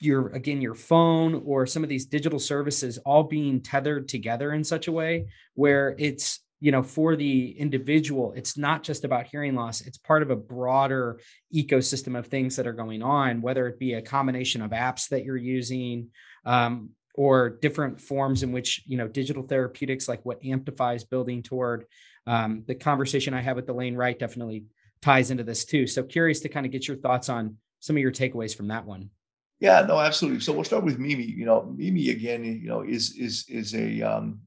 your 0.00 0.28
again 0.28 0.60
your 0.60 0.74
phone 0.74 1.42
or 1.44 1.66
some 1.66 1.82
of 1.82 1.88
these 1.88 2.06
digital 2.06 2.38
services 2.38 2.98
all 2.98 3.24
being 3.24 3.60
tethered 3.60 4.08
together 4.08 4.52
in 4.52 4.62
such 4.62 4.86
a 4.86 4.92
way 4.92 5.26
where 5.54 5.96
it's 5.98 6.40
you 6.60 6.70
know 6.70 6.82
for 6.82 7.16
the 7.16 7.50
individual 7.58 8.32
it's 8.36 8.56
not 8.56 8.82
just 8.82 9.04
about 9.04 9.26
hearing 9.26 9.54
loss 9.54 9.80
it's 9.80 9.98
part 9.98 10.22
of 10.22 10.30
a 10.30 10.36
broader 10.36 11.18
ecosystem 11.54 12.16
of 12.16 12.26
things 12.26 12.56
that 12.56 12.66
are 12.66 12.72
going 12.72 13.02
on 13.02 13.42
whether 13.42 13.66
it 13.66 13.78
be 13.78 13.94
a 13.94 14.02
combination 14.02 14.62
of 14.62 14.70
apps 14.70 15.08
that 15.08 15.24
you're 15.24 15.36
using 15.36 16.08
um, 16.44 16.90
or 17.18 17.50
different 17.50 18.00
forms 18.00 18.44
in 18.44 18.52
which 18.52 18.84
you 18.86 18.96
know 18.96 19.08
digital 19.08 19.42
therapeutics 19.42 20.08
like 20.08 20.24
what 20.24 20.40
Amptify 20.42 20.94
is 20.94 21.02
building 21.02 21.42
toward 21.42 21.84
um, 22.28 22.62
the 22.68 22.76
conversation 22.76 23.34
i 23.34 23.40
have 23.40 23.56
with 23.56 23.68
Elaine 23.68 23.96
Wright 23.96 24.16
definitely 24.16 24.64
ties 25.02 25.30
into 25.32 25.42
this 25.42 25.64
too. 25.64 25.86
So 25.86 26.04
curious 26.04 26.40
to 26.40 26.48
kind 26.48 26.64
of 26.64 26.70
get 26.70 26.86
your 26.86 26.96
thoughts 26.96 27.28
on 27.28 27.56
some 27.80 27.96
of 27.96 28.02
your 28.02 28.12
takeaways 28.12 28.56
from 28.56 28.68
that 28.68 28.84
one. 28.86 29.10
Yeah 29.58 29.84
no 29.86 29.98
absolutely. 29.98 30.40
So 30.40 30.52
we'll 30.52 30.62
start 30.62 30.84
with 30.84 31.00
mimi. 31.00 31.24
You 31.24 31.44
know 31.44 31.74
mimi 31.76 32.10
again 32.10 32.44
you 32.44 32.68
know 32.68 32.82
is 32.82 33.16
is 33.16 33.44
is 33.48 33.74
a 33.74 34.00
um, 34.02 34.40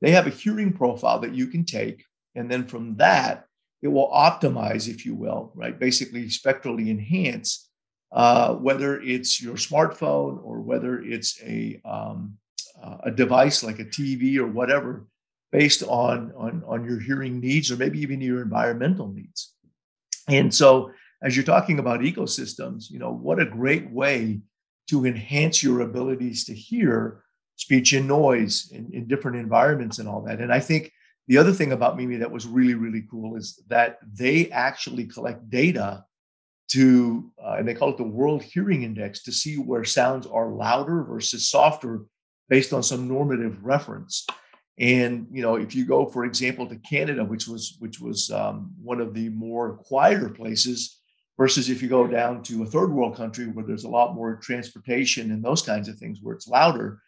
they 0.00 0.12
have 0.12 0.26
a 0.26 0.30
hearing 0.30 0.72
profile 0.72 1.20
that 1.20 1.34
you 1.34 1.46
can 1.48 1.64
take 1.64 2.04
and 2.34 2.50
then 2.50 2.64
from 2.64 2.96
that 2.96 3.44
it 3.82 3.88
will 3.88 4.10
optimize 4.10 4.88
if 4.88 5.04
you 5.04 5.14
will 5.14 5.52
right? 5.54 5.78
Basically 5.78 6.30
spectrally 6.30 6.90
enhance 6.90 7.68
uh, 8.16 8.54
whether 8.54 8.98
it's 9.02 9.42
your 9.42 9.56
smartphone 9.56 10.42
or 10.42 10.60
whether 10.60 11.02
it's 11.02 11.38
a, 11.42 11.78
um, 11.84 12.34
uh, 12.82 12.96
a 13.04 13.10
device 13.10 13.62
like 13.62 13.78
a 13.78 13.84
TV 13.84 14.38
or 14.38 14.46
whatever, 14.46 15.06
based 15.52 15.82
on, 15.82 16.32
on, 16.34 16.64
on 16.66 16.82
your 16.82 16.98
hearing 16.98 17.38
needs 17.40 17.70
or 17.70 17.76
maybe 17.76 18.00
even 18.00 18.22
your 18.22 18.40
environmental 18.40 19.08
needs. 19.08 19.52
And 20.28 20.52
so, 20.52 20.90
as 21.22 21.36
you're 21.36 21.44
talking 21.44 21.78
about 21.78 22.00
ecosystems, 22.00 22.90
you 22.90 22.98
know, 22.98 23.12
what 23.12 23.38
a 23.38 23.44
great 23.44 23.90
way 23.90 24.40
to 24.88 25.04
enhance 25.04 25.62
your 25.62 25.82
abilities 25.82 26.44
to 26.46 26.54
hear 26.54 27.22
speech 27.56 27.92
and 27.92 28.08
noise 28.08 28.70
in, 28.72 28.90
in 28.94 29.08
different 29.08 29.36
environments 29.36 29.98
and 29.98 30.08
all 30.08 30.22
that. 30.22 30.40
And 30.40 30.52
I 30.52 30.60
think 30.60 30.90
the 31.28 31.36
other 31.36 31.52
thing 31.52 31.72
about 31.72 31.98
Mimi 31.98 32.16
that 32.16 32.30
was 32.30 32.46
really, 32.46 32.74
really 32.74 33.04
cool 33.10 33.36
is 33.36 33.62
that 33.68 33.98
they 34.10 34.50
actually 34.50 35.04
collect 35.04 35.50
data 35.50 36.05
to, 36.68 37.30
uh, 37.42 37.56
and 37.58 37.68
they 37.68 37.74
call 37.74 37.90
it 37.90 37.96
the 37.96 38.02
World 38.02 38.42
Hearing 38.42 38.82
Index, 38.82 39.22
to 39.24 39.32
see 39.32 39.56
where 39.56 39.84
sounds 39.84 40.26
are 40.26 40.50
louder 40.50 41.04
versus 41.04 41.48
softer 41.48 42.04
based 42.48 42.72
on 42.72 42.82
some 42.82 43.08
normative 43.08 43.64
reference. 43.64 44.26
And 44.78 45.26
you 45.30 45.42
know, 45.42 45.56
if 45.56 45.74
you 45.74 45.86
go, 45.86 46.06
for 46.06 46.24
example, 46.24 46.66
to 46.68 46.76
Canada, 46.76 47.24
which 47.24 47.48
was 47.48 47.76
which 47.78 47.98
was 48.00 48.30
um, 48.30 48.72
one 48.82 49.00
of 49.00 49.14
the 49.14 49.30
more 49.30 49.78
quieter 49.78 50.28
places, 50.28 51.00
versus 51.36 51.68
if 51.68 51.82
you 51.82 51.88
go 51.88 52.06
down 52.06 52.42
to 52.42 52.62
a 52.62 52.66
third 52.66 52.92
world 52.92 53.16
country 53.16 53.46
where 53.46 53.64
there's 53.64 53.84
a 53.84 53.88
lot 53.88 54.14
more 54.14 54.36
transportation 54.36 55.30
and 55.30 55.44
those 55.44 55.62
kinds 55.62 55.88
of 55.88 55.96
things 55.96 56.20
where 56.22 56.34
it's 56.34 56.48
louder, 56.48 57.00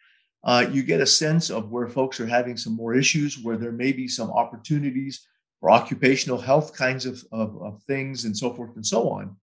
uh, 0.43 0.65
you 0.71 0.83
get 0.83 1.01
a 1.01 1.05
sense 1.05 1.49
of 1.49 1.69
where 1.69 1.87
folks 1.87 2.19
are 2.19 2.27
having 2.27 2.55
some 2.55 2.73
more 2.73 2.93
issues, 2.93 3.39
where 3.39 3.57
there 3.57 3.71
may 3.71 3.91
be 3.91 4.07
some 4.07 4.29
opportunities 4.31 5.27
for 5.59 5.71
occupational 5.71 6.37
health 6.37 6.75
kinds 6.75 7.05
of, 7.05 7.23
of, 7.31 7.61
of 7.61 7.81
things 7.83 8.25
and 8.25 8.37
so 8.37 8.53
forth 8.53 8.75
and 8.75 8.85
so 8.85 9.09
on. 9.09 9.35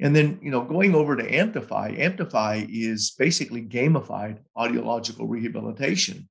And 0.00 0.16
then, 0.16 0.38
you 0.42 0.50
know, 0.50 0.62
going 0.64 0.94
over 0.94 1.14
to 1.14 1.30
Amptify, 1.30 1.98
Amptify 2.00 2.66
is 2.70 3.14
basically 3.18 3.62
gamified 3.62 4.38
audiological 4.56 5.28
rehabilitation. 5.28 6.28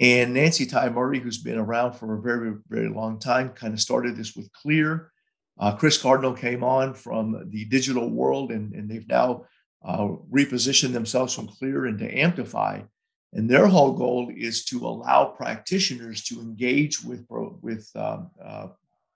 And 0.00 0.32
Nancy 0.32 0.64
Tye-Murray, 0.64 1.20
who's 1.20 1.42
been 1.42 1.58
around 1.58 1.92
for 1.92 2.14
a 2.14 2.22
very, 2.22 2.54
very 2.68 2.88
long 2.88 3.18
time, 3.18 3.50
kind 3.50 3.74
of 3.74 3.80
started 3.80 4.16
this 4.16 4.34
with 4.34 4.50
Clear. 4.52 5.12
Uh, 5.58 5.74
Chris 5.76 5.98
Cardinal 6.00 6.34
came 6.34 6.64
on 6.64 6.94
from 6.94 7.48
the 7.50 7.66
digital 7.66 8.08
world, 8.08 8.50
and, 8.50 8.74
and 8.74 8.90
they've 8.90 9.08
now 9.08 9.44
uh, 9.84 10.08
repositioned 10.30 10.92
themselves 10.92 11.34
from 11.34 11.48
Clear 11.48 11.86
into 11.86 12.04
Amptify. 12.04 12.86
And 13.32 13.48
their 13.48 13.66
whole 13.66 13.92
goal 13.92 14.30
is 14.34 14.64
to 14.66 14.86
allow 14.86 15.26
practitioners 15.26 16.22
to 16.24 16.40
engage 16.40 17.02
with, 17.02 17.26
with 17.60 17.90
um, 17.94 18.30
uh, 18.42 18.68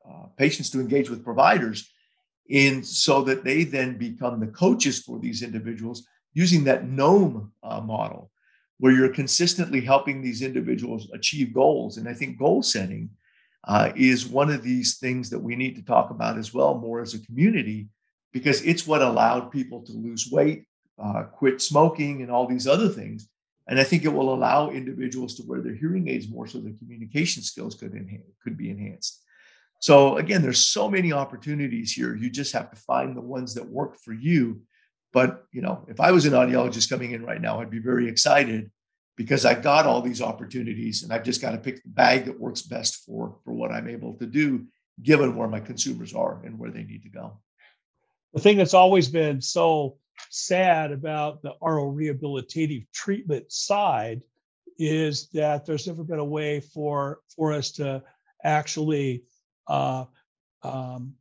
uh, 0.07 0.27
patients 0.37 0.69
to 0.71 0.81
engage 0.81 1.09
with 1.09 1.25
providers 1.25 1.91
in 2.51 2.83
so 2.83 3.23
that 3.23 3.45
they 3.45 3.65
then 3.65 3.97
become 3.97 4.41
the 4.41 4.49
coaches 4.49 4.99
for 5.01 5.19
these 5.19 5.43
individuals 5.43 6.07
using 6.35 6.65
that 6.65 6.85
Noom 6.85 7.51
uh, 7.63 7.81
model 7.81 8.31
where 8.79 8.93
you're 8.93 9.13
consistently 9.13 9.81
helping 9.81 10.21
these 10.21 10.43
individuals 10.43 11.09
achieve 11.13 11.53
goals. 11.53 11.99
And 11.99 12.09
I 12.09 12.15
think 12.15 12.39
goal 12.39 12.63
setting 12.63 13.11
uh, 13.65 13.93
is 13.95 14.27
one 14.27 14.51
of 14.51 14.63
these 14.63 14.97
things 14.97 15.29
that 15.31 15.39
we 15.39 15.55
need 15.55 15.77
to 15.77 15.85
talk 15.85 16.11
about 16.11 16.39
as 16.39 16.55
well 16.55 16.75
more 16.75 17.01
as 17.01 17.13
a 17.13 17.25
community, 17.27 17.89
because 18.33 18.63
it's 18.63 18.87
what 18.87 19.03
allowed 19.03 19.51
people 19.51 19.83
to 19.83 19.93
lose 19.93 20.31
weight, 20.33 20.65
uh, 20.99 21.25
quit 21.25 21.61
smoking, 21.61 22.23
and 22.23 22.31
all 22.31 22.47
these 22.47 22.67
other 22.67 22.89
things. 22.89 23.29
And 23.69 23.79
I 23.79 23.85
think 23.85 24.05
it 24.05 24.13
will 24.13 24.33
allow 24.33 24.71
individuals 24.71 25.35
to 25.37 25.43
wear 25.47 25.61
their 25.61 25.75
hearing 25.75 26.09
aids 26.09 26.29
more 26.29 26.47
so 26.47 26.59
their 26.59 26.73
communication 26.79 27.43
skills 27.43 27.75
could, 27.75 27.95
enhance, 27.95 28.25
could 28.43 28.57
be 28.57 28.71
enhanced. 28.71 29.23
So 29.81 30.19
again, 30.19 30.43
there's 30.43 30.65
so 30.65 30.89
many 30.89 31.13
opportunities 31.13 31.93
here. 31.93 32.15
You 32.15 32.31
just 32.31 32.53
have 32.53 32.71
to 32.71 32.77
find 32.77 33.17
the 33.17 33.23
ones 33.23 33.55
that 33.55 33.69
work 33.69 33.99
for 33.99 34.13
you. 34.13 34.63
But 35.13 35.47
you 35.53 35.63
know, 35.63 35.85
if 35.89 36.01
I 36.01 36.13
was 36.13 36.27
an 36.27 36.35
audiologist 36.35 36.89
coming 36.89 37.13
in 37.13 37.25
right 37.25 37.41
now, 37.41 37.61
I'd 37.61 37.71
be 37.71 37.81
very 37.81 38.09
excited 38.09 38.71
because 39.17 39.45
I 39.45 39.55
got 39.55 39.87
all 39.87 40.03
these 40.03 40.23
opportunities 40.23 41.03
and 41.03 41.13
I've 41.13 41.25
just 41.25 41.43
got 41.43 41.53
to 41.53 41.59
pick 41.59 41.83
the 41.83 41.89
bag 41.89 42.27
that 42.27 42.39
works 42.39 42.63
best 42.63 43.05
for 43.05 43.39
for 43.43 43.53
what 43.53 43.73
I'm 43.73 43.89
able 43.89 44.15
to 44.19 44.27
do, 44.27 44.67
given 45.03 45.35
where 45.35 45.49
my 45.49 45.61
consumers 45.61 46.15
are 46.15 46.41
and 46.45 46.59
where 46.59 46.71
they 46.71 46.85
need 46.85 47.03
to 47.03 47.09
go. 47.09 47.41
The 48.35 48.41
thing 48.41 48.59
that's 48.59 48.75
always 48.75 49.09
been 49.09 49.41
so 49.41 49.97
sad 50.29 50.93
about 50.93 51.43
the 51.43 51.53
oral 51.61 51.93
rehabilitative 51.93 52.87
treatment 52.93 53.51
side 53.51 54.21
is 54.79 55.29
that 55.31 55.65
there's 55.65 55.87
never 55.87 56.05
been 56.05 56.19
a 56.19 56.25
way 56.25 56.61
for 56.61 57.21
for 57.35 57.53
us 57.53 57.73
to 57.73 58.03
actually 58.45 59.25
uh, 59.67 60.05
um, 60.63 61.15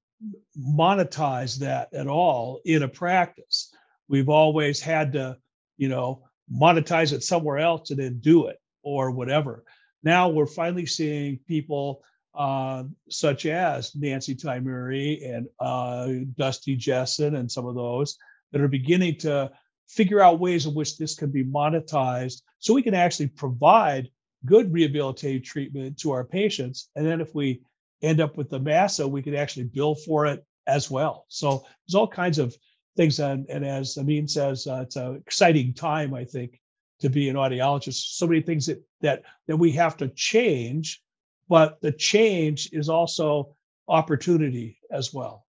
monetize 0.57 1.59
that 1.59 1.93
at 1.93 2.07
all 2.07 2.61
in 2.65 2.83
a 2.83 2.87
practice. 2.87 3.73
We've 4.07 4.29
always 4.29 4.81
had 4.81 5.13
to, 5.13 5.37
you 5.77 5.89
know, 5.89 6.23
monetize 6.51 7.13
it 7.13 7.23
somewhere 7.23 7.59
else 7.59 7.91
and 7.91 7.99
then 7.99 8.19
do 8.19 8.47
it 8.47 8.59
or 8.83 9.11
whatever. 9.11 9.63
Now 10.03 10.29
we're 10.29 10.45
finally 10.45 10.85
seeing 10.85 11.39
people 11.47 12.03
uh, 12.35 12.83
such 13.09 13.45
as 13.45 13.95
Nancy 13.95 14.35
Tye-Murray 14.35 15.23
and 15.23 15.47
uh, 15.59 16.07
Dusty 16.37 16.77
Jessen 16.77 17.35
and 17.35 17.51
some 17.51 17.65
of 17.65 17.75
those 17.75 18.17
that 18.51 18.61
are 18.61 18.67
beginning 18.67 19.17
to 19.19 19.51
figure 19.87 20.21
out 20.21 20.39
ways 20.39 20.65
in 20.65 20.73
which 20.73 20.97
this 20.97 21.15
can 21.15 21.31
be 21.31 21.43
monetized 21.43 22.41
so 22.59 22.73
we 22.73 22.83
can 22.83 22.93
actually 22.93 23.27
provide 23.27 24.09
good 24.45 24.71
rehabilitative 24.71 25.43
treatment 25.43 25.97
to 25.99 26.11
our 26.11 26.23
patients. 26.23 26.89
And 26.95 27.05
then 27.05 27.19
if 27.19 27.35
we 27.35 27.61
end 28.01 28.21
up 28.21 28.37
with 28.37 28.49
the 28.49 28.59
mass 28.59 28.97
so 28.97 29.07
we 29.07 29.21
can 29.21 29.35
actually 29.35 29.65
bill 29.65 29.95
for 29.95 30.25
it 30.25 30.45
as 30.67 30.89
well. 30.89 31.25
So 31.27 31.65
there's 31.87 31.95
all 31.95 32.07
kinds 32.07 32.39
of 32.39 32.55
things. 32.95 33.19
And, 33.19 33.45
and 33.49 33.65
as 33.65 33.97
Amin 33.97 34.27
says, 34.27 34.67
uh, 34.67 34.81
it's 34.83 34.95
an 34.95 35.15
exciting 35.15 35.73
time, 35.73 36.13
I 36.13 36.25
think, 36.25 36.59
to 37.01 37.09
be 37.09 37.29
an 37.29 37.35
audiologist. 37.35 38.15
So 38.15 38.27
many 38.27 38.41
things 38.41 38.65
that, 38.67 38.81
that, 39.01 39.23
that 39.47 39.57
we 39.57 39.71
have 39.73 39.97
to 39.97 40.09
change, 40.09 41.01
but 41.47 41.81
the 41.81 41.91
change 41.91 42.69
is 42.71 42.89
also 42.89 43.55
opportunity 43.87 44.79
as 44.91 45.13
well. 45.13 45.45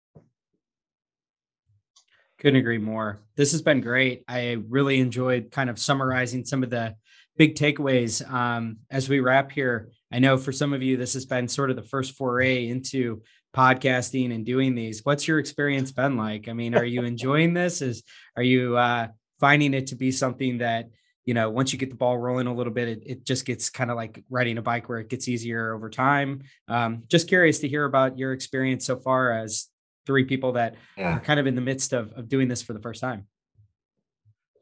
Couldn't 2.39 2.60
agree 2.60 2.78
more. 2.78 3.24
This 3.36 3.52
has 3.54 3.64
been 3.64 3.82
great. 3.82 4.24
I 4.28 4.58
really 4.70 5.00
enjoyed 5.00 5.50
kind 5.52 5.70
of 5.70 5.80
summarizing 5.80 6.45
some 6.45 6.62
of 6.62 6.70
the 6.70 6.95
big 7.36 7.56
takeaways 7.56 8.28
um, 8.32 8.78
as 8.91 9.10
we 9.10 9.22
wrap 9.22 9.52
here. 9.52 9.89
I 10.12 10.20
know 10.20 10.38
for 10.38 10.51
some 10.51 10.74
of 10.74 10.82
you, 10.82 10.97
this 10.97 11.14
has 11.14 11.26
been 11.26 11.47
sort 11.47 11.70
of 11.70 11.76
the 11.76 11.84
first 11.84 12.14
foray 12.14 12.68
into 12.68 13.22
podcasting 13.55 14.34
and 14.34 14.45
doing 14.45 14.76
these. 14.76 15.03
What's 15.03 15.28
your 15.28 15.39
experience 15.39 15.91
been 15.91 16.16
like? 16.16 16.47
I 16.47 16.53
mean, 16.53 16.76
are 16.76 16.86
you 16.86 17.03
enjoying 17.03 17.53
this? 17.53 17.82
Is 17.82 18.03
are 18.36 18.43
you 18.43 18.78
uh, 18.78 19.08
finding 19.39 19.74
it 19.74 19.88
to 19.88 19.95
be 19.95 20.12
something 20.12 20.60
that 20.60 20.89
you 21.26 21.34
know 21.34 21.49
once 21.49 21.74
you 21.74 21.80
get 21.80 21.89
the 21.89 21.95
ball 21.95 22.18
rolling 22.18 22.47
a 22.47 22.53
little 22.53 22.74
bit, 22.74 22.88
it, 22.88 23.03
it 23.05 23.24
just 23.26 23.45
gets 23.45 23.70
kind 23.70 23.91
of 23.91 23.97
like 23.97 24.24
riding 24.30 24.58
a 24.58 24.62
bike 24.62 24.88
where 24.88 24.99
it 24.99 25.10
gets 25.10 25.28
easier 25.28 25.74
over 25.74 25.89
time? 25.89 26.43
Um, 26.68 27.03
just 27.08 27.28
curious 27.28 27.60
to 27.60 27.68
hear 27.68 27.86
about 27.86 28.18
your 28.18 28.32
experience 28.32 28.86
so 28.86 28.95
far 28.95 29.32
as 29.32 29.68
three 30.05 30.24
people 30.24 30.53
that 30.53 30.76
yeah. 30.97 31.18
are 31.18 31.20
kind 31.20 31.39
of 31.39 31.47
in 31.47 31.55
the 31.55 31.62
midst 31.62 31.91
of, 31.91 32.14
of 32.14 32.30
doing 32.30 32.47
this 32.47 32.62
for 32.62 32.72
the 32.72 32.80
first 32.80 33.01
time 33.01 33.28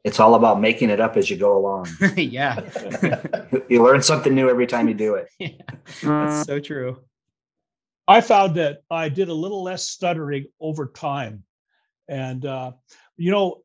it's 0.06 0.20
all 0.20 0.36
about 0.36 0.60
making 0.60 0.88
it 0.88 1.00
up 1.00 1.16
as 1.16 1.28
you 1.28 1.36
go 1.36 1.58
along. 1.58 1.88
Yeah. 2.16 2.60
You 3.68 3.82
learn 3.82 4.02
something 4.02 4.34
new 4.34 4.48
every 4.48 4.66
time 4.66 4.88
you 4.88 4.94
do 4.94 5.16
it. 5.16 5.28
Yeah, 5.38 5.48
that's 6.02 6.46
so 6.46 6.60
true. 6.60 7.00
I 8.06 8.20
found 8.20 8.54
that 8.54 8.82
i 8.88 9.08
did 9.08 9.28
a 9.28 9.34
little 9.34 9.64
less 9.64 9.88
stuttering 9.88 10.46
over 10.60 10.86
time. 10.86 11.42
And 12.08 12.46
uh, 12.46 12.72
you 13.16 13.32
know 13.32 13.62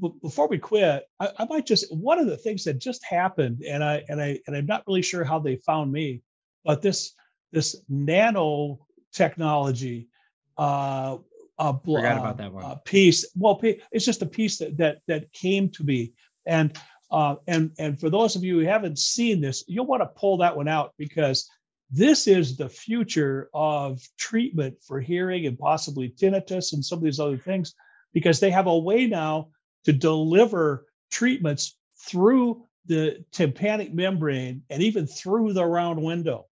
b- 0.00 0.14
before 0.22 0.48
we 0.48 0.58
quit 0.58 1.04
I, 1.20 1.28
I 1.38 1.44
might 1.44 1.66
just 1.66 1.94
one 1.94 2.18
of 2.18 2.26
the 2.26 2.38
things 2.38 2.64
that 2.64 2.78
just 2.78 3.04
happened 3.04 3.62
and 3.68 3.84
i 3.84 4.02
and 4.08 4.22
i 4.22 4.38
and 4.46 4.56
i'm 4.56 4.66
not 4.66 4.84
really 4.86 5.02
sure 5.02 5.24
how 5.24 5.40
they 5.40 5.56
found 5.56 5.92
me 5.92 6.22
but 6.64 6.80
this 6.80 7.12
this 7.50 7.82
nano 7.88 8.78
technology 9.12 10.08
uh, 10.56 11.18
a 11.58 11.74
Forgot 11.78 12.18
about 12.18 12.38
that 12.38 12.52
one. 12.52 12.64
A 12.64 12.76
piece. 12.84 13.30
Well, 13.36 13.60
it's 13.62 14.04
just 14.04 14.22
a 14.22 14.26
piece 14.26 14.58
that 14.58 14.76
that 14.78 14.98
that 15.06 15.32
came 15.32 15.68
to 15.70 15.84
me, 15.84 16.12
and 16.46 16.76
uh, 17.10 17.36
and 17.46 17.72
and 17.78 18.00
for 18.00 18.10
those 18.10 18.36
of 18.36 18.44
you 18.44 18.60
who 18.60 18.66
haven't 18.66 18.98
seen 18.98 19.40
this, 19.40 19.64
you'll 19.68 19.86
want 19.86 20.02
to 20.02 20.06
pull 20.06 20.38
that 20.38 20.56
one 20.56 20.68
out 20.68 20.92
because 20.98 21.48
this 21.90 22.26
is 22.26 22.56
the 22.56 22.70
future 22.70 23.50
of 23.52 24.00
treatment 24.18 24.76
for 24.82 24.98
hearing 24.98 25.46
and 25.46 25.58
possibly 25.58 26.08
tinnitus 26.08 26.72
and 26.72 26.84
some 26.84 26.98
of 26.98 27.04
these 27.04 27.20
other 27.20 27.36
things, 27.36 27.74
because 28.14 28.40
they 28.40 28.50
have 28.50 28.66
a 28.66 28.78
way 28.78 29.06
now 29.06 29.48
to 29.84 29.92
deliver 29.92 30.86
treatments 31.10 31.76
through 31.98 32.64
the 32.86 33.24
tympanic 33.30 33.92
membrane 33.92 34.62
and 34.70 34.82
even 34.82 35.06
through 35.06 35.52
the 35.52 35.64
round 35.64 36.02
window. 36.02 36.46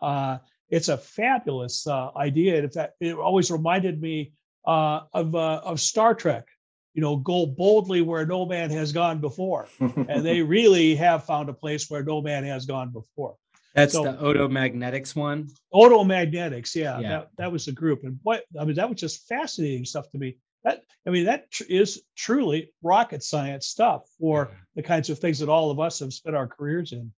Uh, 0.00 0.38
it's 0.70 0.88
a 0.88 0.96
fabulous 0.96 1.86
uh, 1.86 2.10
idea. 2.16 2.62
In 2.62 2.70
fact, 2.70 2.94
it 3.00 3.14
always 3.14 3.50
reminded 3.50 4.00
me 4.00 4.32
uh, 4.68 5.04
of 5.14 5.34
uh, 5.34 5.60
of 5.64 5.80
Star 5.80 6.14
Trek. 6.14 6.46
You 6.94 7.02
know, 7.02 7.16
go 7.16 7.46
boldly 7.46 8.02
where 8.02 8.26
no 8.26 8.44
man 8.44 8.70
has 8.70 8.92
gone 8.92 9.20
before, 9.20 9.68
and 9.80 10.24
they 10.24 10.42
really 10.56 10.96
have 10.96 11.24
found 11.24 11.48
a 11.48 11.52
place 11.52 11.88
where 11.88 12.02
no 12.02 12.20
man 12.20 12.44
has 12.44 12.66
gone 12.66 12.90
before. 12.90 13.36
That's 13.74 13.92
so, 13.92 14.02
the 14.02 14.12
Otomagnetics 14.14 15.14
one. 15.14 15.48
Otomagnetics, 15.72 16.74
yeah, 16.74 16.98
yeah. 16.98 17.08
That, 17.08 17.28
that 17.38 17.52
was 17.52 17.66
the 17.66 17.72
group, 17.72 18.02
and 18.04 18.18
what 18.22 18.44
I 18.58 18.64
mean, 18.64 18.74
that 18.76 18.88
was 18.90 19.00
just 19.00 19.28
fascinating 19.28 19.84
stuff 19.84 20.10
to 20.10 20.18
me. 20.18 20.38
That 20.64 20.82
I 21.06 21.10
mean, 21.10 21.26
that 21.26 21.50
tr- 21.50 21.64
is 21.68 22.02
truly 22.16 22.72
rocket 22.82 23.22
science 23.22 23.68
stuff 23.68 24.02
for 24.18 24.50
the 24.74 24.82
kinds 24.82 25.08
of 25.08 25.18
things 25.18 25.38
that 25.38 25.48
all 25.48 25.70
of 25.70 25.78
us 25.78 26.00
have 26.00 26.12
spent 26.12 26.34
our 26.34 26.48
careers 26.48 26.92
in. 26.92 27.12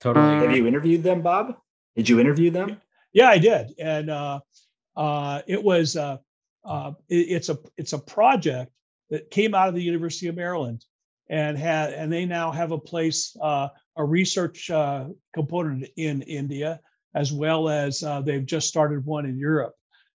Totally. 0.00 0.46
Have 0.46 0.56
you 0.56 0.66
interviewed 0.66 1.02
them, 1.02 1.22
Bob? 1.22 1.56
Did 1.96 2.08
you 2.08 2.18
interview 2.18 2.50
them? 2.50 2.80
Yeah, 3.12 3.28
I 3.28 3.38
did, 3.38 3.74
and 3.78 4.10
uh, 4.10 4.40
uh, 4.96 5.42
it 5.46 5.62
was 5.62 5.96
uh, 5.96 6.16
uh, 6.66 6.92
it, 7.08 7.30
it's 7.30 7.48
a 7.48 7.58
it's 7.76 7.92
a 7.92 7.98
project 7.98 8.72
that 9.10 9.30
came 9.30 9.54
out 9.54 9.68
of 9.68 9.74
the 9.74 9.82
University 9.82 10.26
of 10.28 10.36
Maryland, 10.36 10.84
and 11.30 11.56
had 11.56 11.92
and 11.92 12.12
they 12.12 12.26
now 12.26 12.50
have 12.50 12.72
a 12.72 12.78
place 12.78 13.36
uh, 13.40 13.68
a 13.96 14.04
research 14.04 14.70
uh, 14.70 15.06
component 15.34 15.88
in 15.96 16.22
India 16.22 16.80
as 17.14 17.32
well 17.32 17.70
as 17.70 18.02
uh, 18.02 18.20
they've 18.20 18.44
just 18.44 18.68
started 18.68 19.06
one 19.06 19.24
in 19.24 19.38
Europe, 19.38 19.74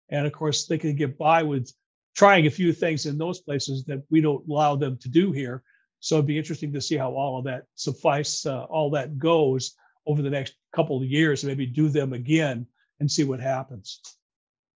and 0.09 0.27
of 0.27 0.33
course 0.33 0.67
they 0.67 0.77
can 0.77 0.95
get 0.95 1.17
by 1.17 1.41
with 1.41 1.71
trying 2.15 2.45
a 2.45 2.51
few 2.51 2.73
things 2.73 3.05
in 3.05 3.17
those 3.17 3.39
places 3.39 3.85
that 3.85 4.03
we 4.09 4.21
don't 4.21 4.47
allow 4.47 4.75
them 4.75 4.97
to 4.97 5.09
do 5.09 5.31
here. 5.31 5.63
So 5.99 6.15
it'd 6.15 6.27
be 6.27 6.37
interesting 6.37 6.73
to 6.73 6.81
see 6.81 6.97
how 6.97 7.11
all 7.13 7.39
of 7.39 7.45
that 7.45 7.63
suffice, 7.75 8.45
uh, 8.45 8.65
all 8.65 8.91
that 8.91 9.17
goes 9.17 9.75
over 10.05 10.21
the 10.21 10.29
next 10.29 10.55
couple 10.75 10.97
of 10.97 11.03
years, 11.03 11.43
and 11.43 11.49
maybe 11.49 11.65
do 11.65 11.89
them 11.89 12.13
again 12.13 12.67
and 12.99 13.09
see 13.09 13.23
what 13.23 13.39
happens. 13.39 13.99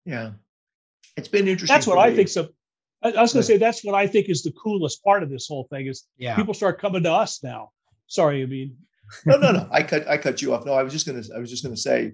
Yeah, 0.05 0.31
it's 1.17 1.27
been 1.27 1.47
interesting. 1.47 1.73
That's 1.73 1.87
what 1.87 1.97
I 1.97 2.13
think. 2.15 2.29
So 2.29 2.49
I, 3.03 3.11
I 3.11 3.21
was 3.21 3.33
going 3.33 3.41
to 3.41 3.47
say 3.47 3.57
that's 3.57 3.83
what 3.83 3.95
I 3.95 4.07
think 4.07 4.29
is 4.29 4.43
the 4.43 4.51
coolest 4.51 5.03
part 5.03 5.23
of 5.23 5.29
this 5.29 5.47
whole 5.47 5.67
thing 5.71 5.87
is 5.87 6.05
yeah. 6.17 6.35
people 6.35 6.53
start 6.53 6.79
coming 6.79 7.03
to 7.03 7.11
us 7.11 7.43
now. 7.43 7.71
Sorry, 8.07 8.43
I 8.43 8.45
mean. 8.45 8.75
no, 9.25 9.37
no, 9.37 9.51
no. 9.51 9.67
I 9.71 9.83
cut 9.83 10.07
I 10.07 10.17
cut 10.17 10.41
you 10.41 10.53
off. 10.53 10.65
No, 10.65 10.73
I 10.73 10.83
was 10.83 10.91
just 10.91 11.05
gonna 11.05 11.23
I 11.35 11.39
was 11.39 11.49
just 11.49 11.63
gonna 11.63 11.77
say 11.77 12.13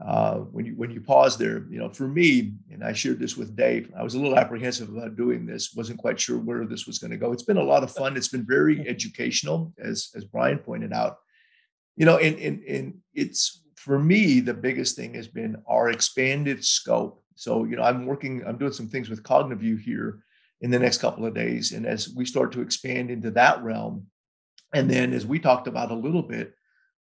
uh, 0.00 0.36
when 0.36 0.66
you 0.66 0.72
when 0.76 0.90
you 0.90 1.00
pause 1.00 1.38
there, 1.38 1.66
you 1.70 1.78
know, 1.78 1.88
for 1.88 2.06
me, 2.06 2.52
and 2.70 2.84
I 2.84 2.92
shared 2.92 3.18
this 3.18 3.36
with 3.36 3.56
Dave, 3.56 3.90
I 3.98 4.02
was 4.02 4.14
a 4.14 4.20
little 4.20 4.38
apprehensive 4.38 4.90
about 4.90 5.16
doing 5.16 5.46
this. 5.46 5.72
wasn't 5.74 5.98
quite 5.98 6.20
sure 6.20 6.38
where 6.38 6.66
this 6.66 6.86
was 6.86 6.98
going 6.98 7.10
to 7.10 7.16
go. 7.16 7.32
It's 7.32 7.42
been 7.42 7.56
a 7.56 7.62
lot 7.62 7.82
of 7.82 7.90
fun. 7.90 8.16
It's 8.16 8.28
been 8.28 8.46
very 8.46 8.86
educational, 8.88 9.72
as 9.82 10.10
as 10.14 10.24
Brian 10.24 10.58
pointed 10.58 10.92
out 10.92 11.16
you 11.98 12.06
know, 12.06 12.16
and, 12.16 12.38
and, 12.38 12.62
and 12.62 12.94
it's 13.12 13.60
for 13.74 13.98
me, 13.98 14.38
the 14.38 14.54
biggest 14.54 14.94
thing 14.94 15.14
has 15.14 15.26
been 15.26 15.56
our 15.66 15.90
expanded 15.90 16.64
scope. 16.64 17.22
So, 17.38 17.62
you 17.62 17.76
know, 17.76 17.84
I'm 17.84 18.04
working, 18.04 18.42
I'm 18.44 18.58
doing 18.58 18.72
some 18.72 18.88
things 18.88 19.08
with 19.08 19.22
Cognivue 19.22 19.80
here 19.80 20.24
in 20.60 20.72
the 20.72 20.78
next 20.78 20.98
couple 20.98 21.24
of 21.24 21.34
days. 21.34 21.70
And 21.70 21.86
as 21.86 22.08
we 22.08 22.24
start 22.24 22.50
to 22.52 22.60
expand 22.60 23.12
into 23.12 23.30
that 23.30 23.62
realm, 23.62 24.08
and 24.74 24.90
then 24.90 25.12
as 25.12 25.24
we 25.24 25.38
talked 25.38 25.68
about 25.68 25.92
a 25.92 25.94
little 25.94 26.24
bit 26.24 26.52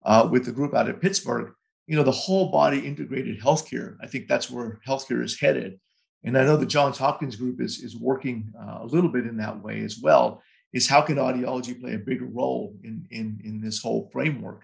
uh, 0.06 0.30
with 0.32 0.46
the 0.46 0.52
group 0.52 0.76
out 0.76 0.88
at 0.88 1.02
Pittsburgh, 1.02 1.54
you 1.88 1.96
know, 1.96 2.04
the 2.04 2.12
whole 2.12 2.52
body 2.52 2.78
integrated 2.78 3.42
healthcare. 3.42 3.98
I 4.00 4.06
think 4.06 4.28
that's 4.28 4.52
where 4.52 4.80
healthcare 4.88 5.24
is 5.24 5.40
headed. 5.40 5.80
And 6.24 6.38
I 6.38 6.44
know 6.44 6.56
the 6.56 6.68
Johns 6.68 7.00
Hopkins 7.00 7.36
group 7.36 7.60
is, 7.60 7.80
is 7.80 7.98
working 7.98 8.54
uh, 8.62 8.80
a 8.82 8.86
little 8.86 9.10
bit 9.10 9.26
in 9.26 9.38
that 9.38 9.64
way 9.64 9.82
as 9.82 9.98
well 10.00 10.44
is 10.72 10.88
how 10.88 11.02
can 11.02 11.16
audiology 11.16 11.80
play 11.82 11.96
a 11.96 11.98
bigger 11.98 12.28
role 12.28 12.76
in, 12.84 13.08
in, 13.10 13.42
in 13.44 13.60
this 13.60 13.82
whole 13.82 14.08
framework? 14.14 14.62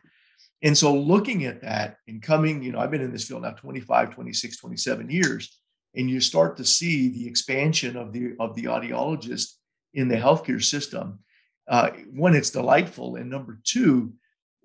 And 0.62 0.78
so 0.78 0.94
looking 0.94 1.46
at 1.46 1.62
that 1.62 1.98
and 2.08 2.22
coming, 2.22 2.62
you 2.62 2.72
know, 2.72 2.80
I've 2.80 2.92
been 2.92 3.02
in 3.02 3.12
this 3.12 3.28
field 3.28 3.42
now 3.42 3.52
25, 3.52 4.12
26, 4.12 4.58
27 4.58 5.10
years, 5.10 5.63
and 5.96 6.10
you 6.10 6.20
start 6.20 6.58
to 6.58 6.66
see 6.66 7.10
the 7.10 7.28
expansion 7.28 7.96
of 7.96 8.12
the 8.14 8.34
of 8.40 8.56
the 8.56 8.64
audiologist 8.64 9.54
in 9.94 10.08
the 10.08 10.16
healthcare 10.16 10.64
system. 10.64 11.20
Uh, 11.68 11.92
one, 12.12 12.36
it's 12.36 12.50
delightful, 12.50 13.16
and 13.16 13.30
number 13.30 13.60
two, 13.64 14.14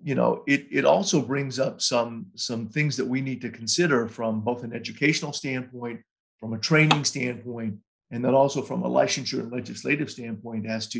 you 0.01 0.15
know, 0.15 0.43
it 0.47 0.67
it 0.71 0.85
also 0.85 1.21
brings 1.21 1.59
up 1.59 1.81
some 1.81 2.27
some 2.35 2.67
things 2.67 2.97
that 2.97 3.05
we 3.05 3.21
need 3.21 3.41
to 3.41 3.49
consider 3.49 4.07
from 4.07 4.41
both 4.41 4.63
an 4.63 4.73
educational 4.73 5.33
standpoint, 5.33 6.01
from 6.39 6.53
a 6.53 6.59
training 6.59 7.05
standpoint, 7.05 7.75
and 8.11 8.23
then 8.23 8.33
also 8.33 8.61
from 8.61 8.83
a 8.83 8.89
licensure 8.89 9.39
and 9.39 9.51
legislative 9.51 10.09
standpoint 10.09 10.65
as 10.65 10.87
to, 10.87 10.99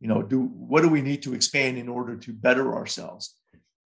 you 0.00 0.08
know, 0.08 0.22
do 0.22 0.42
what 0.42 0.82
do 0.82 0.88
we 0.88 1.02
need 1.02 1.22
to 1.22 1.34
expand 1.34 1.78
in 1.78 1.88
order 1.88 2.16
to 2.16 2.32
better 2.32 2.74
ourselves 2.74 3.34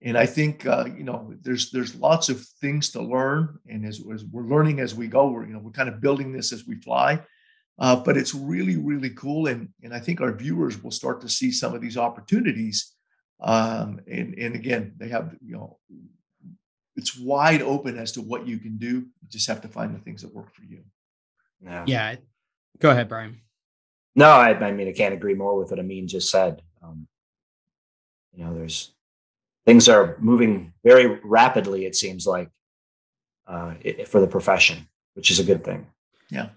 and 0.03 0.17
I 0.17 0.27
think 0.27 0.67
uh, 0.67 0.87
you 0.97 1.05
know 1.05 1.33
there's 1.43 1.71
there's 1.71 1.95
lots 1.97 2.29
of 2.29 2.45
things 2.61 2.91
to 2.91 3.03
learn, 3.03 3.59
and 3.69 3.85
as, 3.87 4.01
as, 4.13 4.25
we're 4.25 4.43
learning 4.43 4.81
as 4.81 4.95
we 4.95 5.07
go, 5.07 5.29
we're 5.29 5.47
you 5.47 5.53
know 5.53 5.59
we're 5.59 5.71
kind 5.71 5.89
of 5.89 6.01
building 6.01 6.33
this 6.33 6.53
as 6.53 6.67
we 6.67 6.77
fly. 6.77 7.21
Uh, 7.79 7.97
but 7.97 8.17
it's 8.17 8.35
really 8.35 8.77
really 8.77 9.11
cool, 9.11 9.47
and 9.47 9.69
and 9.83 9.95
I 9.95 10.01
think 10.01 10.21
our 10.21 10.33
viewers 10.33 10.83
will 10.83 10.91
start 10.91 11.21
to 11.23 11.29
see 11.29 11.51
some 11.51 11.75
of 11.75 11.81
these 11.81 11.97
opportunities. 11.97 12.93
Um, 13.41 14.01
and 14.11 14.35
and 14.39 14.55
again, 14.55 14.95
they 14.97 15.09
have 15.09 15.35
you 15.45 15.55
know 15.55 15.79
it's 16.97 17.17
wide 17.19 17.63
open 17.63 17.99
as 17.99 18.13
to 18.13 18.23
what 18.23 18.47
you 18.47 18.59
can 18.59 18.79
do. 18.79 18.87
You 18.87 19.29
just 19.29 19.49
have 19.49 19.61
to 19.63 19.69
find 19.69 19.95
the 19.95 20.01
things 20.01 20.23
that 20.23 20.35
work 20.35 20.55
for 20.55 20.65
you. 20.65 20.83
Yeah. 21.63 21.85
Yeah. 21.87 22.17
Go 22.79 22.91
ahead, 22.91 23.09
Brian. 23.09 23.41
No, 24.15 24.31
I, 24.31 24.59
I 24.59 24.73
mean 24.73 24.89
I 24.89 24.93
can't 24.93 25.15
agree 25.15 25.35
more 25.35 25.59
with 25.59 25.71
what 25.71 25.79
Amin 25.79 26.09
just 26.09 26.31
said. 26.31 26.63
Um, 26.83 27.07
you 28.33 28.45
know, 28.45 28.55
there's 28.55 28.93
things 29.67 29.89
are 29.89 30.17
moving 30.21 30.73
very 30.85 31.19
rapidly, 31.25 31.85
it 31.85 31.97
seems 31.97 32.27
like, 32.27 32.49
uh, 33.47 33.75
for 34.07 34.21
the 34.21 34.27
profession, 34.27 34.89
which 35.15 35.31
is 35.31 35.41
a 35.41 35.45
good 35.45 35.65
thing. 35.65 35.87
Yeah. 36.31 36.51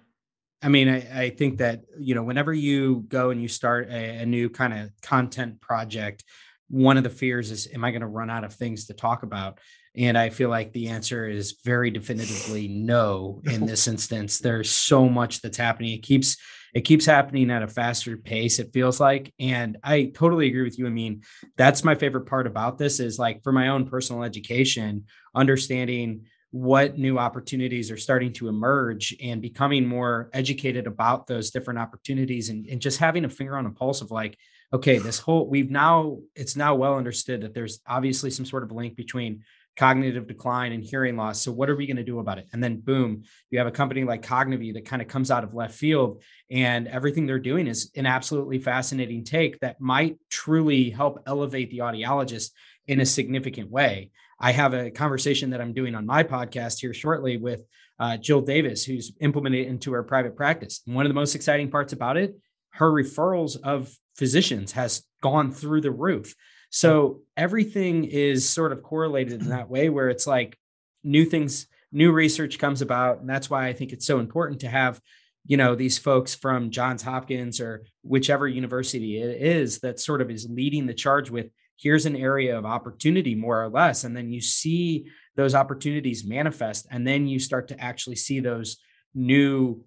I 0.62 0.70
mean, 0.70 0.90
I, 0.90 1.24
I 1.24 1.30
think 1.30 1.58
that, 1.60 1.82
you 1.98 2.16
know, 2.16 2.24
whenever 2.24 2.54
you 2.54 3.06
go 3.08 3.32
and 3.32 3.42
you 3.42 3.48
start 3.48 3.90
a, 3.90 4.20
a 4.20 4.26
new 4.26 4.50
kind 4.50 4.74
of 4.74 4.92
content 5.02 5.62
project, 5.62 6.24
one 6.70 6.98
of 6.98 7.04
the 7.04 7.10
fears 7.10 7.52
is, 7.52 7.68
am 7.74 7.84
I 7.84 7.92
going 7.92 8.02
to 8.02 8.08
run 8.08 8.30
out 8.30 8.44
of 8.44 8.54
things 8.54 8.86
to 8.86 8.94
talk 8.94 9.24
about? 9.24 9.60
And 9.96 10.18
I 10.18 10.30
feel 10.30 10.50
like 10.50 10.72
the 10.72 10.90
answer 10.90 11.28
is 11.28 11.60
very 11.64 11.90
definitively 11.90 12.68
no 12.68 13.42
in 13.46 13.66
this 13.66 13.88
instance. 13.88 14.40
There's 14.40 14.70
so 14.70 15.10
much 15.10 15.42
that's 15.42 15.58
happening. 15.58 15.94
It 15.94 16.04
keeps 16.04 16.38
it 16.74 16.82
keeps 16.82 17.06
happening 17.06 17.50
at 17.52 17.64
a 17.64 17.68
faster 17.68 18.18
pace 18.18 18.60
it 18.60 18.74
feels 18.74 19.00
like 19.00 19.34
and 19.40 19.78
i 19.84 20.12
totally 20.16 20.48
agree 20.48 20.64
with 20.64 20.78
you 20.78 20.88
i 20.88 20.90
mean 20.90 21.22
that's 21.58 21.84
my 21.84 21.96
favorite 21.96 22.26
part 22.26 22.48
about 22.48 22.78
this 22.78 23.00
is 23.00 23.20
like 23.20 23.44
for 23.44 23.52
my 23.52 23.70
own 23.70 23.86
personal 23.86 24.24
education 24.24 25.06
understanding 25.36 26.26
what 26.52 26.98
new 26.98 27.20
opportunities 27.20 27.92
are 27.92 27.98
starting 27.98 28.34
to 28.34 28.48
emerge 28.48 29.16
and 29.22 29.42
becoming 29.42 29.86
more 29.86 30.32
educated 30.34 30.88
about 30.88 31.28
those 31.28 31.52
different 31.52 31.80
opportunities 31.80 32.50
and, 32.50 32.66
and 32.66 32.82
just 32.82 32.98
having 32.98 33.24
a 33.24 33.30
finger 33.30 33.56
on 33.56 33.68
a 33.68 33.72
pulse 33.72 34.02
of 34.02 34.10
like 34.10 34.36
okay 34.74 34.98
this 34.98 35.20
whole 35.20 35.48
we've 35.48 35.70
now 35.70 36.18
it's 36.36 36.56
now 36.56 36.74
well 36.74 36.96
understood 36.96 37.42
that 37.42 37.54
there's 37.54 37.80
obviously 37.88 38.32
some 38.32 38.46
sort 38.46 38.64
of 38.64 38.72
link 38.72 38.96
between 38.96 39.44
cognitive 39.80 40.28
decline 40.28 40.74
and 40.74 40.84
hearing 40.84 41.16
loss. 41.16 41.42
So 41.42 41.54
what 41.54 41.70
are 41.70 41.76
we 41.78 41.88
going 41.88 41.96
to 41.96 42.04
do 42.04 42.20
about 42.20 42.38
it? 42.38 42.48
And 42.52 42.62
then 42.62 42.82
boom, 42.82 43.24
you 43.50 43.60
have 43.60 43.68
a 43.68 43.72
company 43.72 44.04
like 44.04 44.22
Cognivue 44.22 44.74
that 44.74 44.84
kind 44.84 45.02
of 45.02 45.08
comes 45.08 45.32
out 45.32 45.46
of 45.46 45.54
left 45.54 45.74
field 45.74 46.22
and 46.52 46.86
everything 46.90 47.26
they're 47.26 47.40
doing 47.40 47.66
is 47.66 47.90
an 47.96 48.06
absolutely 48.06 48.60
fascinating 48.60 49.24
take 49.24 49.58
that 49.62 49.80
might 49.80 50.18
truly 50.30 50.90
help 50.90 51.24
elevate 51.26 51.72
the 51.72 51.78
audiologist 51.78 52.50
in 52.88 53.00
a 53.00 53.06
significant 53.06 53.72
way. 53.72 54.12
I 54.38 54.52
have 54.52 54.74
a 54.74 54.92
conversation 54.92 55.52
that 55.52 55.62
I'm 55.62 55.74
doing 55.74 55.96
on 55.96 56.06
my 56.06 56.24
podcast 56.24 56.82
here 56.82 56.94
shortly 56.94 57.38
with 57.38 57.64
uh, 58.02 58.18
Jill 58.18 58.42
Davis, 58.42 58.84
who's 58.84 59.14
implemented 59.22 59.66
into 59.66 59.94
her 59.94 60.04
private 60.04 60.36
practice. 60.36 60.82
And 60.88 60.96
one 60.96 61.06
of 61.06 61.10
the 61.10 61.22
most 61.22 61.36
exciting 61.36 61.72
parts 61.72 61.94
about 61.94 62.18
it, 62.18 62.36
her 62.72 62.92
referrals 62.92 63.56
of 63.62 63.94
physicians 64.18 64.74
has 64.74 65.06
gone 65.22 65.52
through 65.52 65.80
the 65.82 65.92
roof. 65.92 66.36
So 66.70 67.22
everything 67.36 68.06
is 68.06 68.48
sort 68.48 68.72
of 68.72 68.84
correlated 68.84 69.34
in 69.34 69.40
mm-hmm. 69.40 69.50
that 69.50 69.70
way 69.70 69.90
where 69.90 70.10
it's 70.10 70.28
like 70.28 70.58
new 71.04 71.26
things, 71.26 71.68
new 71.92 72.12
research 72.12 72.60
comes 72.60 72.82
about. 72.82 73.20
And 73.20 73.30
that's 73.30 73.50
why 73.50 73.68
I 73.68 73.74
think 73.74 73.92
it's 73.92 74.06
so 74.06 74.20
important 74.20 74.62
to 74.62 74.68
have, 74.68 75.02
you 75.46 75.58
know, 75.58 75.76
these 75.76 75.98
folks 75.98 76.36
from 76.36 76.70
Johns 76.70 77.02
Hopkins 77.02 77.60
or 77.60 77.86
whichever 78.04 78.48
university 78.48 79.20
it 79.20 79.42
is 79.42 79.80
that 79.80 80.00
sort 80.00 80.22
of 80.22 80.30
is 80.30 80.48
leading 80.50 80.86
the 80.86 80.94
charge 80.94 81.30
with 81.30 81.48
here's 81.78 82.06
an 82.06 82.16
area 82.16 82.58
of 82.58 82.66
opportunity 82.66 83.36
more 83.36 83.64
or 83.64 83.70
less. 83.70 84.04
And 84.04 84.16
then 84.16 84.32
you 84.32 84.42
see 84.42 85.08
those 85.36 85.56
opportunities 85.56 86.26
manifest 86.26 86.86
and 86.92 87.08
then 87.08 87.26
you 87.26 87.40
start 87.40 87.70
to 87.70 87.80
actually 87.80 88.18
see 88.18 88.42
those 88.42 88.78
new 89.16 89.84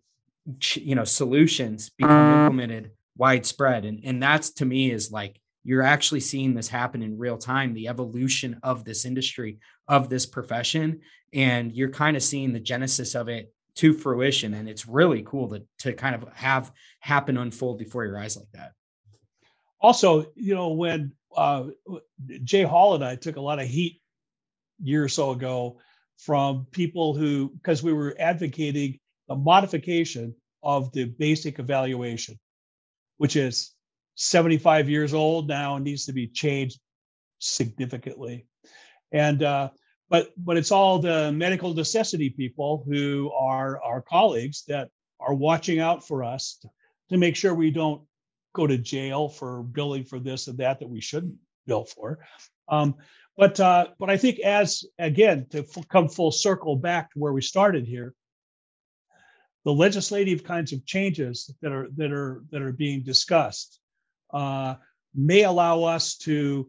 you 0.74 0.94
know 0.94 1.04
solutions 1.04 1.90
become 1.90 2.10
mm-hmm. 2.10 2.40
implemented 2.40 2.90
widespread 3.16 3.84
and 3.84 4.00
and 4.02 4.22
that's 4.22 4.50
to 4.50 4.64
me 4.64 4.90
is 4.90 5.12
like 5.12 5.40
you're 5.64 5.82
actually 5.82 6.20
seeing 6.20 6.54
this 6.54 6.68
happen 6.68 7.02
in 7.02 7.18
real 7.18 7.38
time 7.38 7.74
the 7.74 7.88
evolution 7.88 8.58
of 8.62 8.84
this 8.84 9.04
industry 9.04 9.58
of 9.88 10.08
this 10.08 10.26
profession 10.26 11.00
and 11.32 11.72
you're 11.72 11.90
kind 11.90 12.16
of 12.16 12.22
seeing 12.22 12.52
the 12.52 12.60
genesis 12.60 13.14
of 13.14 13.28
it 13.28 13.52
to 13.74 13.92
fruition 13.92 14.54
and 14.54 14.68
it's 14.68 14.86
really 14.86 15.22
cool 15.22 15.48
to, 15.48 15.62
to 15.78 15.92
kind 15.92 16.14
of 16.14 16.28
have 16.34 16.72
happen 17.00 17.36
unfold 17.38 17.78
before 17.78 18.04
your 18.04 18.18
eyes 18.18 18.36
like 18.36 18.50
that. 18.52 18.72
Also 19.80 20.26
you 20.34 20.54
know 20.54 20.72
when 20.72 21.12
uh, 21.36 21.64
jay 22.44 22.62
hall 22.62 22.94
and 22.94 23.04
i 23.04 23.16
took 23.16 23.36
a 23.36 23.40
lot 23.40 23.58
of 23.58 23.66
heat 23.66 24.00
year 24.82 25.04
or 25.04 25.08
so 25.08 25.30
ago 25.30 25.78
from 26.18 26.66
people 26.70 27.14
who 27.14 27.48
because 27.48 27.82
we 27.82 27.92
were 27.92 28.14
advocating 28.18 28.98
the 29.28 29.34
modification 29.34 30.34
of 30.62 30.92
the 30.92 31.04
basic 31.04 31.58
evaluation 31.58 32.38
which 33.16 33.36
is 33.36 33.72
75 34.14 34.88
years 34.88 35.14
old 35.14 35.48
now 35.48 35.76
and 35.76 35.84
needs 35.84 36.06
to 36.06 36.12
be 36.12 36.26
changed 36.26 36.78
significantly. 37.38 38.46
And 39.10 39.42
uh, 39.42 39.70
but 40.08 40.30
but 40.36 40.56
it's 40.56 40.70
all 40.70 40.98
the 40.98 41.32
medical 41.32 41.74
necessity 41.74 42.30
people 42.30 42.84
who 42.86 43.32
are 43.38 43.82
our 43.82 44.02
colleagues 44.02 44.64
that 44.68 44.90
are 45.20 45.34
watching 45.34 45.78
out 45.78 46.06
for 46.06 46.24
us 46.24 46.58
to, 46.62 46.68
to 47.10 47.16
make 47.16 47.36
sure 47.36 47.54
we 47.54 47.70
don't 47.70 48.02
go 48.54 48.66
to 48.66 48.76
jail 48.76 49.28
for 49.28 49.62
billing 49.62 50.04
for 50.04 50.18
this 50.18 50.48
and 50.48 50.58
that 50.58 50.80
that 50.80 50.88
we 50.88 51.00
shouldn't 51.00 51.34
bill 51.66 51.84
for. 51.84 52.18
Um, 52.68 52.96
but 53.36 53.58
uh, 53.58 53.88
but 53.98 54.10
I 54.10 54.16
think 54.16 54.40
as 54.40 54.84
again 54.98 55.46
to 55.50 55.60
f- 55.60 55.88
come 55.88 56.08
full 56.08 56.30
circle 56.30 56.76
back 56.76 57.12
to 57.12 57.18
where 57.18 57.32
we 57.32 57.42
started 57.42 57.86
here, 57.86 58.14
the 59.64 59.72
legislative 59.72 60.44
kinds 60.44 60.72
of 60.72 60.84
changes 60.84 61.54
that 61.62 61.72
are 61.72 61.88
that 61.96 62.12
are 62.12 62.44
that 62.50 62.62
are 62.62 62.72
being 62.72 63.02
discussed 63.02 63.80
uh, 64.32 64.74
may 65.14 65.42
allow 65.42 65.84
us 65.84 66.16
to 66.16 66.68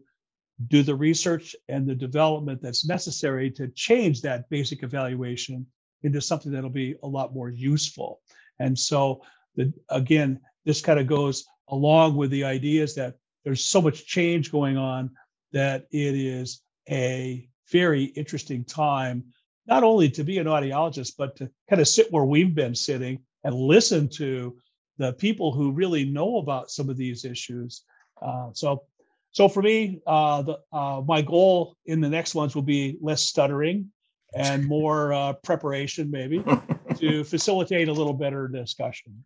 do 0.68 0.82
the 0.82 0.94
research 0.94 1.56
and 1.68 1.86
the 1.86 1.94
development 1.94 2.62
that's 2.62 2.86
necessary 2.86 3.50
to 3.50 3.68
change 3.68 4.22
that 4.22 4.48
basic 4.50 4.82
evaluation 4.82 5.66
into 6.02 6.20
something 6.20 6.52
that'll 6.52 6.70
be 6.70 6.94
a 7.02 7.06
lot 7.06 7.34
more 7.34 7.48
useful. 7.48 8.20
And 8.58 8.78
so, 8.78 9.22
the, 9.56 9.72
again, 9.88 10.40
this 10.64 10.80
kind 10.80 11.00
of 11.00 11.06
goes 11.06 11.44
along 11.68 12.16
with 12.16 12.30
the 12.30 12.44
ideas 12.44 12.94
that 12.94 13.16
there's 13.44 13.64
so 13.64 13.80
much 13.80 14.06
change 14.06 14.52
going 14.52 14.76
on 14.76 15.10
that 15.52 15.86
it 15.90 16.14
is 16.14 16.60
a 16.90 17.48
very 17.70 18.04
interesting 18.04 18.64
time, 18.64 19.24
not 19.66 19.82
only 19.82 20.10
to 20.10 20.24
be 20.24 20.38
an 20.38 20.46
audiologist, 20.46 21.14
but 21.16 21.36
to 21.36 21.50
kind 21.68 21.80
of 21.80 21.88
sit 21.88 22.12
where 22.12 22.24
we've 22.24 22.54
been 22.54 22.74
sitting 22.74 23.20
and 23.44 23.54
listen 23.54 24.08
to 24.08 24.56
the 24.98 25.12
people 25.14 25.52
who 25.52 25.72
really 25.72 26.04
know 26.04 26.38
about 26.38 26.70
some 26.70 26.88
of 26.88 26.96
these 26.96 27.24
issues. 27.24 27.82
Uh, 28.22 28.48
so, 28.52 28.84
so 29.32 29.48
for 29.48 29.62
me, 29.62 30.00
uh, 30.06 30.42
the, 30.42 30.58
uh, 30.72 31.02
my 31.06 31.22
goal 31.22 31.76
in 31.86 32.00
the 32.00 32.08
next 32.08 32.34
ones 32.34 32.54
will 32.54 32.62
be 32.62 32.96
less 33.00 33.22
stuttering 33.22 33.90
and 34.34 34.64
more 34.68 35.12
uh, 35.12 35.32
preparation, 35.32 36.10
maybe, 36.10 36.42
to 36.96 37.24
facilitate 37.24 37.88
a 37.88 37.92
little 37.92 38.14
better 38.14 38.48
discussion. 38.48 39.24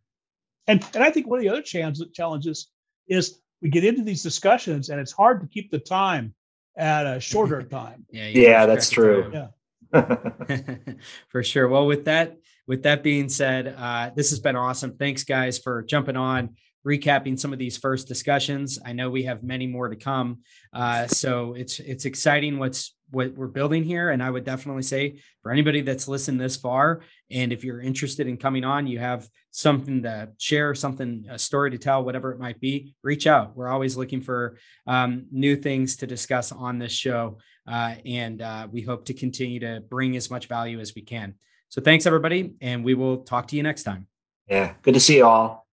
And 0.66 0.84
and 0.94 1.02
I 1.02 1.10
think 1.10 1.26
one 1.26 1.38
of 1.38 1.42
the 1.42 1.48
other 1.48 1.62
challenges 1.62 2.68
is 3.08 3.40
we 3.62 3.70
get 3.70 3.84
into 3.84 4.02
these 4.02 4.22
discussions 4.22 4.90
and 4.90 5.00
it's 5.00 5.12
hard 5.12 5.40
to 5.40 5.46
keep 5.46 5.70
the 5.70 5.78
time 5.78 6.34
at 6.76 7.06
a 7.06 7.18
shorter 7.18 7.62
time. 7.78 8.06
yeah, 8.10 8.28
yeah, 8.28 8.66
that's 8.66 8.90
true. 8.90 9.30
Yeah. 9.32 9.48
for 11.28 11.43
sure. 11.43 11.68
Well, 11.68 11.86
with 11.86 12.05
that, 12.07 12.36
with 12.66 12.82
that 12.82 13.03
being 13.03 13.28
said, 13.28 13.74
uh, 13.76 14.11
this 14.14 14.30
has 14.30 14.41
been 14.41 14.57
awesome. 14.57 14.97
Thanks, 14.97 15.24
guys, 15.24 15.59
for 15.59 15.82
jumping 15.82 16.16
on, 16.16 16.57
recapping 16.86 17.39
some 17.39 17.53
of 17.53 17.59
these 17.59 17.76
first 17.76 18.09
discussions. 18.09 18.78
I 18.84 18.93
know 18.93 19.11
we 19.11 19.24
have 19.24 19.43
many 19.43 19.66
more 19.66 19.89
to 19.89 19.97
come, 19.97 20.41
uh, 20.72 21.07
so 21.07 21.55
it's 21.55 21.80
it's 21.80 22.05
exciting 22.05 22.59
what's 22.59 22.95
what 23.11 23.34
we're 23.34 23.46
building 23.46 23.84
here. 23.84 24.11
And 24.11 24.22
I 24.22 24.30
would 24.30 24.44
definitely 24.44 24.82
say 24.82 25.20
for 25.42 25.50
anybody 25.50 25.80
that's 25.80 26.09
listened 26.09 26.40
this 26.40 26.56
far, 26.56 27.00
and 27.30 27.52
if 27.52 27.64
you're 27.64 27.80
interested 27.80 28.26
in 28.26 28.36
coming 28.36 28.64
on, 28.64 28.86
you 28.86 28.98
have 28.98 29.28
something 29.50 30.02
to 30.02 30.30
share, 30.38 30.74
something, 30.74 31.26
a 31.30 31.38
story 31.38 31.70
to 31.70 31.78
tell, 31.78 32.04
whatever 32.04 32.32
it 32.32 32.38
might 32.38 32.61
be, 32.61 32.94
reach 33.02 33.26
out. 33.26 33.56
We're 33.56 33.68
always 33.68 33.96
looking 33.96 34.20
for 34.20 34.59
um, 34.86 35.26
new 35.30 35.56
things 35.56 35.96
to 35.96 36.06
discuss 36.06 36.52
on 36.52 36.78
this 36.78 36.92
show. 36.92 37.38
Uh, 37.66 37.96
and 38.06 38.40
uh, 38.40 38.68
we 38.70 38.82
hope 38.82 39.04
to 39.06 39.14
continue 39.14 39.61
to 39.61 39.82
bring 39.88 40.16
as 40.16 40.30
much 40.30 40.46
value 40.46 40.80
as 40.80 40.94
we 40.94 41.02
can. 41.02 41.34
So 41.68 41.82
thanks, 41.82 42.06
everybody. 42.06 42.54
And 42.61 42.84
we 42.84 42.94
will 42.94 43.18
talk 43.18 43.48
to 43.48 43.56
you 43.56 43.62
next 43.62 43.82
time. 43.82 44.06
Yeah. 44.48 44.74
Good 44.82 44.94
to 44.94 45.00
see 45.00 45.18
you 45.18 45.26
all. 45.26 45.66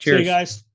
Cheers. 0.00 0.18
See 0.18 0.24
you 0.24 0.30
guys. 0.30 0.65